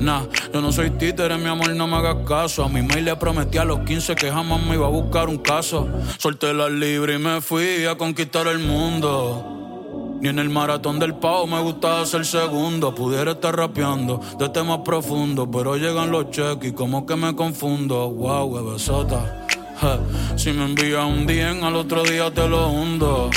Nah, 0.00 0.22
yo 0.52 0.60
no 0.60 0.72
soy 0.72 0.90
títere, 0.90 1.36
mi 1.38 1.46
amor, 1.46 1.74
no 1.74 1.86
me 1.86 1.96
hagas 1.96 2.26
caso. 2.26 2.64
A 2.64 2.68
mi 2.68 2.82
mail 2.82 3.04
le 3.04 3.16
prometí 3.16 3.58
a 3.58 3.64
los 3.64 3.80
15 3.80 4.14
que 4.14 4.30
jamás 4.30 4.62
me 4.62 4.74
iba 4.74 4.86
a 4.86 4.90
buscar 4.90 5.28
un 5.28 5.38
caso. 5.38 5.88
Solté 6.18 6.52
la 6.52 6.68
libre 6.68 7.14
y 7.14 7.18
me 7.18 7.40
fui 7.40 7.86
a 7.86 7.96
conquistar 7.96 8.46
el 8.46 8.58
mundo. 8.58 10.18
Ni 10.20 10.28
en 10.28 10.38
el 10.38 10.50
maratón 10.50 10.98
del 10.98 11.14
pavo 11.14 11.46
me 11.46 11.60
gustaba 11.60 12.04
ser 12.04 12.26
segundo. 12.26 12.94
Pudiera 12.94 13.32
estar 13.32 13.56
rapeando 13.56 14.20
de 14.38 14.48
temas 14.50 14.80
profundos, 14.84 15.48
pero 15.50 15.76
llegan 15.76 16.10
los 16.10 16.30
cheques 16.30 16.70
y 16.70 16.74
como 16.74 17.06
que 17.06 17.16
me 17.16 17.34
confundo. 17.34 18.10
Wow, 18.10 18.52
bebesota. 18.52 19.46
Je, 19.80 20.38
Si 20.38 20.52
me 20.52 20.64
envías 20.64 21.04
un 21.04 21.26
día, 21.26 21.50
al 21.50 21.76
otro 21.76 22.02
día 22.02 22.30
te 22.30 22.46
lo 22.46 22.68
hundo. 22.68 23.30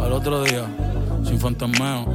Al 0.00 0.12
otro 0.12 0.42
día 0.44 0.85
sin 1.26 1.40
fantasmeo. 1.40 2.06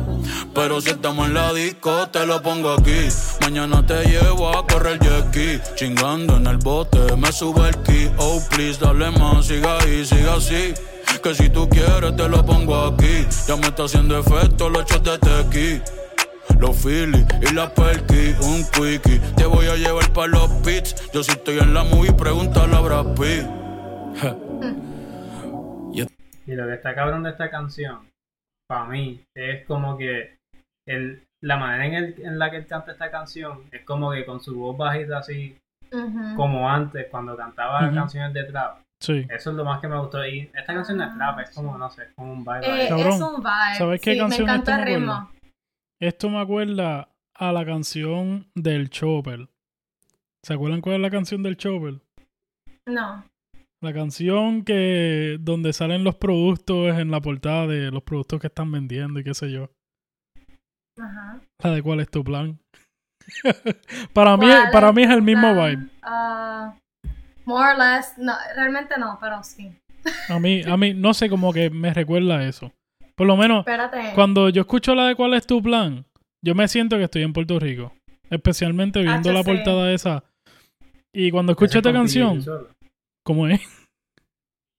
Pero 0.54 0.82
si 0.82 0.90
estamos 0.92 1.28
en 1.28 1.34
la 1.34 1.54
disco, 1.54 2.08
te 2.10 2.26
lo 2.26 2.42
pongo 2.42 2.72
aquí. 2.74 3.08
Mañana 3.42 3.86
te 3.86 4.04
llevo 4.06 4.50
a 4.50 4.66
correr 4.66 5.00
jet 5.00 5.28
ski. 5.28 5.76
Chingando 5.76 6.38
en 6.38 6.48
el 6.48 6.58
bote, 6.58 7.16
me 7.18 7.32
sube 7.32 7.70
el 7.70 7.78
ki. 7.84 8.10
Oh, 8.18 8.42
please, 8.50 8.80
dale 8.80 9.12
más, 9.12 9.46
siga 9.46 9.78
ahí, 9.80 10.06
siga 10.06 10.36
así. 10.36 10.74
Que 11.22 11.36
si 11.36 11.50
tú 11.50 11.68
quieres, 11.70 12.16
te 12.16 12.28
lo 12.28 12.46
pongo 12.46 12.76
aquí. 12.86 13.28
Ya 13.48 13.56
me 13.56 13.68
está 13.68 13.84
haciendo 13.84 14.18
efecto 14.18 14.70
los 14.70 14.86
shots 14.86 15.04
de 15.04 15.18
tequi. 15.20 15.82
Los 16.60 16.78
Phillies 16.78 17.26
y 17.42 17.54
la 17.54 17.74
Perky, 17.74 18.36
un 18.42 18.64
quickie. 18.72 19.20
Te 19.36 19.46
voy 19.46 19.66
a 19.68 19.76
llevar 19.76 20.12
para 20.14 20.28
los 20.28 20.48
pits. 20.64 20.96
Yo 21.14 21.24
si 21.24 21.32
estoy 21.32 21.58
en 21.60 21.74
la 21.74 21.84
movie, 21.84 22.14
pregúntale 22.14 22.76
a 22.76 22.80
Brad 22.82 23.16
Pitt. 23.16 23.46
Y 26.46 26.56
lo 26.56 26.68
que 26.68 26.74
está 26.74 26.94
cabrón 26.94 27.24
de 27.24 27.30
esta 27.30 27.50
canción, 27.50 28.00
para 28.72 28.86
mí, 28.86 29.22
es 29.36 29.66
como 29.66 29.98
que 29.98 30.38
el, 30.88 31.22
la 31.44 31.58
manera 31.58 31.86
en, 31.86 31.94
el- 31.94 32.22
en 32.26 32.40
la 32.40 32.50
que 32.50 32.56
él 32.58 32.68
canta 32.68 32.94
esta 32.94 33.12
canción 33.12 33.64
es 33.72 33.84
como 33.84 34.12
que 34.12 34.24
con 34.26 34.40
su 34.40 34.56
voz 34.58 34.78
bajita 34.78 35.18
así, 35.18 35.58
Ujú. 35.92 36.36
como 36.38 36.70
antes, 36.70 37.08
cuando 37.12 37.36
cantaba 37.36 37.86
Ujú. 37.86 37.96
canciones 37.96 38.34
de 38.34 38.46
trap. 38.46 38.78
Sí. 39.02 39.26
Eso 39.30 39.50
es 39.50 39.56
lo 39.58 39.66
más 39.66 39.82
que 39.82 39.88
me 39.90 40.00
gustó. 40.00 40.26
Y 40.26 40.50
esta 40.54 40.74
canción 40.74 41.00
no 41.00 41.04
es 41.04 41.14
trap, 41.16 41.40
es 41.40 41.50
como, 41.52 41.78
no 41.78 41.90
sé, 41.90 42.04
es 42.04 42.14
como 42.16 42.32
un 42.32 42.46
vibe. 42.46 42.60
Eh, 42.66 42.86
es 42.86 42.92
un 43.22 43.38
vibe. 43.42 43.76
¿sabes 43.78 44.00
qué 44.02 44.14
sí, 44.14 44.20
canción 44.20 44.46
me 44.46 44.56
esto 44.56 44.72
encanta 44.72 44.76
me 44.78 44.82
el 44.94 45.00
ritmo. 45.00 45.14
acuerda? 45.14 45.40
Esto 46.00 46.30
me 46.30 46.40
acuerda 46.40 47.10
a 47.36 47.52
la 47.52 47.66
canción 47.66 48.48
del 48.56 48.90
Chopper. 48.90 49.50
¿Se 50.44 50.54
acuerdan 50.54 50.80
cuál 50.82 50.96
es 50.96 51.02
la 51.02 51.10
canción 51.10 51.44
del 51.44 51.58
Chopper? 51.58 51.96
No. 52.88 53.26
La 53.82 53.94
canción 53.94 54.64
que 54.64 55.38
donde 55.40 55.74
salen 55.74 56.04
los 56.04 56.16
productos 56.16 56.98
en 57.00 57.10
la 57.10 57.20
portada 57.20 57.66
de 57.66 57.90
los 57.92 58.04
productos 58.04 58.40
que 58.40 58.48
están 58.48 58.72
vendiendo 58.72 59.20
y 59.20 59.24
qué 59.24 59.34
sé 59.34 59.52
yo. 59.52 59.70
Ajá. 61.00 61.42
La 61.64 61.72
de 61.72 61.82
cuál 61.82 62.00
es 62.00 62.10
tu 62.10 62.24
plan. 62.24 62.60
para 64.14 64.38
mí, 64.38 64.46
¿Cuál 64.46 64.72
para 64.72 64.90
es 64.90 64.96
mí 64.96 65.04
es 65.04 65.10
el 65.10 65.22
mismo 65.22 65.54
plan? 65.54 65.80
vibe. 65.80 65.90
Ah, 66.04 66.76
more 67.46 67.72
or 67.72 67.78
less. 67.78 68.14
No, 68.18 68.34
realmente 68.56 68.96
no, 69.00 69.18
pero 69.20 69.44
sí. 69.44 69.72
A 70.30 70.40
mí, 70.40 70.62
a 70.64 70.78
mí, 70.78 70.94
no 70.94 71.14
sé, 71.14 71.30
como 71.30 71.52
que 71.54 71.70
me 71.70 71.94
recuerda 71.94 72.38
a 72.40 72.48
eso. 72.48 72.72
Por 73.16 73.28
lo 73.28 73.36
menos, 73.38 73.60
Espérate. 73.60 74.12
cuando 74.14 74.50
yo 74.50 74.62
escucho 74.62 74.94
la 74.96 75.08
de 75.08 75.16
cuál 75.16 75.34
es 75.34 75.46
tu 75.48 75.62
plan, 75.62 76.06
yo 76.44 76.54
me 76.56 76.68
siento 76.68 76.98
que 76.98 77.04
estoy 77.04 77.24
en 77.24 77.34
Puerto 77.34 77.60
Rico. 77.60 77.94
Especialmente 78.30 79.00
viendo 79.02 79.30
Hacho, 79.30 79.34
la 79.34 79.44
portada 79.44 79.92
esa. 79.92 80.24
Y 81.14 81.32
cuando 81.32 81.52
escucho 81.54 81.80
esta 81.80 81.92
canción. 81.92 82.44
¿Cómo 83.24 83.48
es? 83.48 83.62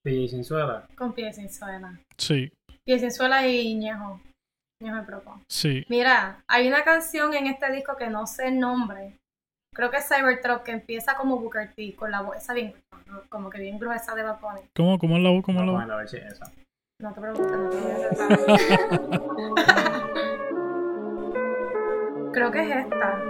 Sinzuela. 0.04 0.88
Con 0.96 1.12
pie 1.12 1.32
sin 1.32 1.48
suela. 1.48 1.96
Sí, 2.18 2.50
Pie 2.84 2.98
sin 2.98 3.12
suela 3.12 3.46
y 3.46 3.76
ñejo. 3.76 4.20
Ñejo 4.82 4.96
de 4.96 5.02
propo. 5.02 5.40
sí. 5.48 5.84
Mira, 5.88 6.42
hay 6.48 6.66
una 6.66 6.82
canción 6.82 7.32
en 7.34 7.46
este 7.46 7.70
disco 7.70 7.96
que 7.96 8.08
no 8.08 8.26
sé 8.26 8.48
el 8.48 8.58
nombre. 8.58 9.16
Creo 9.74 9.90
que 9.90 9.98
es 9.98 10.08
Cybertruck, 10.08 10.64
que 10.64 10.72
empieza 10.72 11.16
como 11.16 11.38
Booker 11.38 11.72
T, 11.74 11.94
con 11.94 12.10
la 12.10 12.20
voz 12.20 12.36
esa 12.36 12.52
bien, 12.52 12.74
como 13.28 13.48
que 13.48 13.60
bien 13.60 13.78
gruesa 13.78 14.12
de 14.14 14.24
Bunny. 14.24 14.62
¿Cómo, 14.74 14.98
cómo 14.98 15.16
es 15.16 15.22
la 15.22 15.30
voz? 15.30 15.44
¿Cómo 15.44 15.60
es 15.60 15.66
la 15.66 15.72
voz? 15.72 15.88
a 15.88 15.96
ver 15.96 16.08
si 16.08 16.16
es 16.16 16.32
esa. 16.32 16.52
No 17.00 17.14
te 17.14 17.20
preocupes, 17.20 17.52
no 17.52 17.70
te 17.70 17.76
Creo 22.32 22.50
que 22.50 22.60
es 22.60 22.76
esta. 22.76 23.22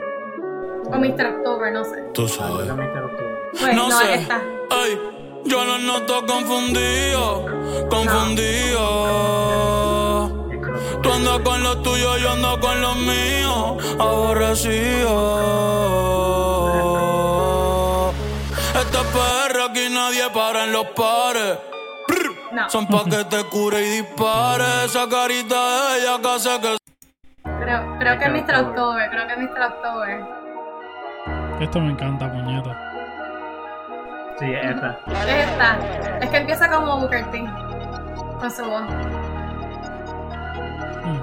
O 0.86 0.98
Mr. 0.98 1.26
October, 1.36 1.72
no 1.72 1.84
sé. 1.84 2.02
Tú 2.14 2.26
sabes. 2.26 2.66
quiero 2.66 3.06
octubre. 3.06 3.32
Pues 3.61 3.74
No 3.76 3.88
no, 3.88 3.98
sé. 3.98 4.14
es 4.14 4.20
esta. 4.22 4.40
Ay, 4.70 4.98
yo 5.44 5.64
los 5.64 5.80
noto 5.82 6.26
confundido, 6.26 7.46
confundido. 7.90 8.80
Lo- 9.09 11.03
Tú 11.03 11.12
andas 11.12 11.38
con 11.40 11.62
los 11.62 11.82
tuyos, 11.82 12.20
yo 12.20 12.30
ando 12.30 12.61
con 12.61 12.80
los 12.80 12.96
míos, 12.96 13.96
aborrecido. 16.82 18.12
Esta 18.74 19.03
perra 19.12 19.64
aquí 19.66 19.88
nadie 19.90 20.28
para 20.32 20.64
en 20.64 20.72
los 20.72 20.86
pares. 20.88 21.59
No, 22.53 22.68
Son 22.70 22.86
pa' 22.86 23.05
que 23.05 23.24
te 23.24 23.44
cure 23.44 23.80
y 23.80 23.90
dispare. 24.03 24.84
Esa 24.84 25.09
carita 25.09 25.94
de 25.94 26.00
ella 26.03 26.18
que 26.20 26.28
hace 26.28 26.61
que 26.61 26.76
creo, 27.42 27.96
creo 27.98 28.18
que 28.18 28.24
es 28.26 28.30
Mr. 28.32 28.55
October, 28.57 29.11
creo 29.11 29.26
que 29.26 29.32
es 29.32 29.38
Mr. 29.38 29.62
October. 29.62 30.20
Esto 31.61 31.80
me 31.80 31.92
encanta, 31.92 32.30
puñeta. 32.30 32.91
Sí, 34.43 34.53
es 34.53 34.64
esta. 34.74 34.99
Es 35.07 35.47
esta. 35.47 36.18
Es 36.20 36.30
que 36.30 36.36
empieza 36.38 36.68
como 36.70 36.99
Booker 37.01 37.30
T. 37.30 37.38
Con 38.40 38.51
su 38.51 38.64
voz. 38.64 38.82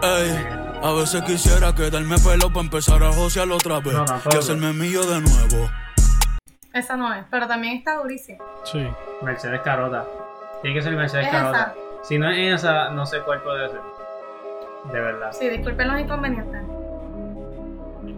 Ey, 0.04 0.48
a 0.82 0.92
veces 0.94 1.22
quisiera 1.24 1.74
quedarme 1.76 2.16
pelo 2.18 2.48
para 2.50 2.62
empezar 2.62 3.04
a 3.04 3.12
josear 3.12 3.50
otra 3.52 3.80
vez. 3.80 3.94
No, 3.94 4.06
tampoco. 4.06 4.36
y 4.36 4.40
hacerme 4.40 4.72
mío 4.74 5.02
de 5.04 5.22
nuevo. 5.22 5.70
Esa 6.74 6.96
no 6.96 7.14
es, 7.14 7.26
pero 7.30 7.48
también 7.48 7.78
está 7.78 7.96
durísima. 7.98 8.44
Sí. 8.64 8.88
Mercedes 9.22 9.60
Carota. 9.62 10.06
Tiene 10.62 10.78
que 10.78 10.82
ser 10.84 10.94
Mercedes 10.96 11.26
Es 11.26 11.32
Carota. 11.32 11.74
Si 12.04 12.18
no 12.18 12.30
es 12.32 12.56
esa, 12.62 12.90
no 12.92 13.06
sé 13.06 13.20
cuál 13.26 13.42
puede 13.42 13.68
ser. 13.70 13.82
De 14.94 15.00
verdad. 15.00 15.32
Sí, 15.34 15.50
disculpen 15.50 15.88
los 15.90 16.00
inconvenientes. 16.00 16.62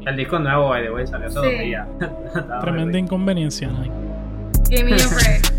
El 0.05 0.15
disco 0.17 0.37
nuevo, 0.39 0.69
by 0.69 0.83
the 0.83 0.91
way, 0.91 1.07
salió 1.07 1.27
hace 1.27 1.39
Sí. 1.39 1.45
dos 1.45 1.59
días. 1.59 1.87
Tremenda 2.61 2.97
inconveniencia, 2.99 3.67
Nike. 3.67 3.91
Give 4.71 4.85
me 4.85 4.93
a 4.93 5.07
break. 5.09 5.53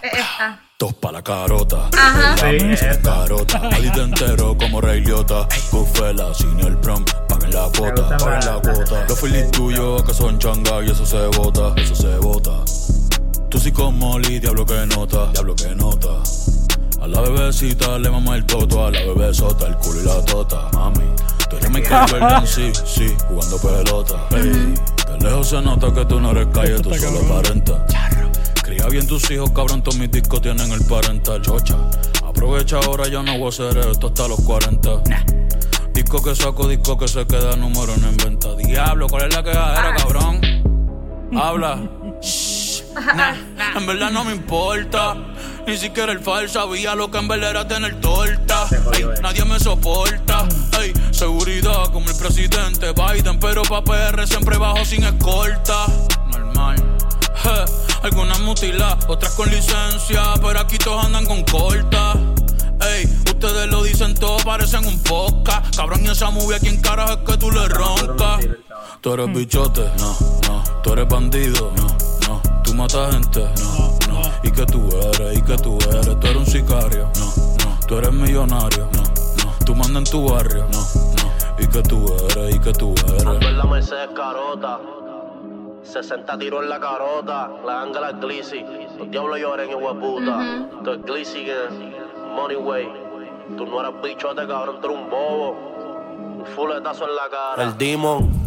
Es 0.00 0.12
esta. 0.12 0.60
Dos 0.78 0.94
pa' 0.94 1.10
la 1.10 1.22
carota. 1.22 1.90
Ajá. 1.98 2.36
Sí, 2.36 2.56
es 2.70 2.80
esta. 2.80 3.22
Carota. 3.22 3.68
Te 3.94 4.00
entero 4.00 4.56
como 4.56 4.80
Rey 4.80 5.00
Liotta. 5.00 5.48
Bufela, 5.72 6.32
senior 6.32 6.80
prom. 6.80 7.04
Paguen 7.28 7.50
la 7.52 7.68
cuota, 7.76 8.16
paguen 8.16 8.46
la 8.46 8.60
cuota. 8.62 9.06
Los 9.08 9.18
feelings 9.18 9.50
tuyos 9.50 10.04
que 10.04 10.14
son 10.14 10.38
changa 10.38 10.84
y 10.84 10.90
eso 10.90 11.04
se 11.04 11.26
bota, 11.36 11.72
eso 11.78 11.96
se 11.96 12.16
bota. 12.18 12.52
Tú 13.48 13.58
sí 13.58 13.72
con 13.72 13.98
Molly, 13.98 14.38
diablo 14.38 14.64
que 14.64 14.86
nota, 14.86 15.26
diablo 15.32 15.56
que 15.56 15.74
nota. 15.74 16.22
A 17.00 17.08
la 17.08 17.20
bebecita 17.22 17.98
le 17.98 18.08
mama 18.08 18.36
el 18.36 18.46
toto, 18.46 18.86
a 18.86 18.92
la 18.92 19.00
bebé 19.00 19.34
sota, 19.34 19.66
el 19.66 19.74
culo 19.78 20.00
y 20.00 20.04
la 20.04 20.24
tota, 20.24 20.68
mami. 20.74 21.15
Tú 21.48 21.56
eres 21.56 21.70
Michael 21.70 22.10
Jordan, 22.10 22.46
sí, 22.46 22.72
sí, 22.84 23.16
jugando 23.28 23.58
pelota. 23.58 24.26
Ey, 24.32 24.74
de 25.12 25.24
lejos 25.24 25.48
se 25.48 25.62
nota 25.62 25.92
que 25.92 26.04
tú 26.04 26.20
no 26.20 26.32
eres 26.32 26.48
calle, 26.48 26.80
tú 26.80 26.92
solo 26.94 27.20
aparentas. 27.20 27.80
Cría 28.62 28.86
bien 28.88 29.06
tus 29.06 29.30
hijos, 29.30 29.50
cabrón, 29.52 29.82
todos 29.82 29.96
mis 29.98 30.10
discos 30.10 30.42
tienen 30.42 30.70
el 30.72 30.84
parental, 30.84 31.40
chocha. 31.42 31.76
Aprovecha 32.26 32.78
ahora, 32.78 33.06
yo 33.08 33.22
no 33.22 33.38
voy 33.38 33.46
a 33.46 33.48
hacer 33.48 33.78
esto 33.78 34.08
hasta 34.08 34.28
los 34.28 34.40
40. 34.40 35.02
Disco 35.92 36.22
que 36.22 36.34
saco, 36.34 36.68
disco 36.68 36.98
que 36.98 37.08
se 37.08 37.26
queda 37.26 37.56
número 37.56 37.96
no 37.96 38.08
en 38.08 38.16
venta. 38.16 38.54
Diablo, 38.54 39.06
¿cuál 39.08 39.28
es 39.28 39.34
la 39.34 39.42
quejadera, 39.42 39.94
cabrón? 39.96 40.40
Habla. 41.34 41.88
Shh. 42.20 42.82
Nah, 42.94 43.34
en 43.76 43.86
verdad 43.86 44.10
no 44.10 44.24
me 44.24 44.34
importa. 44.34 45.16
Ni 45.66 45.76
siquiera 45.76 46.12
el 46.12 46.20
fal 46.20 46.48
sabía 46.48 46.94
lo 46.94 47.10
que 47.10 47.18
en 47.18 47.26
verdad 47.26 47.50
era 47.50 47.66
tener 47.66 48.00
torta. 48.00 48.68
Ey, 48.92 49.02
eh. 49.02 49.20
nadie 49.20 49.44
me 49.44 49.58
soporta. 49.58 50.46
Ey, 50.80 50.92
seguridad 51.10 51.86
como 51.92 52.08
el 52.08 52.16
presidente 52.16 52.92
Biden, 52.92 53.40
pero 53.40 53.62
pa' 53.62 53.82
PR 53.82 54.26
siempre 54.28 54.58
bajo 54.58 54.84
sin 54.84 55.02
escolta. 55.02 55.86
Normal. 56.30 56.76
Je, 57.42 57.64
algunas 58.04 58.38
mutiladas, 58.40 59.04
otras 59.08 59.32
con 59.34 59.50
licencia, 59.50 60.34
pero 60.40 60.60
aquí 60.60 60.78
todos 60.78 61.04
andan 61.04 61.26
con 61.26 61.42
corta. 61.42 62.14
Ey, 62.80 63.06
ustedes 63.26 63.66
lo 63.66 63.82
dicen 63.82 64.14
todo, 64.14 64.36
parecen 64.44 64.86
un 64.86 65.02
podcast. 65.02 65.74
Cabrón, 65.74 66.04
y 66.04 66.10
esa 66.10 66.30
movie, 66.30 66.56
¿a 66.56 66.60
quién 66.60 66.80
carajo 66.80 67.14
es 67.14 67.18
que 67.18 67.36
tú 67.38 67.50
le 67.50 67.66
roncas? 67.68 68.46
Tú 69.00 69.14
eres 69.14 69.32
bichote, 69.32 69.82
no, 69.98 70.16
no. 70.46 70.64
Tú 70.84 70.92
eres 70.92 71.08
bandido, 71.08 71.72
no, 71.76 71.86
no. 72.28 72.62
Tú 72.62 72.72
matas 72.74 73.14
gente, 73.14 73.40
no, 73.58 73.95
no. 74.22 74.48
¿Y 74.48 74.50
que 74.52 74.66
tú 74.66 74.88
eres? 75.14 75.38
¿Y 75.38 75.42
que 75.42 75.56
tú 75.56 75.78
eres? 75.90 76.06
Tú 76.20 76.26
eres 76.26 76.36
un 76.36 76.46
sicario, 76.46 77.10
no, 77.18 77.26
no. 77.26 77.86
Tú 77.86 77.98
eres 77.98 78.12
millonario, 78.12 78.88
no, 78.92 79.02
no. 79.02 79.64
Tú 79.64 79.74
mandas 79.74 80.04
en 80.04 80.10
tu 80.10 80.28
barrio, 80.28 80.66
no, 80.72 80.78
no. 80.80 81.62
¿Y 81.62 81.66
que 81.66 81.82
tú 81.82 82.06
eres? 82.30 82.54
¿Y 82.54 82.58
que 82.58 82.72
tú 82.72 82.94
Ando 83.18 83.32
eres? 83.34 83.48
en 83.48 83.58
la 83.58 83.64
Mercedes 83.64 84.10
Carota. 84.14 84.80
60 85.82 86.38
tiros 86.38 86.62
en 86.64 86.68
la 86.68 86.80
carota. 86.80 87.50
La 87.64 87.82
ángela 87.82 88.10
es 88.10 88.20
Glizzy. 88.20 88.64
Los 88.98 89.10
diablos 89.10 89.38
lloren, 89.38 89.70
hijo 89.70 89.94
de 89.94 90.00
puta. 90.00 90.68
Tú 90.84 90.90
es 90.92 91.02
Glizzy 91.02 91.44
que 91.44 91.54
Money 92.34 92.56
Way. 92.56 92.88
Tú 93.56 93.64
no 93.66 93.80
eres 93.80 94.02
bichote, 94.02 94.46
cabrón, 94.46 94.80
tú 94.80 94.88
eres 94.88 94.98
un 94.98 95.08
bobo. 95.10 95.50
Un 96.38 96.44
fuletazo 96.54 97.04
en 97.08 97.14
la 97.14 97.28
cara. 97.30 97.62
El 97.62 97.78
Demon. 97.78 98.45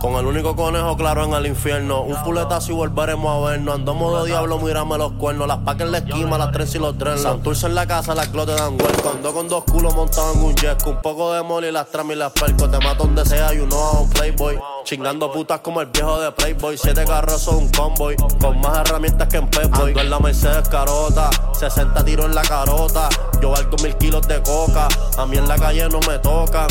Con 0.00 0.14
el 0.14 0.24
único 0.24 0.56
conejo 0.56 0.96
claro 0.96 1.24
en 1.24 1.34
el 1.34 1.46
infierno. 1.46 2.00
Un 2.00 2.16
fuletazo 2.16 2.72
y 2.72 2.74
volveremos 2.74 3.30
a 3.30 3.50
vernos. 3.50 3.74
Andamos 3.74 4.22
de 4.22 4.30
diablo, 4.30 4.58
mírame 4.58 4.96
los 4.96 5.12
cuernos. 5.12 5.46
Las 5.46 5.58
pacas 5.58 5.82
en 5.82 5.92
la 5.92 5.98
esquina, 5.98 6.38
las 6.38 6.52
tres 6.52 6.74
y 6.74 6.78
los 6.78 6.96
dreadlocks. 6.96 7.22
Santurce 7.22 7.66
en 7.66 7.74
la 7.74 7.86
casa, 7.86 8.14
las 8.14 8.28
clotes 8.28 8.56
dan 8.56 8.80
hueco. 8.80 9.10
Ando 9.10 9.34
con 9.34 9.48
dos 9.48 9.64
culos 9.64 9.94
montados 9.94 10.36
en 10.36 10.42
un 10.42 10.54
jet. 10.54 10.86
Un 10.86 11.02
poco 11.02 11.34
de 11.34 11.42
money, 11.42 11.70
las 11.70 11.90
tramas 11.90 12.16
y 12.16 12.18
las 12.18 12.32
perco. 12.32 12.70
Te 12.70 12.78
mato 12.78 13.04
donde 13.04 13.26
sea, 13.26 13.52
you 13.52 13.66
know 13.66 13.78
I'm 13.92 14.02
un 14.04 14.10
playboy. 14.10 14.58
Chingando 14.84 15.30
putas 15.30 15.60
como 15.60 15.82
el 15.82 15.88
viejo 15.88 16.18
de 16.18 16.32
Playboy. 16.32 16.78
Siete 16.78 17.04
carros 17.04 17.42
son 17.42 17.56
un 17.56 17.68
convoy. 17.70 18.16
Con 18.40 18.58
más 18.60 18.78
herramientas 18.78 19.28
que 19.28 19.36
en 19.36 19.48
Pepboy. 19.48 19.90
Ando 19.90 20.00
en 20.00 20.10
la 20.10 20.18
Mercedes 20.18 20.66
Carota. 20.70 21.30
60 21.52 22.04
tiros 22.06 22.24
en 22.26 22.34
la 22.34 22.42
carota. 22.42 23.10
Yo 23.42 23.50
valgo 23.50 23.76
mil 23.82 23.94
kilos 23.96 24.26
de 24.26 24.42
coca. 24.42 24.88
A 25.18 25.26
mí 25.26 25.36
en 25.36 25.46
la 25.46 25.58
calle 25.58 25.86
no 25.90 26.00
me 26.08 26.18
toca. 26.18 26.66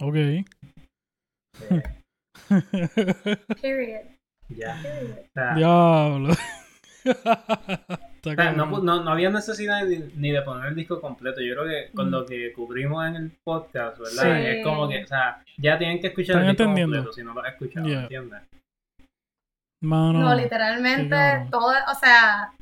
Ok. 0.00 0.16
Period. 3.62 4.02
Ya. 4.48 4.80
O 4.82 5.26
sea, 5.34 5.54
Diablo. 5.54 6.34
Está 7.06 8.30
o 8.32 8.34
sea, 8.34 8.52
no, 8.52 8.66
no, 8.66 9.04
no 9.04 9.10
había 9.12 9.30
necesidad 9.30 9.84
ni, 9.84 9.98
ni 10.16 10.32
de 10.32 10.42
poner 10.42 10.66
el 10.70 10.74
disco 10.74 11.00
completo. 11.00 11.40
Yo 11.40 11.54
creo 11.54 11.64
que 11.66 11.92
con 11.92 12.08
Mm. 12.08 12.10
lo 12.10 12.26
que 12.26 12.52
cubrimos 12.52 13.06
en 13.06 13.16
el 13.16 13.30
podcast, 13.44 13.98
¿verdad? 13.98 14.22
Sí. 14.22 14.46
Es 14.58 14.64
como 14.64 14.88
que, 14.88 15.04
o 15.04 15.06
sea, 15.06 15.42
ya 15.58 15.78
tienen 15.78 16.00
que 16.00 16.08
escuchar 16.08 16.36
Están 16.36 16.48
el 16.48 16.56
disco 16.56 16.64
completo 16.82 17.12
si 17.12 17.22
no 17.22 17.34
lo 17.34 17.42
has 17.42 17.52
escuchado, 17.52 17.86
Yeah. 17.86 18.02
¿entiendes? 18.02 18.42
Mano. 19.82 20.20
No, 20.20 20.34
literalmente, 20.34 21.46
todo, 21.50 21.68
o 21.70 21.94
sea, 21.94 22.52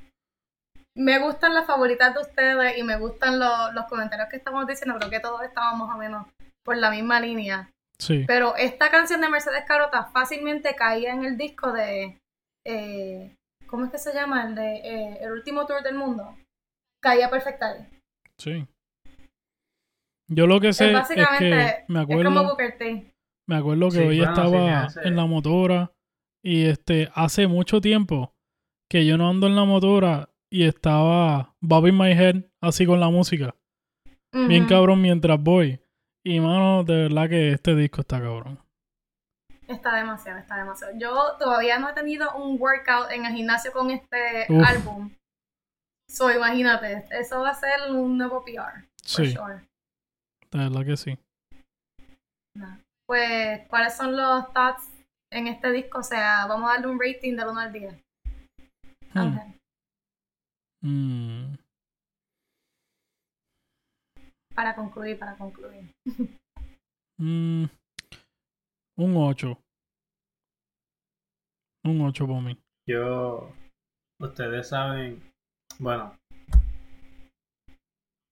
me 0.97 1.19
gustan 1.21 1.55
las 1.55 1.67
favoritas 1.67 2.13
de 2.13 2.21
ustedes 2.21 2.77
y 2.77 2.83
me 2.83 2.97
gustan 2.99 3.39
lo- 3.39 3.73
los 3.73 3.87
comentarios 3.87 4.29
que 4.29 4.37
estamos 4.37 4.67
diciendo, 4.67 4.99
creo 4.99 5.11
que 5.11 5.21
todos 5.21 5.43
estamos 5.43 5.79
más 5.89 5.95
o 5.97 5.99
menos 5.99 6.27
por 6.65 6.77
la 6.77 6.91
misma 6.91 7.21
línea. 7.21 7.71
Sí. 8.05 8.25
Pero 8.27 8.55
esta 8.57 8.91
canción 8.91 9.23
de 9.23 9.31
Mercedes 9.31 9.65
Carota 9.67 10.05
fácilmente 10.13 10.75
caía 10.77 11.15
en 11.15 11.25
el 11.25 11.39
disco 11.39 11.73
de, 11.73 12.19
eh, 12.67 13.35
¿cómo 13.67 13.87
es 13.87 13.91
que 13.91 13.99
se 13.99 14.13
llama? 14.13 14.47
El 14.47 14.55
de 14.55 14.77
eh, 14.77 15.19
El 15.23 15.33
último 15.33 15.65
tour 15.65 15.83
del 15.83 15.95
mundo. 15.95 16.37
Caía 17.03 17.31
perfecta 17.31 17.71
ahí. 17.71 17.89
Sí. 18.39 18.67
Yo 20.29 20.47
lo 20.47 20.61
que 20.61 20.73
sé 20.73 20.85
Es 20.85 20.91
es, 20.91 20.97
básicamente, 20.97 21.85
que 21.87 21.93
me 21.93 22.03
es 22.03 22.25
como 22.25 22.45
Booker 22.45 22.77
T. 22.79 23.15
me 23.49 23.57
acuerdo 23.57 23.89
que 23.89 23.99
Sí, 23.99 24.03
hoy 24.03 24.19
bueno, 24.19 24.35
sí, 24.35 24.41
estaba 24.41 24.89
en 25.03 25.17
la 25.17 25.27
motora 25.27 25.93
y 26.43 26.67
este 26.67 27.11
hace 27.15 27.47
mucho 27.47 27.81
tiempo 27.81 28.35
que 28.91 29.07
yo 29.07 29.17
no 29.17 29.29
ando 29.29 29.47
en 29.47 29.57
la 29.57 29.65
motora 29.65 30.31
y 30.51 30.65
estaba 30.65 31.55
bobbing 31.61 31.97
my 31.97 32.13
head 32.13 32.45
así 32.61 32.87
con 32.87 33.01
la 33.01 33.09
música. 33.09 33.55
Bien 34.33 34.67
cabrón 34.67 35.01
mientras 35.01 35.41
voy. 35.41 35.81
Y 36.27 36.41
mano, 36.41 36.85
de 36.85 37.03
verdad 37.03 37.29
que 37.29 37.53
este 37.53 37.75
disco 37.75 38.01
está 38.01 38.19
cabrón. 38.21 38.59
Está 39.69 39.97
demasiado, 39.97 40.39
está 40.39 40.57
demasiado. 40.57 40.93
Yo 40.99 41.37
todavía 41.39 41.79
no 41.79 41.89
he 41.89 41.93
tenido 41.95 42.35
un 42.37 42.61
workout 42.61 43.11
en 43.11 43.25
el 43.27 43.35
gimnasio 43.35 43.73
con 43.73 43.91
este 43.91 44.47
Uf. 44.49 44.67
álbum. 44.67 45.11
So, 46.11 46.31
imagínate, 46.31 47.05
eso 47.11 47.41
va 47.41 47.51
a 47.51 47.55
ser 47.55 47.91
un 47.91 48.17
nuevo 48.19 48.45
PR. 48.45 48.85
For 49.07 49.27
Sí, 49.27 49.33
sure. 49.33 49.67
de 50.51 50.59
verdad 50.59 50.85
que 50.85 50.97
sí. 50.97 51.19
Pues, 53.07 53.67
¿cuáles 53.69 53.95
son 53.97 54.17
los 54.17 54.51
thoughts 54.53 54.89
en 55.31 55.47
este 55.49 55.71
disco? 55.73 55.99
O 55.99 56.03
sea, 56.03 56.47
vamos 56.47 56.71
a 56.71 56.75
darle 56.75 56.89
un 56.89 56.99
rating 57.01 57.37
del 57.37 57.49
1 57.49 57.61
al 57.61 57.73
10. 57.73 57.95
Hmm. 59.15 59.39
Mm. 60.83 61.57
Para 64.55 64.75
concluir, 64.75 65.19
para 65.19 65.35
concluir. 65.37 65.93
Mm. 67.19 67.65
Un 68.97 69.17
8. 69.17 69.59
Un 71.85 72.01
8 72.01 72.27
por 72.27 72.43
mí. 72.43 72.57
Yo, 72.89 73.53
ustedes 74.21 74.69
saben, 74.69 75.23
bueno, 75.79 76.17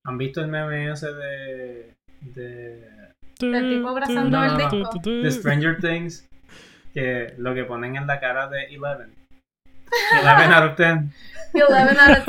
¿han 0.07 0.19
visto 0.19 0.41
el 0.41 0.49
meme 0.49 0.91
ese 0.93 1.13
de, 1.13 1.95
de, 2.21 3.15
Del 3.41 3.77
tipo 3.77 3.89
abrazando 3.89 4.43
el 4.45 4.69
Tu, 4.69 4.77
disco. 4.79 5.01
tu, 5.01 5.23
de. 5.23 5.31
Stranger 5.31 5.81
Things? 5.81 6.29
Que 6.93 7.35
lo 7.39 7.55
que 7.55 7.65
ponen 7.65 7.97
en 7.97 8.07
la 8.07 8.21
cara 8.21 8.49
de 8.49 8.65
Eleven. 8.65 9.15
Eleven 10.21 10.53
out 10.53 10.71
of 10.71 10.77
10. 10.77 11.11
11 11.55 11.99
out 11.99 12.19
of 12.19 12.27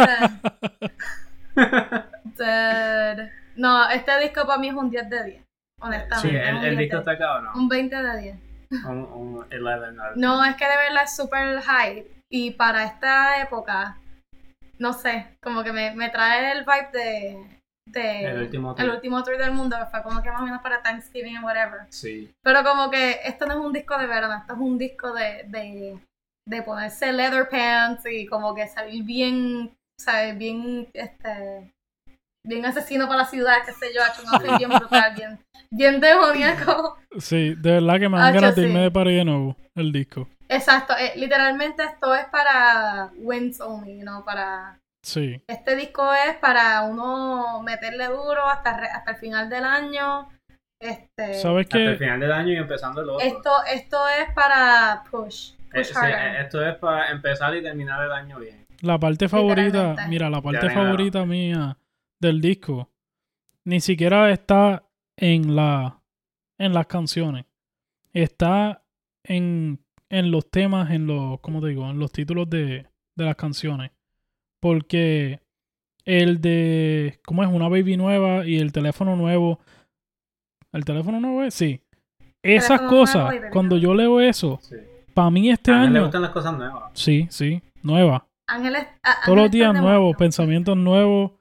10. 1.55 2.35
Dead. 2.37 3.31
No, 3.55 3.89
este 3.89 4.19
disco 4.19 4.45
para 4.45 4.59
mí 4.59 4.69
es 4.69 4.75
un 4.75 4.89
10 4.89 5.09
de 5.09 5.23
10. 5.23 5.43
Honestamente. 5.81 6.29
Sí, 6.29 6.35
el, 6.35 6.55
un 6.55 6.63
el 6.63 6.69
10 6.77 6.79
disco 6.79 6.97
está 6.99 7.17
cabrón. 7.17 7.51
Un 7.55 7.67
20 7.69 7.95
de 7.95 8.21
10. 8.21 8.35
Un, 8.85 8.97
un 8.97 9.37
11 9.37 9.55
out 9.55 9.83
of 9.83 10.15
10. 10.15 10.17
No, 10.17 10.43
es 10.45 10.55
que 10.55 10.65
de 10.65 10.77
verdad 10.77 11.03
es 11.03 11.15
súper 11.15 11.61
hype. 11.61 12.09
Y 12.31 12.51
para 12.51 12.83
esta 12.85 13.41
época, 13.41 13.97
no 14.79 14.93
sé, 14.93 15.37
como 15.41 15.63
que 15.63 15.71
me, 15.71 15.93
me 15.93 16.09
trae 16.09 16.51
el 16.53 16.65
vibe 16.65 16.89
de, 16.91 17.61
de 17.87 18.23
El 18.25 18.41
último 18.43 18.73
tour. 18.73 18.85
el 18.85 18.91
último 18.91 19.23
tour 19.23 19.37
del 19.37 19.51
mundo, 19.51 19.77
que 19.77 19.85
fue 19.85 20.01
como 20.01 20.21
que 20.23 20.31
más 20.31 20.41
o 20.41 20.45
menos 20.45 20.61
para 20.61 20.81
Thanksgiving 20.81 21.37
and 21.37 21.45
whatever. 21.45 21.81
Sí. 21.89 22.33
Pero 22.43 22.63
como 22.63 22.89
que 22.89 23.19
esto 23.23 23.45
no 23.45 23.53
es 23.53 23.59
un 23.59 23.73
disco 23.73 23.97
de 23.97 24.07
verano, 24.07 24.35
esto 24.35 24.53
es 24.53 24.59
un 24.59 24.77
disco 24.79 25.13
de, 25.13 25.43
de, 25.47 25.99
de 26.47 26.61
ponerse 26.63 27.13
leather 27.13 27.47
pants 27.49 28.03
y 28.07 28.25
como 28.25 28.55
que 28.55 28.67
salir 28.67 29.03
bien, 29.03 29.75
¿sabes? 29.99 30.35
Bien, 30.35 30.87
este, 30.93 31.71
bien 32.43 32.65
asesino 32.65 33.07
para 33.07 33.19
la 33.21 33.25
ciudad, 33.25 33.57
qué 33.65 33.71
sé 33.73 33.93
yo, 33.93 34.01
hecho 34.01 34.21
un 34.23 34.33
outfit 34.33 34.57
bien 34.57 34.69
brutal, 34.69 35.13
bien, 35.15 35.39
bien 35.71 35.99
demoníaco. 36.01 36.97
Sí, 37.19 37.55
de 37.55 37.71
verdad 37.73 37.99
que 37.99 38.09
me 38.09 38.17
dan 38.17 38.33
ganas 38.33 38.55
de 38.55 38.63
sí. 38.63 38.67
irme 38.67 38.81
de 38.81 38.91
party 38.91 39.13
de 39.15 39.25
nuevo, 39.25 39.55
el 39.75 39.91
disco. 39.91 40.27
Exacto, 40.49 40.93
eh, 40.97 41.13
literalmente 41.15 41.83
esto 41.83 42.13
es 42.15 42.25
para 42.25 43.11
wins 43.17 43.59
only, 43.61 44.01
¿no? 44.03 44.23
Para... 44.25 44.79
Sí, 45.05 45.41
Este 45.47 45.75
disco 45.75 46.13
es 46.13 46.35
para 46.37 46.81
uno 46.83 47.61
meterle 47.61 48.07
duro 48.07 48.47
hasta, 48.47 48.77
re- 48.77 48.87
hasta 48.87 49.11
el 49.11 49.17
final 49.17 49.49
del 49.49 49.63
año. 49.65 50.29
Este, 50.81 51.33
¿sabes 51.35 51.65
Hasta 51.67 51.77
el 51.77 51.97
final 51.97 52.19
del 52.19 52.31
año 52.31 52.53
y 52.53 52.57
empezando 52.57 53.01
el 53.01 53.09
otro. 53.09 53.25
esto, 53.25 53.51
esto 53.71 53.97
es 54.09 54.33
para 54.33 55.03
push. 55.11 55.51
Eh, 55.51 55.79
push 55.79 55.85
sí, 55.87 55.93
harder. 55.95 56.35
eh, 56.35 56.41
esto 56.41 56.65
es 56.65 56.75
para 56.77 57.09
empezar 57.11 57.55
y 57.55 57.61
terminar 57.61 58.03
el 58.03 58.11
año 58.11 58.39
bien. 58.39 58.65
La 58.81 58.97
parte 58.97 59.27
favorita, 59.29 59.95
mira, 60.07 60.29
la 60.29 60.41
parte 60.41 60.69
favorita 60.69 61.25
mía 61.25 61.77
del 62.27 62.41
disco 62.41 62.89
ni 63.65 63.79
siquiera 63.79 64.31
está 64.31 64.83
en 65.17 65.55
la 65.55 66.01
en 66.57 66.73
las 66.73 66.87
canciones. 66.87 67.45
está 68.13 68.83
en, 69.23 69.79
en 70.09 70.31
los 70.31 70.49
temas, 70.49 70.91
en 70.91 71.07
los, 71.07 71.39
¿cómo 71.41 71.61
te 71.61 71.67
digo? 71.69 71.89
En 71.89 71.97
los 71.99 72.11
títulos 72.11 72.49
de, 72.49 72.87
de 73.15 73.25
las 73.25 73.35
canciones. 73.35 73.91
Porque 74.59 75.39
el 76.05 76.39
de, 76.41 77.19
¿cómo 77.25 77.43
es? 77.43 77.49
Una 77.49 77.67
baby 77.69 77.97
nueva 77.97 78.45
y 78.45 78.57
el 78.59 78.71
teléfono 78.71 79.15
nuevo. 79.15 79.59
¿El 80.71 80.85
teléfono 80.85 81.19
nuevo 81.19 81.43
es? 81.43 81.53
Sí. 81.53 81.81
Esas 82.41 82.81
cosas, 82.81 83.33
cuando 83.51 83.77
yo 83.77 83.93
leo 83.93 84.19
eso, 84.19 84.59
Sí. 84.61 84.75
para 85.13 85.29
mí 85.31 85.49
este 85.49 85.71
A 85.71 85.79
mí 85.81 85.89
le 85.89 85.97
año... 85.99 86.01
gustan 86.03 86.21
las 86.21 86.31
cosas 86.31 86.57
nuevas. 86.57 86.91
Sí, 86.93 87.27
sí, 87.29 87.61
nueva. 87.81 88.27
Ángeles, 88.47 88.85
a- 89.01 89.25
Todos 89.25 89.37
los 89.37 89.51
días 89.51 89.73
nuevos, 89.73 90.15
pensamientos 90.17 90.75
nuevos, 90.77 91.31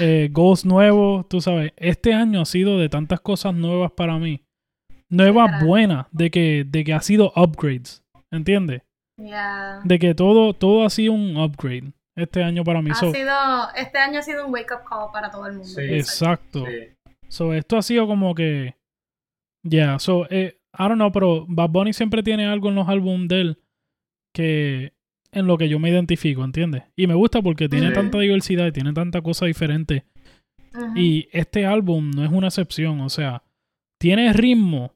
eh, 0.00 0.28
goals 0.32 0.64
nuevos, 0.64 1.28
tú 1.28 1.40
sabes. 1.40 1.72
Este 1.76 2.12
año 2.14 2.40
ha 2.40 2.44
sido 2.44 2.78
de 2.78 2.88
tantas 2.88 3.20
cosas 3.20 3.54
nuevas 3.54 3.92
para 3.92 4.18
mí. 4.18 4.42
Nuevas 5.10 5.62
buenas, 5.64 6.06
de 6.10 6.30
que, 6.30 6.64
de 6.66 6.82
que 6.84 6.92
ha 6.92 7.00
sido 7.00 7.32
upgrades, 7.36 8.02
¿entiendes? 8.30 8.82
Ya. 9.16 9.80
De 9.84 9.98
que 9.98 10.14
todo, 10.14 10.54
todo 10.54 10.84
ha 10.84 10.90
sido 10.90 11.12
un 11.12 11.36
upgrade 11.36 11.92
este 12.16 12.42
año 12.42 12.64
para 12.64 12.82
mí. 12.82 12.90
Ha 12.90 12.94
So, 12.94 13.12
sido, 13.12 13.32
este 13.76 13.98
año 13.98 14.18
ha 14.18 14.22
sido 14.22 14.46
un 14.46 14.52
wake 14.52 14.72
up 14.72 14.88
call 14.88 15.10
para 15.12 15.30
todo 15.30 15.46
el 15.46 15.52
mundo. 15.52 15.68
Sí. 15.68 15.82
exacto. 15.82 16.64
Sí. 16.66 16.94
So, 17.28 17.52
esto 17.54 17.76
ha 17.76 17.82
sido 17.82 18.06
como 18.06 18.34
que. 18.34 18.74
Yeah, 19.62 19.98
so, 19.98 20.26
eh, 20.30 20.58
I 20.76 20.82
don't 20.88 20.94
know, 20.96 21.12
pero 21.12 21.46
Bad 21.48 21.70
Bunny 21.70 21.92
siempre 21.92 22.22
tiene 22.22 22.46
algo 22.46 22.68
en 22.70 22.74
los 22.74 22.88
álbumes 22.88 23.28
de 23.28 23.40
él 23.40 23.58
que. 24.34 24.93
En 25.34 25.46
lo 25.46 25.58
que 25.58 25.68
yo 25.68 25.78
me 25.78 25.90
identifico, 25.90 26.44
¿entiendes? 26.44 26.84
Y 26.96 27.06
me 27.06 27.14
gusta 27.14 27.42
porque 27.42 27.68
tiene 27.68 27.88
Sí. 27.88 27.92
tanta 27.94 28.18
diversidad 28.20 28.66
y 28.66 28.72
tiene 28.72 28.92
tanta 28.92 29.20
cosa 29.20 29.46
diferente. 29.46 30.04
Ujú. 30.74 30.96
Y 30.96 31.28
este 31.32 31.66
álbum 31.66 32.10
no 32.10 32.24
es 32.24 32.30
una 32.30 32.48
excepción, 32.48 33.00
o 33.00 33.08
sea, 33.08 33.42
tiene 34.00 34.32
ritmo 34.32 34.92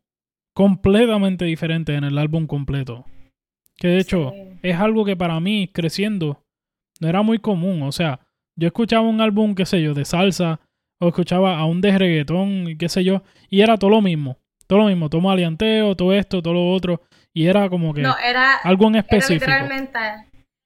completamente 0.55 1.45
diferente 1.45 1.95
en 1.95 2.05
el 2.05 2.18
álbum 2.18 2.47
completo. 2.47 3.05
Que 3.76 3.89
de 3.89 3.99
hecho 3.99 4.32
Sí. 4.32 4.59
es 4.62 4.76
algo 4.76 5.05
que 5.05 5.16
para 5.16 5.39
mí, 5.41 5.68
creciendo, 5.72 6.43
no 7.01 7.09
era 7.09 7.22
muy 7.22 7.39
común. 7.39 7.82
O 7.82 7.93
sea, 7.93 8.20
yo 8.57 8.66
escuchaba 8.66 9.07
un 9.07 9.20
álbum, 9.20 9.55
qué 9.55 9.66
sé 9.66 9.80
yo, 9.82 9.95
de 9.95 10.05
salsa, 10.05 10.61
o 11.01 11.09
escuchaba 11.09 11.59
a 11.59 11.64
un 11.64 11.80
de 11.80 11.97
reggaetón, 11.97 12.68
y 12.70 12.76
qué 12.76 12.89
sé 12.89 13.05
yo, 13.05 13.22
y 13.49 13.61
era 13.61 13.76
todo 13.76 13.91
lo 13.91 14.03
mismo. 14.03 14.36
Todo 14.66 14.80
lo 14.80 14.86
mismo, 14.86 15.09
todo 15.09 15.20
maleanteo, 15.20 15.95
todo 15.95 16.12
esto, 16.12 16.43
todo 16.43 16.55
lo 16.55 16.70
otro. 16.72 17.01
Y 17.32 17.47
era 17.47 17.68
como 17.70 17.95
que 17.95 18.03
No, 18.03 18.16
era, 18.18 18.57
algo 18.57 18.89
en 18.89 18.97
era 18.97 19.01
específico. 19.03 19.47
literalmente, 19.47 19.99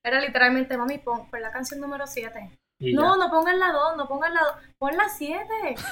era 0.04 0.20
literalmente, 0.20 0.76
mami, 0.76 0.98
pon, 0.98 1.28
pon 1.30 1.40
la 1.40 1.50
canción 1.52 1.80
número 1.80 2.06
7. 2.06 2.50
Y 2.80 2.94
No, 2.94 3.16
no 3.16 3.30
pongan 3.30 3.58
la 3.60 3.70
2, 3.70 3.96
no 3.96 4.08
pongan 4.08 4.34
la 4.34 4.40
2, 4.40 4.52
pon 4.78 4.96
la 4.96 5.08
7. 5.08 5.44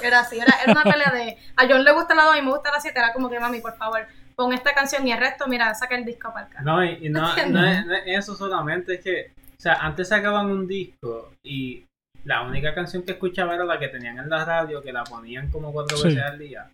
Era 0.03 0.19
así, 0.21 0.37
era, 0.39 0.53
era 0.63 0.73
una 0.73 0.83
pelea 0.83 1.11
de, 1.11 1.37
a 1.55 1.67
John 1.67 1.83
le 1.83 1.93
gusta 1.93 2.13
la 2.15 2.23
2 2.25 2.37
y 2.37 2.41
me 2.41 2.51
gusta 2.51 2.71
la 2.71 2.81
7, 2.81 2.97
era 2.99 3.13
como 3.13 3.29
que, 3.29 3.39
mami, 3.39 3.61
por 3.61 3.75
favor, 3.77 4.01
pon 4.35 4.51
esta 4.53 4.73
canción 4.73 5.07
y 5.07 5.13
el 5.13 5.19
resto, 5.19 5.47
mira, 5.47 5.73
saca 5.73 5.95
el 5.95 6.03
disco 6.03 6.33
para 6.33 6.47
acá. 6.47 6.61
No, 6.61 6.83
y, 6.83 7.05
y 7.05 7.09
no, 7.09 7.33
es, 7.35 7.47
no 7.49 7.65
es 7.65 7.85
eso 8.05 8.35
solamente, 8.35 8.95
es 8.95 9.01
que, 9.01 9.31
o 9.57 9.61
sea, 9.61 9.73
antes 9.75 10.09
sacaban 10.09 10.47
un 10.47 10.67
disco 10.67 11.31
y 11.43 11.85
la 12.25 12.41
única 12.43 12.73
canción 12.75 13.03
que 13.03 13.13
escuchaba 13.13 13.55
era 13.55 13.63
la 13.63 13.79
que 13.79 13.87
tenían 13.87 14.19
en 14.19 14.29
la 14.29 14.43
radio, 14.43 14.81
que 14.81 14.91
la 14.91 15.03
ponían 15.05 15.49
como 15.49 15.71
cuatro 15.71 15.95
Sí. 15.97 16.09
veces 16.09 16.23
al 16.23 16.37
día. 16.39 16.69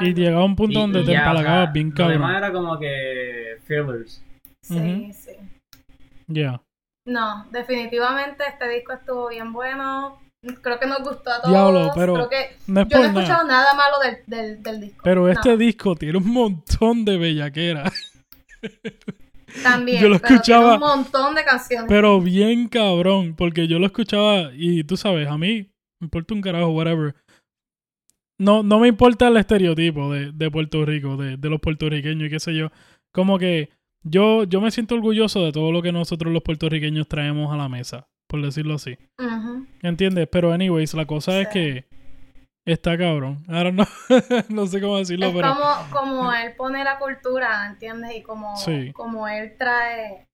Y 0.00 0.14
llegaba 0.14 0.44
un 0.44 0.56
punto 0.56 0.78
Y- 0.78 0.80
donde 0.82 1.00
y 1.00 1.04
te 1.06 1.14
empalagabas 1.14 1.72
bien 1.72 1.92
Lo 1.96 2.08
demás 2.08 2.30
cabrón. 2.32 2.36
era 2.36 2.52
como 2.52 2.78
que 2.78 3.58
fillers. 3.64 4.22
Sí, 4.62 5.12
sí. 5.12 5.32
Ya. 6.26 6.62
No, 7.06 7.46
definitivamente 7.50 8.44
este 8.48 8.68
disco 8.68 8.92
estuvo 8.94 9.28
bien 9.28 9.52
bueno. 9.52 10.18
Creo 10.62 10.78
que 10.78 10.86
nos 10.86 10.98
gustó 11.02 11.30
a 11.30 11.40
todos. 11.40 11.50
Diablo, 11.50 11.90
pero 11.94 12.14
Creo 12.14 12.28
que 12.28 12.56
no 12.66 12.80
es 12.82 12.88
yo 12.88 12.98
no 12.98 13.04
he 13.04 13.06
escuchado 13.08 13.46
nada 13.48 13.74
malo 13.74 13.96
del, 14.02 14.18
del, 14.26 14.62
del 14.62 14.80
disco. 14.80 15.00
Pero 15.04 15.28
este 15.28 15.56
disco 15.56 15.94
tiene 15.96 16.18
un 16.18 16.30
montón 16.30 17.04
de 17.04 17.16
bellaquera. 17.16 17.90
También. 19.62 20.02
yo 20.02 20.08
lo 20.08 20.18
pero 20.18 20.26
tiene 20.28 20.36
escuchaba- 20.36 20.74
un 20.74 20.80
montón 20.80 21.34
de 21.34 21.44
canciones. 21.44 21.86
Pero 21.88 22.20
bien 22.20 22.68
cabrón, 22.68 23.34
porque 23.36 23.68
yo 23.68 23.78
lo 23.78 23.86
escuchaba 23.86 24.50
y 24.54 24.84
tú 24.84 24.96
sabes, 24.96 25.28
a 25.28 25.38
mí 25.38 25.70
me 26.00 26.06
importa 26.06 26.34
un 26.34 26.40
carajo, 26.42 26.68
whatever. 26.70 27.14
No, 28.38 28.62
no 28.62 28.80
me 28.80 28.88
importa 28.88 29.28
el 29.28 29.36
estereotipo 29.36 30.12
de, 30.12 30.32
de 30.32 30.50
Puerto 30.50 30.84
Rico, 30.84 31.16
de, 31.16 31.36
de 31.36 31.50
los 31.50 31.60
puertorriqueños 31.60 32.26
y 32.26 32.30
qué 32.30 32.40
sé 32.40 32.54
yo. 32.54 32.70
Como 33.12 33.38
que 33.38 33.70
yo, 34.04 34.44
yo 34.44 34.60
me 34.60 34.70
siento 34.70 34.94
orgulloso 34.94 35.44
de 35.44 35.52
todo 35.52 35.72
lo 35.72 35.82
que 35.82 35.92
nosotros 35.92 36.32
los 36.32 36.42
puertorriqueños 36.42 37.08
traemos 37.08 37.52
a 37.52 37.56
la 37.56 37.68
mesa, 37.68 38.06
por 38.28 38.42
decirlo 38.42 38.74
así. 38.74 38.96
¿Entiendes? 39.82 40.28
Pero 40.30 40.52
anyways, 40.52 40.94
la 40.94 41.06
cosa 41.06 41.40
es 41.40 41.48
que 41.48 41.84
está 42.66 42.96
cabrón. 42.96 43.44
Ahora 43.48 43.72
no, 43.72 43.84
no 44.48 44.66
sé 44.66 44.80
cómo 44.80 44.98
decirlo, 44.98 45.26
Es 45.26 45.34
pero... 45.34 45.54
como, 45.54 45.74
como 45.90 46.32
él 46.32 46.54
pone 46.56 46.84
la 46.84 46.98
cultura, 46.98 47.66
¿entiendes? 47.66 48.16
Y 48.16 48.22
como, 48.22 48.56
Sí. 48.56 48.92
como 48.92 49.26
él 49.28 49.56
trae, 49.58 50.26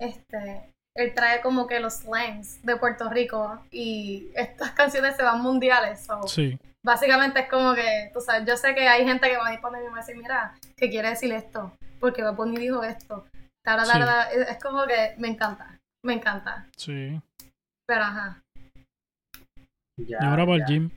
este, 0.00 0.72
él 0.96 1.12
trae 1.14 1.40
como 1.40 1.66
que 1.66 1.80
los 1.80 1.94
slangs 1.94 2.62
de 2.62 2.76
Puerto 2.76 3.08
Rico 3.10 3.62
y 3.70 4.28
estas 4.34 4.70
canciones 4.72 5.16
se 5.16 5.22
van 5.22 5.42
mundiales. 5.42 6.04
so, 6.04 6.26
Sí, 6.26 6.58
Básicamente 6.84 7.40
es 7.40 7.48
como 7.50 7.74
que, 7.74 8.10
tú 8.14 8.20
sabes, 8.20 8.46
yo 8.48 8.56
sé 8.56 8.74
que 8.74 8.86
hay 8.88 9.04
gente 9.04 9.28
que 9.28 9.36
va 9.36 9.48
a 9.48 9.52
ir 9.54 9.60
poner 9.60 9.82
y 9.82 9.88
va 9.88 9.94
a 9.94 10.00
decir, 10.00 10.16
mira, 10.16 10.54
¿qué 10.76 10.88
quiere 10.88 11.10
decir 11.10 11.32
esto? 11.32 11.72
Porque 12.00 12.22
va 12.22 12.30
a 12.30 12.36
poner 12.36 12.58
dijo 12.60 12.82
esto. 12.82 13.26
Tara, 13.64 13.84
Sí. 13.84 13.92
tara. 13.92 14.30
Es 14.30 14.48
es 14.50 14.62
como 14.62 14.86
que 14.86 15.14
me 15.18 15.28
encanta, 15.28 15.78
me 16.04 16.14
encanta. 16.14 16.66
sí. 16.76 17.20
Pero 17.86 18.02
ajá. 18.02 18.42
Ya, 19.98 20.18
Y 20.20 20.24
ahora 20.26 20.44
para 20.46 20.56
el 20.58 20.64
gym. 20.66 20.90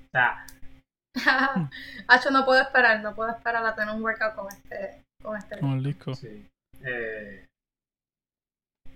Hacho, 2.07 2.31
no 2.31 2.45
puedo 2.45 2.61
esperar, 2.61 3.01
no 3.01 3.15
puedo 3.15 3.31
esperar 3.31 3.65
a 3.65 3.75
tener 3.75 3.93
un 3.95 4.03
workout 4.03 4.35
con 4.35 4.47
este, 4.47 5.03
con 5.21 5.37
este. 5.37 5.59
Con 5.59 5.71
el 5.71 5.83
disco. 5.83 6.13
sí. 6.13 6.47
Eh, 6.83 7.45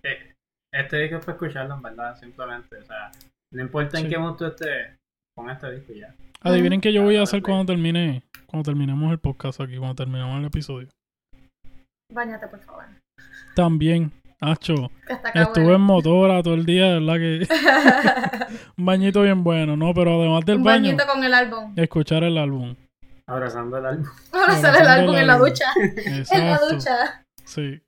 eh, 0.03 0.33
este 0.73 0.97
disco 0.97 1.17
es 1.17 1.25
para 1.25 1.33
escucharlo, 1.37 1.75
en 1.75 1.81
verdad, 1.81 2.15
simplemente. 2.19 2.77
O 2.77 2.83
sea, 2.83 3.11
no 3.53 3.61
importa 3.61 3.99
en 3.99 4.09
qué 4.09 4.15
punto 4.17 4.47
esté, 4.47 4.97
con 5.35 5.49
este 5.49 5.71
disco 5.71 5.93
ya. 5.93 6.13
Adivinen 6.41 6.81
qué 6.81 6.93
yo 6.93 7.01
voy 7.03 7.15
a 7.17 7.23
hacer 7.23 7.41
cuando 7.41 7.65
termine, 7.65 8.23
cuando 8.45 8.69
terminemos 8.69 9.11
el 9.11 9.19
podcast 9.19 9.59
aquí, 9.61 9.77
cuando 9.77 9.95
terminemos 9.95 10.37
el 10.39 10.45
episodio. 10.45 10.87
Báñate, 12.11 12.47
por 12.47 12.59
favor. 12.59 12.85
También, 13.55 14.11
acá 14.41 15.41
estuve 15.41 15.73
en 15.75 15.81
motora 15.81 16.43
todo 16.43 16.53
el 16.53 16.65
día, 16.65 16.99
¿verdad? 16.99 17.15
Que 17.15 17.47
un 18.77 18.85
bañito 18.85 19.21
bien 19.23 19.43
bueno, 19.43 19.75
¿no? 19.77 19.93
Pero 19.93 20.19
además 20.21 20.45
del 20.45 20.57
un 20.57 20.63
baño, 20.63 20.83
bañito 20.85 21.05
con 21.07 21.23
el 21.23 21.33
álbum. 21.33 21.73
escuchar 21.75 22.23
el 22.23 22.37
álbum. 22.37 22.75
Abrazando 23.27 23.77
el 23.77 23.85
álbum. 23.85 24.05
Abrazando 24.33 24.79
el 24.79 24.87
álbum 24.87 25.15
en 25.15 25.27
la 25.27 25.37
ducha. 25.37 25.65
En 25.75 26.05
la 26.05 26.17
Exacto. 26.19 26.69
ducha. 26.75 27.25
Sí. 27.45 27.81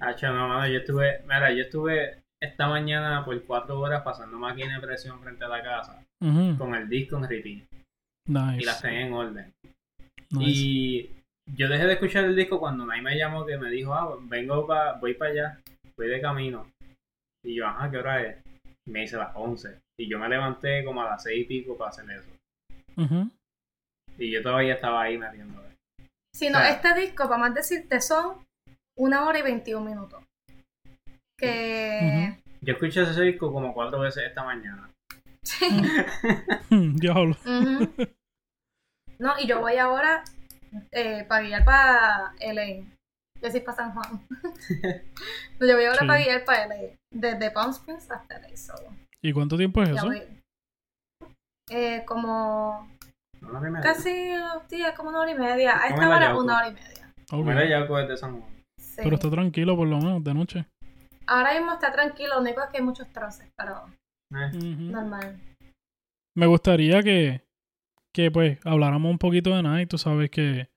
Hacho, 0.00 0.28
no, 0.32 0.48
mano, 0.48 0.66
yo 0.68 0.78
estuve, 0.78 1.22
mira, 1.22 1.52
yo 1.52 1.62
estuve 1.62 2.22
esta 2.42 2.68
mañana 2.68 3.24
por 3.24 3.40
cuatro 3.44 3.80
horas 3.80 4.02
pasando 4.02 4.38
máquina 4.38 4.74
de 4.74 4.86
presión 4.86 5.20
frente 5.20 5.44
a 5.44 5.48
la 5.48 5.62
casa 5.62 6.02
con 6.58 6.74
el 6.74 6.88
disco 6.88 7.16
en 7.16 7.22
repeat 7.28 7.64
y 8.28 8.32
las 8.32 8.56
Nice. 8.56 8.82
tenía 8.82 9.06
en 9.06 9.12
orden. 9.12 9.52
nice. 10.30 10.50
Y 10.50 11.10
yo 11.54 11.68
dejé 11.68 11.86
de 11.86 11.92
escuchar 11.94 12.24
el 12.24 12.36
disco 12.36 12.58
cuando 12.58 12.84
Nay 12.84 13.00
me 13.00 13.16
llamó 13.16 13.46
que 13.46 13.56
me 13.56 13.70
dijo, 13.70 13.94
ah, 13.94 14.16
vengo 14.22 14.66
pa, 14.66 14.94
voy 14.94 15.14
para 15.14 15.30
allá, 15.30 15.60
voy 15.96 16.08
de 16.08 16.20
camino. 16.20 16.70
Y 17.44 17.54
yo, 17.54 17.66
ajá, 17.66 17.90
¿qué 17.90 17.98
hora 17.98 18.22
es? 18.22 18.36
Y 18.86 18.90
me 18.90 19.00
dice 19.00 19.16
las 19.16 19.30
11. 19.34 19.78
Y 19.98 20.08
yo 20.08 20.18
me 20.18 20.28
levanté 20.28 20.84
como 20.84 21.02
a 21.02 21.06
las 21.06 21.22
seis 21.22 21.42
y 21.42 21.44
pico 21.44 21.76
para 21.76 21.90
hacer 21.90 22.10
eso. 22.10 22.28
Ujú. 22.96 23.30
Y 24.18 24.30
yo 24.32 24.42
todavía 24.42 24.74
estaba 24.74 25.02
ahí 25.02 25.16
metiendo. 25.16 25.62
Si 26.34 26.50
no, 26.50 26.60
este 26.60 26.92
disco, 27.00 27.28
para 27.28 27.38
más 27.38 27.54
decirte, 27.54 28.00
son 28.00 28.44
una 28.98 29.24
hora 29.24 29.38
y 29.38 29.42
21 29.42 29.88
minutos. 29.88 30.22
Que. 31.38 32.36
Yo 32.60 32.74
escuché 32.74 33.02
ese 33.02 33.22
disco 33.22 33.52
como 33.52 33.72
cuatro 33.72 34.00
veces 34.00 34.24
esta 34.24 34.44
mañana. 34.44 34.90
Sí. 35.42 35.66
Diablo. 36.70 37.36
Ujú. 37.44 37.88
No, 39.18 39.34
y 39.38 39.46
yo 39.46 39.60
voy 39.60 39.76
ahora 39.76 40.24
eh, 40.92 41.24
para 41.28 41.42
guiar 41.44 41.64
para 41.64 42.32
LA. 42.40 42.84
Yo 43.38 43.42
decir 43.42 43.64
para 43.64 43.76
San 43.76 43.92
Juan. 43.92 44.26
Yo 45.60 45.74
voy 45.74 45.84
ahora 45.84 46.00
Sí. 46.00 46.06
para 46.06 46.20
guiar 46.20 46.44
para 46.44 46.66
LA. 46.66 46.96
Desde 47.12 47.50
Palm 47.50 47.70
Springs 47.70 48.10
hasta 48.10 48.38
LA. 48.38 48.48
¿Y 49.22 49.32
cuánto 49.32 49.56
tiempo 49.56 49.82
es 49.82 49.90
ya 49.90 49.96
eso? 49.96 50.12
Eh, 51.70 52.04
como 52.06 52.88
No, 53.40 53.60
no, 53.60 53.80
casi, 53.82 54.32
sí, 54.68 54.82
es 54.82 54.92
como 54.96 55.10
una 55.10 55.20
hora 55.20 55.30
y 55.32 55.34
media. 55.38 55.80
A 55.82 55.88
esta 55.88 56.08
hora, 56.08 56.36
una 56.36 56.56
hora 56.58 56.68
y 56.68 56.72
media. 56.74 57.12
Ok. 57.32 57.44
Mira 57.44 57.68
ya 57.68 57.86
coges 57.86 58.08
de 58.08 58.16
San 58.16 58.40
Juan. 58.40 58.50
Sí. 58.80 59.00
Pero 59.02 59.16
está 59.16 59.30
tranquilo 59.30 59.76
por 59.76 59.88
lo 59.88 59.98
menos 59.98 60.22
de 60.24 60.34
noche. 60.34 60.66
Ahora 61.26 61.54
mismo 61.54 61.72
está 61.72 61.90
tranquilo, 61.92 62.34
lo 62.36 62.40
único 62.40 62.62
es 62.62 62.70
que 62.70 62.78
hay 62.78 62.84
muchos 62.84 63.12
troces, 63.12 63.48
pero 63.56 63.84
Eh, 64.32 64.50
normal. 64.54 65.38
Me 66.36 66.46
gustaría 66.46 67.02
que, 67.02 67.42
que 68.16 68.30
pues 68.30 68.58
habláramos 68.64 69.10
un 69.10 69.18
poquito 69.18 69.54
de 69.54 69.62
Night. 69.62 69.90
Tú 69.90 69.98
sabes 69.98 70.30
que 70.30 70.70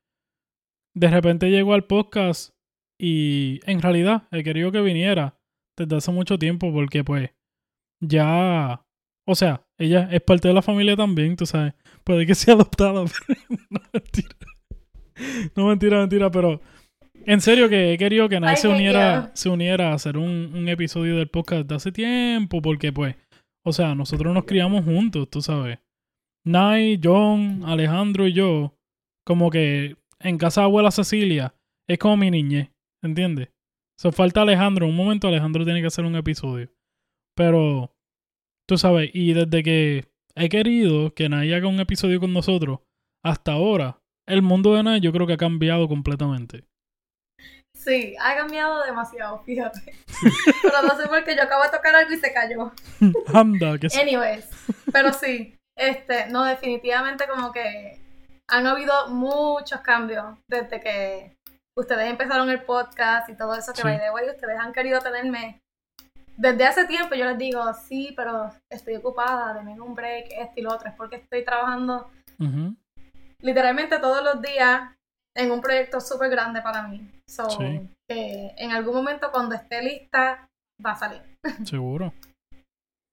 de 0.94 1.08
repente 1.08 1.50
llegó 1.50 1.74
al 1.74 1.86
podcast 1.86 2.54
y 3.00 3.62
en 3.66 3.82
realidad 3.82 4.28
he 4.32 4.44
querido 4.44 4.74
que 4.74 4.82
viniera 4.82 5.40
desde 5.78 5.96
hace 5.96 6.12
mucho 6.12 6.38
tiempo 6.38 6.74
porque 6.74 7.06
pues 7.06 7.30
ya, 8.04 8.86
o 9.26 9.36
sea, 9.36 9.66
ella 9.78 10.10
es 10.12 10.20
parte 10.20 10.50
de 10.50 10.54
la 10.54 10.62
familia 10.62 10.98
también, 10.98 11.38
tú 11.38 11.46
sabes. 11.46 11.76
Puede 12.04 12.26
que 12.26 12.36
sea 12.36 12.56
adoptada, 12.56 13.06
pero 13.28 13.40
no 13.70 13.80
mentira. 13.94 14.36
no, 15.56 15.68
mentira, 15.68 16.00
mentira, 16.00 16.30
pero 16.30 16.60
en 17.26 17.40
serio 17.40 17.70
que 17.70 17.94
he 17.94 17.98
querido 17.98 18.28
que 18.28 18.36
I 18.36 18.58
se 18.58 18.68
uniera, 18.68 19.32
se 19.34 19.48
uniera 19.48 19.92
a 19.92 19.94
hacer 19.94 20.18
un, 20.18 20.52
un 20.54 20.68
episodio 20.68 21.16
del 21.16 21.30
podcast 21.30 21.70
de 21.70 21.76
hace 21.76 21.94
tiempo, 21.94 22.62
porque 22.62 22.92
pues, 22.92 23.16
o 23.64 23.72
sea, 23.72 23.96
nosotros 23.96 24.34
nos 24.34 24.44
criamos 24.44 24.84
juntos, 24.84 25.30
tú 25.30 25.42
sabes. 25.42 25.80
Nai, 26.46 27.00
John, 27.04 27.64
Alejandro 27.66 28.28
y 28.28 28.34
yo, 28.34 28.74
como 29.26 29.50
que 29.50 29.98
en 30.20 30.38
casa 30.38 30.62
de 30.62 30.66
abuela 30.66 30.92
Cecilia, 30.92 31.54
es 31.88 31.98
como 31.98 32.18
mi 32.18 32.32
niñez, 32.32 32.72
¿entiendes? 33.04 33.50
So, 34.00 34.12
falta 34.12 34.42
Alejandro, 34.42 34.86
en 34.86 34.92
un 34.92 34.98
momento 34.98 35.28
Alejandro 35.28 35.66
tiene 35.66 35.82
que 35.82 35.88
hacer 35.88 36.06
un 36.06 36.16
episodio. 36.16 36.72
Pero, 37.36 37.94
tú 38.68 38.78
sabes, 38.78 39.12
y 39.14 39.34
desde 39.34 39.64
que 39.64 40.12
he 40.36 40.50
querido 40.50 41.14
que 41.14 41.30
Nai 41.30 41.54
haga 41.54 41.68
un 41.68 41.80
episodio 41.80 42.20
con 42.20 42.34
nosotros, 42.34 42.80
hasta 43.24 43.54
ahora, 43.54 44.02
el 44.28 44.42
mundo 44.42 44.76
de 44.76 44.84
Nai 44.84 45.02
yo 45.02 45.12
creo 45.12 45.28
que 45.28 45.34
ha 45.34 45.38
cambiado 45.38 45.88
completamente. 45.88 46.66
Sí, 47.76 48.14
ha 48.20 48.36
cambiado 48.36 48.84
demasiado, 48.84 49.40
fíjate. 49.44 49.80
Pero 50.62 50.82
no 50.84 50.98
sé 50.98 51.08
por 51.08 51.24
qué 51.24 51.36
yo 51.36 51.44
acabo 51.44 51.64
de 51.64 51.70
tocar 51.70 51.96
algo 51.96 52.14
y 52.14 52.18
se 52.18 52.34
cayó. 52.34 52.72
Anda, 53.34 53.78
que 53.78 53.90
sí. 53.90 54.00
Anyways, 54.00 54.46
pero 54.92 55.14
sí, 55.14 55.56
este, 55.80 56.28
no, 56.30 56.44
definitivamente 56.44 57.26
como 57.28 57.52
que 57.52 58.00
han 58.50 58.68
habido 58.68 59.10
muchos 59.10 59.80
cambios 59.82 60.38
desde 60.48 60.80
que 60.80 61.36
ustedes 61.78 62.10
empezaron 62.10 62.50
el 62.50 62.62
podcast 62.64 63.30
y 63.30 63.36
todo 63.36 63.56
eso 63.56 63.72
que 63.74 63.82
Sí. 63.82 63.88
by 63.88 64.00
the 64.00 64.12
way, 64.12 64.30
ustedes 64.30 64.60
han 64.60 64.74
querido 64.74 65.00
tenerme 65.02 65.62
desde 66.36 66.66
hace 66.66 66.86
tiempo. 66.86 67.16
Yo 67.16 67.26
les 67.26 67.38
digo, 67.38 67.62
sí, 67.74 68.14
pero 68.16 68.52
estoy 68.70 68.96
ocupada, 68.98 69.54
denme 69.54 69.80
un 69.80 69.94
break, 69.96 70.28
esto 70.32 70.54
y 70.58 70.62
lo 70.64 70.74
otro, 70.74 70.90
es 70.90 70.96
porque 70.96 71.18
estoy 71.18 71.44
trabajando 71.46 72.10
literalmente 73.42 74.00
todos 74.00 74.24
los 74.24 74.42
días 74.42 74.92
en 75.36 75.52
un 75.52 75.62
proyecto 75.62 76.02
súper 76.02 76.30
grande 76.30 76.62
para 76.62 76.84
mí. 76.88 77.08
So, 77.28 77.50
Sí. 77.50 77.88
que 78.10 78.52
en 78.58 78.72
algún 78.72 78.96
momento 78.96 79.32
cuando 79.32 79.56
esté 79.56 79.82
lista 79.82 80.50
va 80.86 80.92
a 80.92 80.96
salir. 80.96 81.22
seguro. 81.66 82.14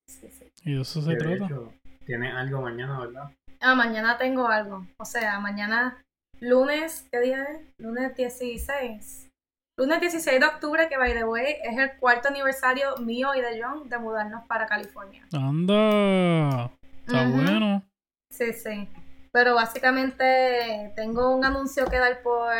Sí, 0.08 0.30
sí. 0.30 0.48
Y 0.62 0.74
de 0.76 0.82
eso 0.82 1.02
se 1.02 1.10
de 1.10 1.16
trata. 1.16 1.46
hecho, 1.46 1.72
tiene 2.06 2.30
algo 2.30 2.62
mañana, 2.62 3.00
¿verdad? 3.00 3.30
Ah, 3.60 3.74
mañana 3.74 4.16
tengo 4.16 4.48
algo. 4.48 4.86
O 4.98 5.04
sea, 5.04 5.40
mañana, 5.40 6.02
lunes, 6.40 7.06
¿qué 7.10 7.20
día 7.20 7.42
es? 7.44 7.60
Lunes 7.78 8.14
16. 8.14 9.30
Lunes 9.78 10.00
16 10.00 10.40
de 10.40 10.46
octubre, 10.46 10.88
que 10.88 10.96
by 10.96 11.12
the 11.12 11.24
way, 11.24 11.56
es 11.62 11.76
el 11.76 11.98
cuarto 11.98 12.28
aniversario 12.28 12.96
mío 12.98 13.34
y 13.34 13.40
de 13.40 13.60
John 13.62 13.88
de 13.88 13.98
mudarnos 13.98 14.46
para 14.46 14.66
California. 14.66 15.26
Anda, 15.32 16.70
está 17.06 17.28
bueno. 17.28 17.82
Sí, 18.30 18.52
sí. 18.54 18.88
Pero 19.32 19.54
básicamente 19.54 20.92
tengo 20.96 21.34
un 21.36 21.44
anuncio 21.44 21.84
que 21.86 21.98
dar 21.98 22.22
por, 22.22 22.54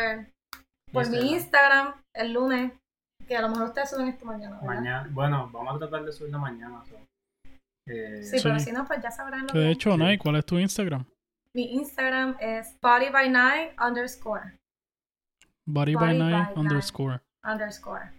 por 0.91 1.09
mi 1.09 1.31
Instagram. 1.31 1.87
Instagram 1.87 1.93
el 2.13 2.33
lunes, 2.33 2.71
que 3.27 3.35
a 3.35 3.41
lo 3.41 3.49
mejor 3.49 3.69
ustedes 3.69 3.89
suben 3.89 4.09
esto 4.09 4.25
mañana, 4.25 4.59
¿verdad? 4.59 4.75
Mañana, 4.75 5.09
bueno, 5.11 5.49
vamos 5.51 5.75
a 5.75 5.79
tratar 5.79 6.03
de 6.03 6.11
subirlo 6.11 6.37
mañana. 6.37 6.83
so. 6.85 6.97
Eh, 7.87 8.21
Sí, 8.23 8.37
pero 8.43 8.59
Sí. 8.59 8.65
si 8.65 8.71
no, 8.71 8.85
pues 8.85 9.01
ya 9.01 9.11
sabrán 9.11 9.41
lo 9.47 9.47
Que 9.53 9.59
de 9.59 9.71
hecho. 9.71 9.95
Nai, 9.97 10.17
¿cuál 10.17 10.35
es 10.37 10.45
tu 10.45 10.57
Instagram? 10.59 11.05
Mi 11.53 11.73
Instagram 11.75 12.35
es 12.39 12.77
body 12.81 13.09
by 13.09 13.29
night 13.29 13.71
underscore. 13.81 14.57
Body 15.65 15.95
by 15.95 16.05
Body 16.07 16.19
by 16.19 16.31
Night. 16.31 16.57
underscore. 16.57 17.21
underscore. 17.43 18.11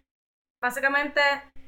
Básicamente 0.61 1.21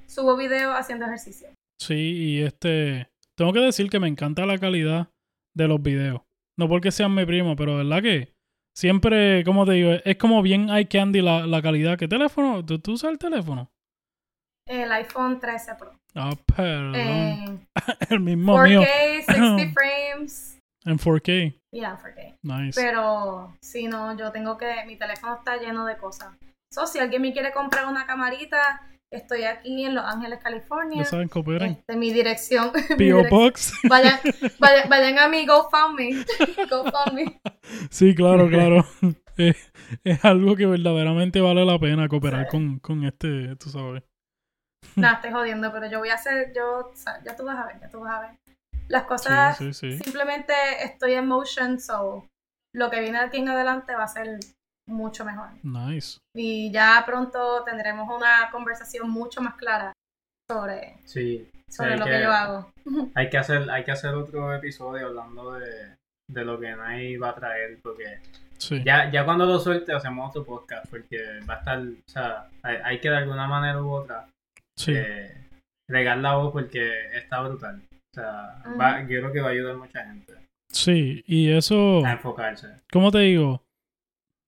subo 0.06 0.36
videos 0.36 0.74
haciendo 0.76 1.06
ejercicio. 1.06 1.48
Sí, 1.78 1.94
y 1.94 2.42
este. 2.42 3.08
Tengo 3.36 3.52
que 3.52 3.60
decir 3.60 3.88
que 3.88 4.00
me 4.00 4.08
encanta 4.08 4.44
la 4.46 4.58
calidad 4.58 5.08
de 5.54 5.68
los 5.68 5.80
videos. 5.80 6.20
No 6.58 6.68
porque 6.68 6.90
sean 6.90 7.14
mi 7.14 7.24
primo, 7.24 7.56
pero 7.56 7.76
verdad 7.78 8.02
que 8.02 8.34
siempre, 8.74 9.44
como 9.44 9.64
te 9.64 9.72
digo, 9.72 9.92
es 10.04 10.16
como 10.16 10.42
bien 10.42 10.68
eye 10.68 10.88
candy 10.88 11.22
la, 11.22 11.46
la 11.46 11.62
calidad. 11.62 11.96
¿Qué 11.98 12.08
teléfono? 12.08 12.64
¿Tú, 12.64 12.78
tú 12.78 12.92
usas 12.92 13.10
el 13.12 13.18
teléfono? 13.18 13.70
El 14.66 14.90
iPhone 14.92 15.40
13 15.40 15.74
Pro. 15.76 15.98
Ah, 16.14 16.32
perdón. 16.56 16.94
En 16.94 17.68
el 18.10 18.20
mismo 18.20 18.60
mío. 18.62 18.82
4K, 18.82 19.24
60 19.26 19.72
frames. 19.74 20.58
En 20.84 20.98
4K. 20.98 21.54
Yeah, 21.72 21.98
4K. 21.98 22.36
Nice. 22.42 22.80
Pero 22.80 23.56
si 23.60 23.86
no, 23.86 24.16
yo 24.16 24.32
tengo 24.32 24.56
que. 24.56 24.84
Mi 24.86 24.96
teléfono 24.96 25.36
está 25.36 25.56
lleno 25.58 25.84
de 25.86 25.96
cosas. 25.96 26.28
So, 26.72 26.86
si 26.86 26.98
alguien 26.98 27.22
me 27.22 27.32
quiere 27.32 27.52
comprar 27.52 27.86
una 27.86 28.06
camarita, 28.06 28.80
estoy 29.12 29.42
aquí 29.42 29.84
en 29.84 29.94
Los 29.94 30.04
Ángeles, 30.04 30.38
California. 30.42 30.98
ya 30.98 31.04
saben, 31.04 31.28
cooperen. 31.28 31.72
Este, 31.72 31.96
mi 31.96 32.12
dirección. 32.12 32.70
P.O. 32.98 33.28
Box. 33.28 33.72
Vayan, 33.88 34.18
vayan, 34.58 34.88
vayan 34.88 35.18
a 35.18 35.28
mi 35.28 35.46
GoFundMe. 35.46 36.24
GoFundMe. 36.70 37.40
Sí, 37.90 38.14
claro, 38.14 38.48
claro. 38.48 38.84
es, 39.36 39.72
es 40.04 40.24
algo 40.24 40.54
que 40.56 40.66
verdaderamente 40.66 41.40
vale 41.40 41.64
la 41.64 41.78
pena 41.78 42.08
cooperar 42.08 42.46
con, 42.48 42.78
con 42.78 43.04
este, 43.04 43.56
tú 43.56 43.68
sabes. 43.70 44.02
Nada, 44.96 45.14
estoy 45.16 45.32
jodiendo, 45.32 45.72
pero 45.72 45.86
yo 45.88 45.98
voy 45.98 46.10
a 46.10 46.14
hacer, 46.14 46.52
yo, 46.54 46.90
o 46.92 46.96
sea, 46.96 47.22
ya 47.24 47.36
tú 47.36 47.44
vas 47.44 47.58
a 47.58 47.66
ver, 47.66 47.80
ya 47.80 47.88
tú 47.88 48.00
vas 48.00 48.14
a 48.14 48.20
ver. 48.20 48.30
Las 48.88 49.04
cosas, 49.04 49.56
Sí, 49.56 49.72
sí, 49.72 49.92
sí. 49.96 49.98
simplemente 50.04 50.52
estoy 50.82 51.12
en 51.14 51.28
motion, 51.28 51.78
so 51.78 52.26
lo 52.74 52.90
que 52.90 53.00
viene 53.00 53.18
de 53.18 53.24
aquí 53.26 53.36
en 53.38 53.48
adelante 53.48 53.94
va 53.94 54.04
a 54.04 54.08
ser 54.08 54.38
mucho 54.88 55.24
mejor. 55.24 55.48
Nice. 55.62 56.18
Y 56.34 56.72
ya 56.72 57.02
pronto 57.06 57.62
tendremos 57.64 58.08
una 58.14 58.50
conversación 58.50 59.08
mucho 59.08 59.40
más 59.40 59.54
clara 59.54 59.92
sobre, 60.50 60.96
Sí, 61.04 61.48
sobre 61.68 61.96
lo 61.96 62.04
que, 62.04 62.10
que- 62.10 62.22
yo 62.22 62.32
hago. 62.32 62.72
hay 63.14 63.30
que 63.30 63.38
hacer, 63.38 63.70
hay 63.70 63.84
que 63.84 63.92
hacer 63.92 64.12
otro 64.14 64.52
episodio 64.54 65.06
hablando 65.06 65.52
de, 65.52 65.94
de 66.28 66.44
lo 66.44 66.58
que 66.58 66.74
Nai 66.74 67.16
va 67.16 67.28
a 67.30 67.34
traer, 67.36 67.78
porque 67.82 68.18
Sí. 68.58 68.82
ya, 68.84 69.08
ya 69.10 69.24
cuando 69.24 69.46
lo 69.46 69.58
suelte 69.60 69.92
hacemos 69.94 70.30
otro 70.30 70.44
podcast, 70.44 70.86
porque 70.90 71.38
va 71.48 71.54
a 71.54 71.58
estar, 71.58 71.78
o 71.78 72.08
sea, 72.10 72.48
hay, 72.62 72.76
hay 72.84 73.00
que 73.00 73.08
de 73.08 73.16
alguna 73.18 73.46
manera 73.46 73.80
u 73.80 73.90
otra 73.92 74.26
Sí. 74.80 74.92
eh, 74.94 75.32
regar 75.88 76.18
la 76.18 76.36
voz 76.36 76.52
porque 76.52 76.90
está 77.14 77.42
brutal. 77.42 77.82
O 77.92 78.14
sea, 78.14 78.62
va- 78.80 79.00
yo 79.02 79.20
creo 79.20 79.32
que 79.32 79.40
va 79.40 79.48
a 79.48 79.52
ayudar 79.52 79.74
a 79.74 79.78
mucha 79.78 80.04
gente 80.04 80.34
Sí, 80.72 81.22
y 81.26 81.50
eso, 81.50 82.04
a 82.04 82.12
enfocarse. 82.12 82.68
¿cómo 82.92 83.10
te 83.10 83.18
digo? 83.20 83.64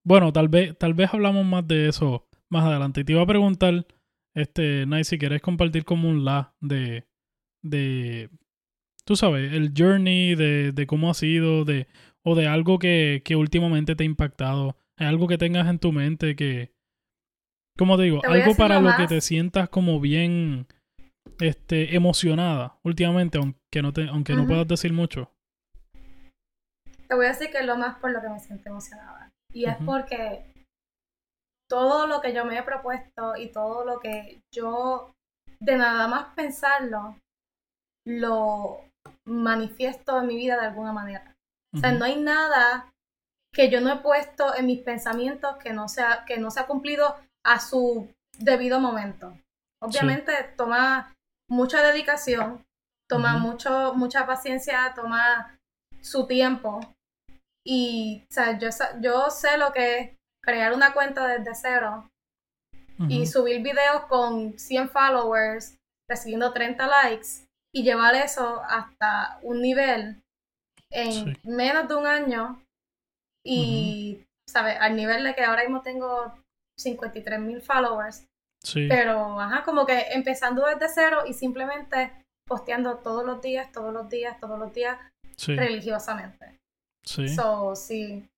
Bueno, 0.05 0.33
tal 0.33 0.49
vez, 0.49 0.77
tal 0.79 0.95
vez 0.95 1.13
hablamos 1.13 1.45
más 1.45 1.67
de 1.67 1.89
eso 1.89 2.27
más 2.51 2.65
adelante. 2.65 3.01
Y 3.01 3.05
te 3.05 3.13
iba 3.13 3.23
a 3.23 3.27
preguntar, 3.27 3.87
este, 4.35 4.85
Nice, 4.87 5.05
si 5.05 5.19
quieres 5.19 5.41
compartir 5.43 5.85
como 5.85 6.09
un 6.09 6.25
la 6.25 6.55
de, 6.61 7.05
de, 7.63 8.29
tú 9.05 9.17
sabes, 9.17 9.53
el 9.53 9.73
journey 9.77 10.35
de, 10.35 10.73
de 10.73 10.87
cómo 10.87 11.11
ha 11.11 11.15
sido, 11.15 11.65
de, 11.65 11.87
o 12.25 12.35
de 12.35 12.47
algo 12.47 12.79
que, 12.79 13.23
que 13.25 13.37
últimamente 13.37 13.95
te 13.97 14.03
ha 14.03 14.07
impactado, 14.07 14.77
algo 14.97 15.29
que 15.29 15.39
tengas 15.39 15.67
en 15.69 15.79
tu 15.79 15.93
mente 15.93 16.37
que, 16.37 16.73
¿cómo 17.83 17.97
te 17.97 18.05
digo? 18.05 18.21
Te 18.21 18.29
algo 18.29 18.55
para 18.55 18.81
lo 18.81 18.91
que 18.97 19.09
te 19.09 19.21
sientas 19.21 19.69
como 19.69 19.99
bien, 19.99 20.69
este, 21.41 21.97
emocionada 21.97 22.79
últimamente, 22.85 23.39
aunque 23.39 23.83
no 23.83 23.93
te, 23.93 24.09
aunque 24.09 24.35
no 24.35 24.47
puedas 24.47 24.69
decir 24.69 24.93
mucho. 24.93 25.33
Te 27.09 27.17
voy 27.17 27.27
a 27.27 27.31
decir 27.31 27.51
que 27.51 27.59
es 27.59 27.67
lo 27.67 27.77
más 27.77 27.99
por 27.99 28.13
lo 28.13 28.21
que 28.21 28.29
me 28.29 28.39
siento 28.39 28.69
emocionada. 28.69 29.33
Y 29.53 29.65
es 29.65 29.77
porque 29.85 30.45
todo 31.69 32.07
lo 32.07 32.21
que 32.21 32.33
yo 32.33 32.45
me 32.45 32.57
he 32.57 32.63
propuesto 32.63 33.35
y 33.37 33.51
todo 33.51 33.85
lo 33.85 33.99
que 33.99 34.41
yo, 34.55 35.11
de 35.59 35.77
nada 35.77 36.07
más 36.07 36.33
pensarlo, 36.37 37.17
lo 38.07 38.79
manifiesto 39.27 40.21
en 40.21 40.29
mi 40.29 40.37
vida 40.37 40.57
de 40.57 40.67
alguna 40.67 40.93
manera. 40.93 41.35
O 41.75 41.79
sea, 41.79 41.91
no 41.91 42.05
hay 42.05 42.21
nada 42.21 42.93
que 43.53 43.71
yo 43.71 43.81
no 43.81 43.93
he 43.93 43.97
puesto 43.97 44.55
en 44.55 44.67
mis 44.67 44.83
pensamientos 44.83 45.57
que 45.57 45.73
no 45.73 45.89
sea, 45.89 46.25
que 46.27 46.39
no 46.39 46.53
se 46.53 46.61
ha 46.61 46.67
cumplido 46.69 47.17
a 47.45 47.59
su 47.61 48.13
debido 48.39 48.81
momento. 48.81 49.37
Obviamente 49.81 50.33
toma 50.57 51.13
mucha 51.49 51.83
dedicación, 51.83 52.65
toma 53.09 53.37
mucho, 53.39 53.95
mucha 53.95 54.27
paciencia, 54.27 54.93
toma 54.95 55.59
su 56.01 56.27
tiempo. 56.27 56.81
Y 57.65 58.25
o 58.31 58.33
sea, 58.33 58.59
yo, 58.59 58.69
yo 59.01 59.31
sé 59.31 59.57
lo 59.59 59.73
que 59.73 59.99
es 59.99 60.11
crear 60.45 60.73
una 60.73 60.93
cuenta 60.93 61.27
desde 61.27 61.55
cero 61.55 62.09
y 63.09 63.27
subir 63.27 63.63
videos 63.63 64.05
con 64.07 64.57
100 64.59 64.89
followers, 64.91 65.77
recibiendo 66.09 66.53
30 66.53 66.87
likes 66.87 67.47
y 67.75 67.83
llevar 67.83 68.15
eso 68.15 68.63
hasta 68.69 69.39
un 69.43 69.61
nivel 69.61 70.23
en 70.91 71.13
Sí. 71.13 71.37
menos 71.43 71.89
de 71.89 71.95
un 71.97 72.07
año 72.07 72.63
y, 73.45 74.25
¿sabes? 74.49 74.77
Al 74.79 74.95
nivel 74.95 75.25
de 75.25 75.35
que 75.35 75.43
ahora 75.45 75.63
mismo 75.63 75.81
tengo 75.83 76.33
53 76.83 77.41
mil 77.41 77.61
followers, 77.63 78.27
Sí. 78.65 78.87
pero, 78.89 79.41
ajá, 79.41 79.65
como 79.65 79.85
que 79.87 79.99
empezando 80.13 80.65
desde 80.67 80.89
cero 80.89 81.23
y 81.27 81.33
simplemente 81.35 82.13
posteando 82.47 82.99
todos 82.99 83.25
los 83.25 83.41
días, 83.43 83.73
todos 83.73 83.93
los 83.93 84.09
días, 84.09 84.39
todos 84.41 84.59
los 84.59 84.73
días, 84.73 84.99
Sí, 85.37 85.57
religiosamente. 85.57 86.59
sí, 87.05 87.29
So, 87.29 87.75
sí, 87.75 88.29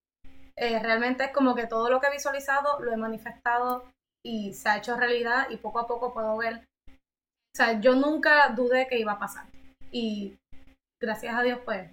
eh, 0.56 0.78
realmente 0.82 1.24
es 1.24 1.32
como 1.32 1.54
que 1.54 1.66
todo 1.66 1.90
lo 1.90 2.00
que 2.00 2.06
he 2.06 2.12
visualizado 2.12 2.80
lo 2.80 2.92
he 2.92 2.96
manifestado 2.96 3.84
y 4.24 4.54
se 4.54 4.68
ha 4.68 4.78
hecho 4.78 4.96
realidad 4.96 5.48
y 5.50 5.56
poco 5.58 5.80
a 5.80 5.86
poco 5.86 6.14
puedo 6.14 6.36
ver. 6.38 6.64
O 6.88 7.56
sea, 7.56 7.80
yo 7.80 7.94
nunca 7.94 8.48
dudé 8.50 8.86
que 8.88 8.98
iba 8.98 9.12
a 9.12 9.18
pasar. 9.18 9.46
Y 9.90 10.36
gracias 11.02 11.34
a 11.34 11.42
Dios, 11.42 11.58
pues, 11.64 11.90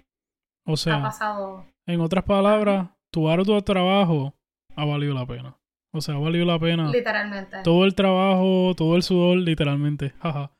o 0.66 0.74
ha 0.90 1.02
pasado. 1.02 1.66
en 1.86 2.00
otras 2.00 2.24
palabras, 2.24 2.88
tu 3.12 3.28
arduo 3.28 3.62
trabajo 3.62 4.32
ha 4.76 4.84
valido 4.84 5.14
la 5.14 5.26
pena. 5.26 5.56
O 5.94 6.00
sea, 6.00 6.14
ha 6.14 6.18
valido 6.18 6.46
la 6.46 6.58
pena 6.58 6.90
Literalmente. 6.90 7.58
todo 7.62 7.84
el 7.84 7.94
trabajo, 7.94 8.74
todo 8.76 8.96
el 8.96 9.02
sudor, 9.02 9.36
literalmente. 9.38 10.14
Jaja. 10.20 10.50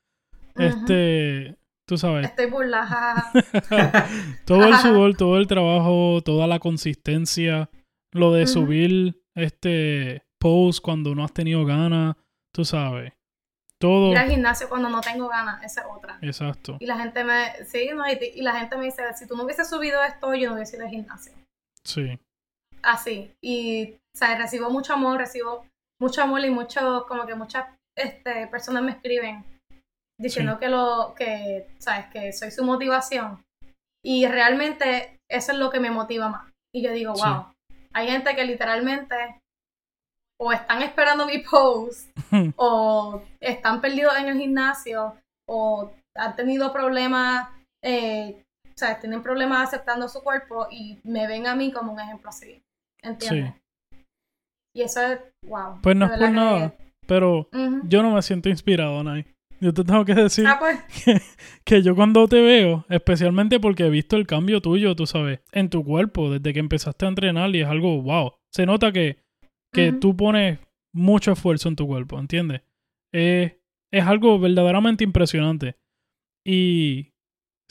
Este, 0.56 1.56
tú 1.86 1.96
sabes, 1.96 2.26
Estoy 2.26 2.50
burlada. 2.50 3.30
todo 4.44 4.64
el 4.64 4.76
sudor, 4.76 5.16
todo 5.16 5.38
el 5.38 5.46
trabajo, 5.46 6.20
toda 6.22 6.46
la 6.46 6.58
consistencia, 6.58 7.70
lo 8.12 8.32
de 8.32 8.46
subir 8.46 9.22
este 9.34 10.22
post 10.38 10.80
cuando 10.82 11.14
no 11.14 11.24
has 11.24 11.32
tenido 11.32 11.64
ganas, 11.64 12.16
tú 12.52 12.66
sabes. 12.66 13.14
Todo. 13.78 14.12
Ir 14.12 14.18
al 14.18 14.30
gimnasio 14.30 14.68
cuando 14.68 14.90
no 14.90 15.00
tengo 15.00 15.28
ganas, 15.28 15.64
esa 15.64 15.80
es 15.80 15.86
otra. 15.90 16.18
Exacto. 16.20 16.76
Y 16.78 16.86
la 16.86 16.98
gente 16.98 17.24
me, 17.24 17.64
sí, 17.64 17.88
no, 17.94 18.06
y, 18.06 18.18
y 18.34 18.42
la 18.42 18.60
gente 18.60 18.76
me 18.76 18.84
dice, 18.84 19.02
si 19.14 19.26
tú 19.26 19.34
no 19.34 19.44
hubieses 19.44 19.68
subido 19.68 20.02
esto, 20.04 20.34
yo 20.34 20.50
no 20.50 20.56
hubiese 20.56 20.76
ido 20.76 20.84
al 20.84 20.90
gimnasio. 20.90 21.32
Sí. 21.82 22.20
Así. 22.82 23.32
Y, 23.40 23.96
o 24.14 24.18
sea, 24.18 24.36
recibo 24.36 24.70
mucho 24.70 24.92
amor, 24.94 25.18
recibo 25.18 25.64
mucho 26.00 26.22
amor 26.22 26.44
y 26.44 26.50
mucho, 26.50 27.06
como 27.08 27.26
que 27.26 27.34
muchas 27.34 27.66
este, 27.96 28.46
personas 28.48 28.82
me 28.82 28.92
escriben 28.92 29.44
diciendo 30.18 30.54
Sí. 30.54 30.58
que 30.60 30.68
lo, 30.68 31.14
que, 31.16 31.66
sabes, 31.78 32.06
que 32.06 32.32
soy 32.32 32.50
su 32.50 32.64
motivación. 32.64 33.42
Y 34.04 34.26
realmente 34.26 35.18
eso 35.30 35.52
es 35.52 35.58
lo 35.58 35.70
que 35.70 35.80
me 35.80 35.90
motiva 35.90 36.28
más. 36.28 36.50
Y 36.74 36.82
yo 36.82 36.92
digo, 36.92 37.14
Sí. 37.14 37.22
wow, 37.24 37.46
hay 37.92 38.08
gente 38.08 38.34
que 38.34 38.44
literalmente 38.44 39.40
o 40.40 40.52
están 40.52 40.82
esperando 40.82 41.24
mi 41.26 41.38
post 41.38 42.10
o 42.56 43.22
están 43.40 43.80
perdidos 43.80 44.16
en 44.18 44.28
el 44.28 44.38
gimnasio 44.38 45.16
o 45.48 45.92
han 46.16 46.34
tenido 46.34 46.72
problemas, 46.72 47.48
eh, 47.82 48.42
o 48.66 48.76
sea, 48.76 48.98
tienen 48.98 49.22
problemas 49.22 49.68
aceptando 49.68 50.08
su 50.08 50.20
cuerpo 50.22 50.66
y 50.70 50.98
me 51.04 51.26
ven 51.26 51.46
a 51.46 51.54
mí 51.54 51.72
como 51.72 51.92
un 51.92 52.00
ejemplo 52.00 52.30
así. 52.30 52.62
¿Entiendes? 53.02 53.54
Y 54.74 54.82
eso 54.82 55.00
es, 55.02 55.18
wow. 55.46 55.80
Pues 55.82 55.96
no 55.96 56.06
es 56.06 56.18
por 56.18 56.30
nada, 56.30 56.76
pero 57.06 57.48
que- 57.52 57.58
Ujú. 57.58 57.80
yo 57.88 58.02
no 58.02 58.14
me 58.14 58.22
siento 58.22 58.48
inspirado, 58.48 59.02
Nay. 59.04 59.24
Yo 59.60 59.72
te 59.72 59.84
tengo 59.84 60.04
que 60.04 60.14
decir 60.14 60.44
Ah, 60.48 60.56
pues, 60.58 60.80
que, 61.04 61.20
que 61.64 61.82
yo 61.82 61.94
cuando 61.94 62.26
te 62.26 62.40
veo, 62.40 62.84
especialmente 62.88 63.60
porque 63.60 63.84
he 63.86 63.90
visto 63.90 64.16
el 64.16 64.26
cambio 64.26 64.60
tuyo, 64.60 64.96
tú 64.96 65.06
sabes, 65.06 65.40
en 65.52 65.68
tu 65.70 65.84
cuerpo, 65.84 66.30
desde 66.30 66.52
que 66.52 66.58
empezaste 66.60 67.04
a 67.06 67.08
entrenar 67.10 67.54
y 67.54 67.60
es 67.60 67.68
algo, 67.68 68.02
wow. 68.02 68.32
Se 68.52 68.66
nota 68.66 68.90
que, 68.92 69.18
que 69.72 69.90
Ujú. 69.90 70.00
tú 70.00 70.16
pones 70.16 70.58
mucho 70.94 71.32
esfuerzo 71.32 71.68
en 71.68 71.76
tu 71.76 71.86
cuerpo, 71.86 72.18
¿entiendes? 72.18 72.62
Eh, 73.14 73.60
es 73.92 74.04
algo 74.04 74.38
verdaderamente 74.40 75.04
impresionante. 75.04 75.76
Y 76.44 77.12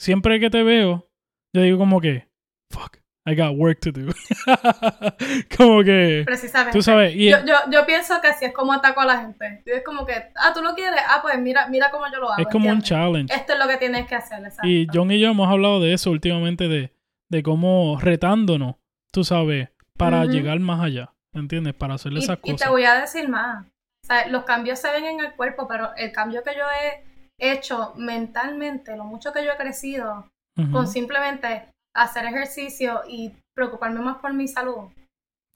siempre 0.00 0.40
que 0.40 0.48
te 0.50 0.62
veo, 0.62 1.10
yo 1.54 1.62
digo 1.62 1.78
como 1.78 2.00
que, 2.00 2.28
fuck, 2.70 2.96
I 3.24 3.36
got 3.36 3.56
work 3.56 3.78
to 3.80 3.92
do. 3.92 4.12
como 5.56 5.84
que, 5.84 6.22
precisamente. 6.24 6.76
tú 6.76 6.82
sabes, 6.82 7.14
y 7.14 7.30
Yo, 7.30 7.38
yo, 7.46 7.54
yo 7.70 7.86
pienso 7.86 8.20
que 8.20 8.28
así 8.28 8.44
es 8.46 8.52
como 8.52 8.72
ataco 8.72 9.00
a 9.00 9.06
la 9.06 9.20
gente. 9.20 9.62
Es 9.64 9.84
como 9.84 10.04
que, 10.04 10.14
ah, 10.36 10.52
tú 10.52 10.60
lo 10.60 10.74
quieres, 10.74 11.00
ah, 11.08 11.20
pues 11.22 11.38
mira, 11.38 11.68
mira 11.68 11.90
cómo 11.90 12.04
yo 12.12 12.18
lo 12.18 12.32
hago. 12.32 12.42
es 12.42 12.48
como 12.48 12.68
un 12.68 12.82
challenge. 12.82 13.32
Esto 13.32 13.52
es 13.52 13.58
lo 13.60 13.68
que 13.68 13.76
tienes 13.76 14.06
que 14.08 14.16
hacer, 14.16 14.40
exacto. 14.40 14.66
Y 14.66 14.88
John 14.92 15.10
y 15.12 15.20
yo 15.20 15.30
hemos 15.30 15.48
hablado 15.48 15.80
de 15.80 15.92
eso 15.92 16.10
últimamente, 16.10 16.66
de, 16.66 16.92
de 17.30 17.42
cómo 17.42 17.98
retándonos, 18.00 18.74
tú 19.12 19.22
sabes, 19.22 19.68
para 19.96 20.24
llegar 20.24 20.58
más 20.58 20.80
allá, 20.80 21.12
¿entiendes? 21.32 21.74
Para 21.74 21.94
hacerle 21.94 22.20
Y, 22.20 22.24
esas 22.24 22.38
y 22.42 22.42
te 22.42 22.52
cosas. 22.52 22.70
voy 22.70 22.84
a 22.84 22.94
decir 22.94 23.28
más. 23.28 23.66
O 24.04 24.06
sea, 24.06 24.26
los 24.26 24.42
cambios 24.42 24.80
se 24.80 24.90
ven 24.90 25.04
en 25.04 25.20
el 25.20 25.32
cuerpo, 25.34 25.68
pero 25.68 25.90
el 25.96 26.10
cambio 26.10 26.42
que 26.42 26.54
yo 26.56 26.64
he 26.82 27.04
hecho 27.52 27.92
mentalmente, 27.96 28.96
lo 28.96 29.04
mucho 29.04 29.32
que 29.32 29.44
yo 29.44 29.52
he 29.52 29.56
crecido 29.56 30.28
con 30.70 30.86
simplemente 30.86 31.71
hacer 31.94 32.24
ejercicio 32.24 33.02
y 33.08 33.32
preocuparme 33.54 34.00
más 34.00 34.18
por 34.18 34.32
mi 34.32 34.48
salud, 34.48 34.88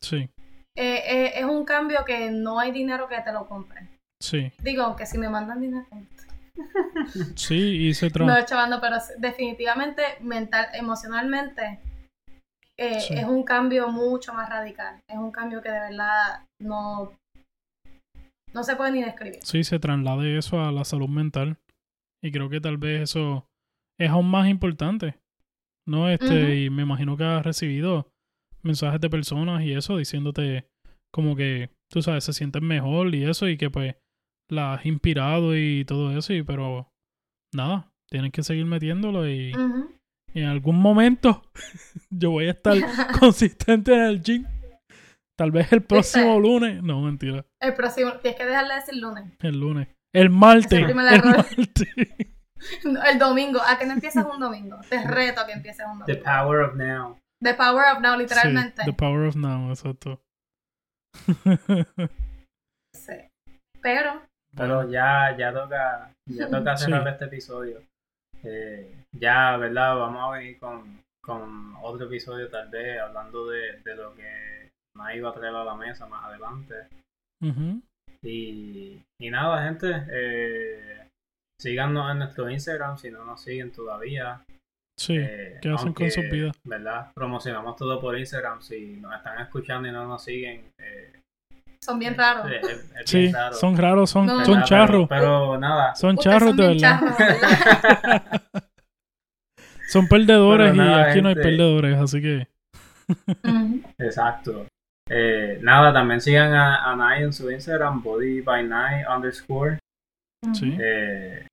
Sí, 0.03 0.28
eh, 0.76 1.03
eh, 1.07 1.32
es 1.37 1.45
un 1.45 1.64
cambio 1.64 2.05
que 2.05 2.30
no 2.30 2.59
hay 2.61 2.70
dinero 2.72 3.09
que 3.09 3.20
te 3.22 3.32
lo 3.32 3.47
compre. 3.49 3.89
sí, 4.22 4.53
Digo, 4.62 4.95
que 4.97 5.07
si 5.07 5.16
me 5.18 5.28
mandan 5.28 5.61
dinero, 5.61 5.87
sí, 7.37 7.89
y 7.89 7.95
se 7.95 8.11
no 8.11 8.45
chavando, 8.45 8.80
pero 8.80 8.97
definitivamente 9.18 10.03
mental, 10.20 10.66
emocionalmente 10.74 11.80
eh, 12.78 13.01
Sí. 13.01 13.14
es 13.14 13.24
un 13.24 13.43
cambio 13.43 13.89
mucho 13.89 14.34
más 14.34 14.49
radical. 14.51 15.01
Es 15.09 15.16
un 15.16 15.30
cambio 15.30 15.62
que 15.62 15.70
de 15.70 15.80
verdad 15.80 16.45
no, 16.61 17.12
no 18.53 18.62
se 18.64 18.76
puede 18.76 18.93
ni 18.93 19.03
describir. 19.03 19.39
sí, 19.43 19.64
se 19.64 19.78
traslade 19.78 20.37
eso 20.39 20.61
a 20.62 20.70
la 20.72 20.84
salud 20.84 21.09
mental. 21.09 21.57
Y 22.22 22.32
creo 22.32 22.49
que 22.51 22.61
tal 22.61 22.76
vez 22.76 23.03
eso 23.03 23.47
es 23.99 24.11
aún 24.11 24.30
más 24.30 24.49
importante. 24.49 25.14
¿No? 25.87 26.11
Este, 26.11 26.64
y 26.64 26.70
me 26.70 26.82
imagino 26.82 27.16
que 27.16 27.24
has 27.24 27.45
recibido 27.45 28.11
mensajes 28.62 29.01
de 29.01 29.09
personas 29.09 29.62
y 29.62 29.72
eso 29.72 29.97
diciéndote 29.97 30.68
como 31.12 31.37
que, 31.37 31.70
tú 31.91 32.03
sabes, 32.03 32.24
se 32.24 32.32
sienten 32.32 32.64
mejor 32.64 33.14
y 33.14 33.24
eso, 33.24 33.49
y 33.49 33.57
que 33.57 33.70
pues 33.70 33.95
la 34.51 34.74
has 34.74 34.87
inspirado 34.87 35.57
y 35.57 35.84
todo 35.84 36.16
eso, 36.16 36.32
y 36.32 36.43
pero 36.43 36.93
nada, 37.55 37.91
tienes 38.11 38.32
que 38.32 38.43
seguir 38.43 38.66
metiéndolo 38.66 39.28
y, 39.28 39.53
en 40.34 40.45
algún 40.45 40.78
momento 40.78 41.43
yo 42.11 42.32
voy 42.32 42.49
a 42.49 42.51
estar 42.51 42.76
consistente 43.18 43.95
en 43.95 44.01
el 44.01 44.22
gym. 44.22 44.45
Tal 45.39 45.51
vez 45.51 45.72
el 45.72 45.82
próximo 45.82 46.39
lunes. 46.41 46.82
No, 46.82 47.01
mentira. 47.01 47.47
El 47.61 47.74
próximo, 47.74 48.12
tienes 48.22 48.39
que 48.39 48.47
dejarle 48.47 48.74
de 48.74 48.80
decir 48.80 48.97
lunes. 48.97 49.24
El 49.41 49.61
lunes. 49.61 49.89
El 50.14 50.30
martes. 50.30 50.89
El 50.89 50.95
martes. 50.95 51.89
El 53.11 53.18
domingo. 53.18 53.61
¿A 53.66 53.78
que 53.78 53.86
no 53.86 53.92
empieces 53.94 54.24
un 54.32 54.40
domingo? 54.40 54.78
Te 54.88 55.02
reto 55.07 55.40
a 55.42 55.46
que 55.46 55.52
empieces 55.52 55.86
un 55.86 55.98
The 56.04 56.14
domingo. 56.14 56.24
power 56.24 56.61
of 56.61 56.74
now. 56.76 57.18
The 57.42 57.54
power 57.54 57.84
of 57.94 58.00
now, 58.00 58.16
literalmente. 58.16 58.82
Sí, 58.82 58.90
the 58.90 58.96
power 58.96 59.26
of 59.26 59.36
now, 59.36 59.70
exacto. 59.70 60.20
Sí. 62.94 63.12
Pero, 63.82 64.22
Pero 64.57 64.88
ya, 64.90 65.36
ya 65.36 65.52
toca, 65.52 66.11
ya 66.26 66.48
toca 66.48 66.76
cerrar 66.76 67.02
Sí. 67.04 67.09
este 67.11 67.24
episodio. 67.26 67.82
Eh, 68.42 69.04
ya, 69.12 69.57
¿verdad? 69.59 69.96
Vamos 69.96 70.22
a 70.24 70.38
venir 70.38 70.59
con, 70.59 71.02
con 71.22 71.74
otro 71.82 72.07
episodio 72.07 72.48
tal 72.48 72.68
vez 72.70 72.98
hablando 73.00 73.46
de, 73.48 73.80
de 73.82 73.94
lo 73.96 74.14
que 74.14 74.70
más 74.94 75.14
iba 75.14 75.30
a 75.30 75.34
traer 75.34 75.54
a 75.54 75.64
la 75.64 75.74
mesa 75.74 76.07
más 76.07 76.24
adelante. 76.24 76.74
Y, 78.22 79.02
y 79.20 79.30
nada, 79.30 79.62
gente, 79.64 80.04
eh, 80.11 81.05
síganos 81.61 82.11
en 82.12 82.18
nuestro 82.18 82.50
Instagram 82.50 82.98
si 82.98 83.11
no 83.11 83.24
nos 83.24 83.40
siguen 83.42 83.72
todavía. 83.72 84.42
Sí, 84.98 85.16
Eh, 85.18 85.59
¿qué 85.61 85.70
hacen 85.70 85.92
con 85.92 86.11
sus 86.11 86.24
vidas? 86.30 86.57
¿Verdad? 86.64 87.12
Promocionamos 87.14 87.76
todo 87.76 88.00
por 88.00 88.18
Instagram. 88.18 88.62
Si 88.62 88.96
nos 88.96 89.14
están 89.14 89.40
escuchando 89.40 89.88
y 89.88 89.92
no 89.92 90.07
nos 90.07 90.24
siguen, 90.24 90.70
eh, 90.78 91.12
son 91.80 91.98
bien 91.98 92.16
raros. 92.16 92.50
es- 92.50 92.68
es 92.94 93.11
Sí, 93.11 93.18
bien 93.20 93.34
raro. 93.34 93.54
son 93.54 93.76
raros, 93.76 94.11
son, 94.11 94.26
No. 94.26 94.44
son 94.44 94.54
¿verdad? 94.54 94.66
charros. 94.66 95.07
Pero, 95.09 95.20
pero 95.20 95.59
nada, 95.59 95.94
son 95.94 96.16
charros 96.16 96.48
son 96.50 96.57
de 96.57 96.66
verdad. 96.68 96.80
charros, 97.00 97.18
¿verdad? 97.18 98.42
Son 99.88 100.09
perdedores 100.09 100.74
nada, 100.74 101.07
y 101.07 101.11
aquí 101.12 101.22
no 101.22 101.28
hay 101.28 101.36
perdedores, 101.36 101.96
así 101.96 102.20
que 102.20 102.48
exacto. 103.98 104.66
Eh, 105.09 105.61
nada, 105.62 105.92
también 105.92 106.20
sigan 106.20 106.52
a, 106.54 106.90
a 106.90 106.96
Nai 106.96 107.22
en 107.22 107.32
su 107.32 107.48
Instagram, 107.50 108.02
body 108.02 108.40
by 108.40 108.64
Nai 108.66 109.04
underscore. 109.04 109.78
Sí. 110.55 110.76
Eh, 110.80 111.47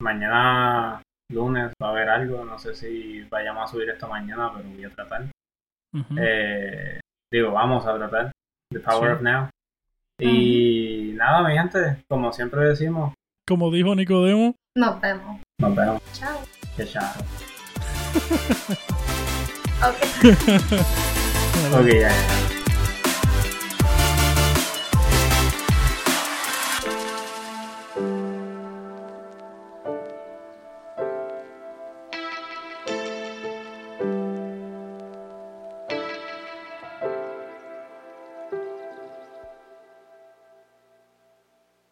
mañana, 0.00 1.02
lunes, 1.32 1.72
va 1.82 1.88
a 1.88 1.90
haber 1.90 2.08
algo. 2.08 2.44
No 2.44 2.58
sé 2.58 2.74
si 2.74 3.22
vayamos 3.30 3.64
a 3.64 3.72
subir 3.72 3.88
esto 3.90 4.08
mañana, 4.08 4.50
pero 4.54 4.68
voy 4.68 4.84
a 4.84 4.90
tratar. 4.90 5.24
Eh, 6.20 7.00
digo, 7.32 7.52
vamos 7.52 7.86
a 7.86 7.96
tratar. 7.96 8.32
The 8.72 8.80
Power 8.80 9.10
Sí. 9.10 9.16
of 9.16 9.22
Now. 9.22 9.48
Y 10.20 11.12
nada, 11.14 11.46
mi 11.48 11.54
gente, 11.56 12.02
como 12.08 12.32
siempre 12.32 12.60
decimos, 12.66 13.14
Como 13.46 13.70
dijo 13.70 13.94
Nicodemo, 13.94 14.54
Nos 14.76 15.00
vemos. 15.00 15.40
nos 15.60 15.74
vemos. 15.74 16.02
Chao. 16.12 16.38
Que 16.76 16.84
chao. 16.86 17.12
Ok. 19.80 19.96
Ok, 21.74 21.86
ya, 21.86 22.08
ya. 22.08 22.47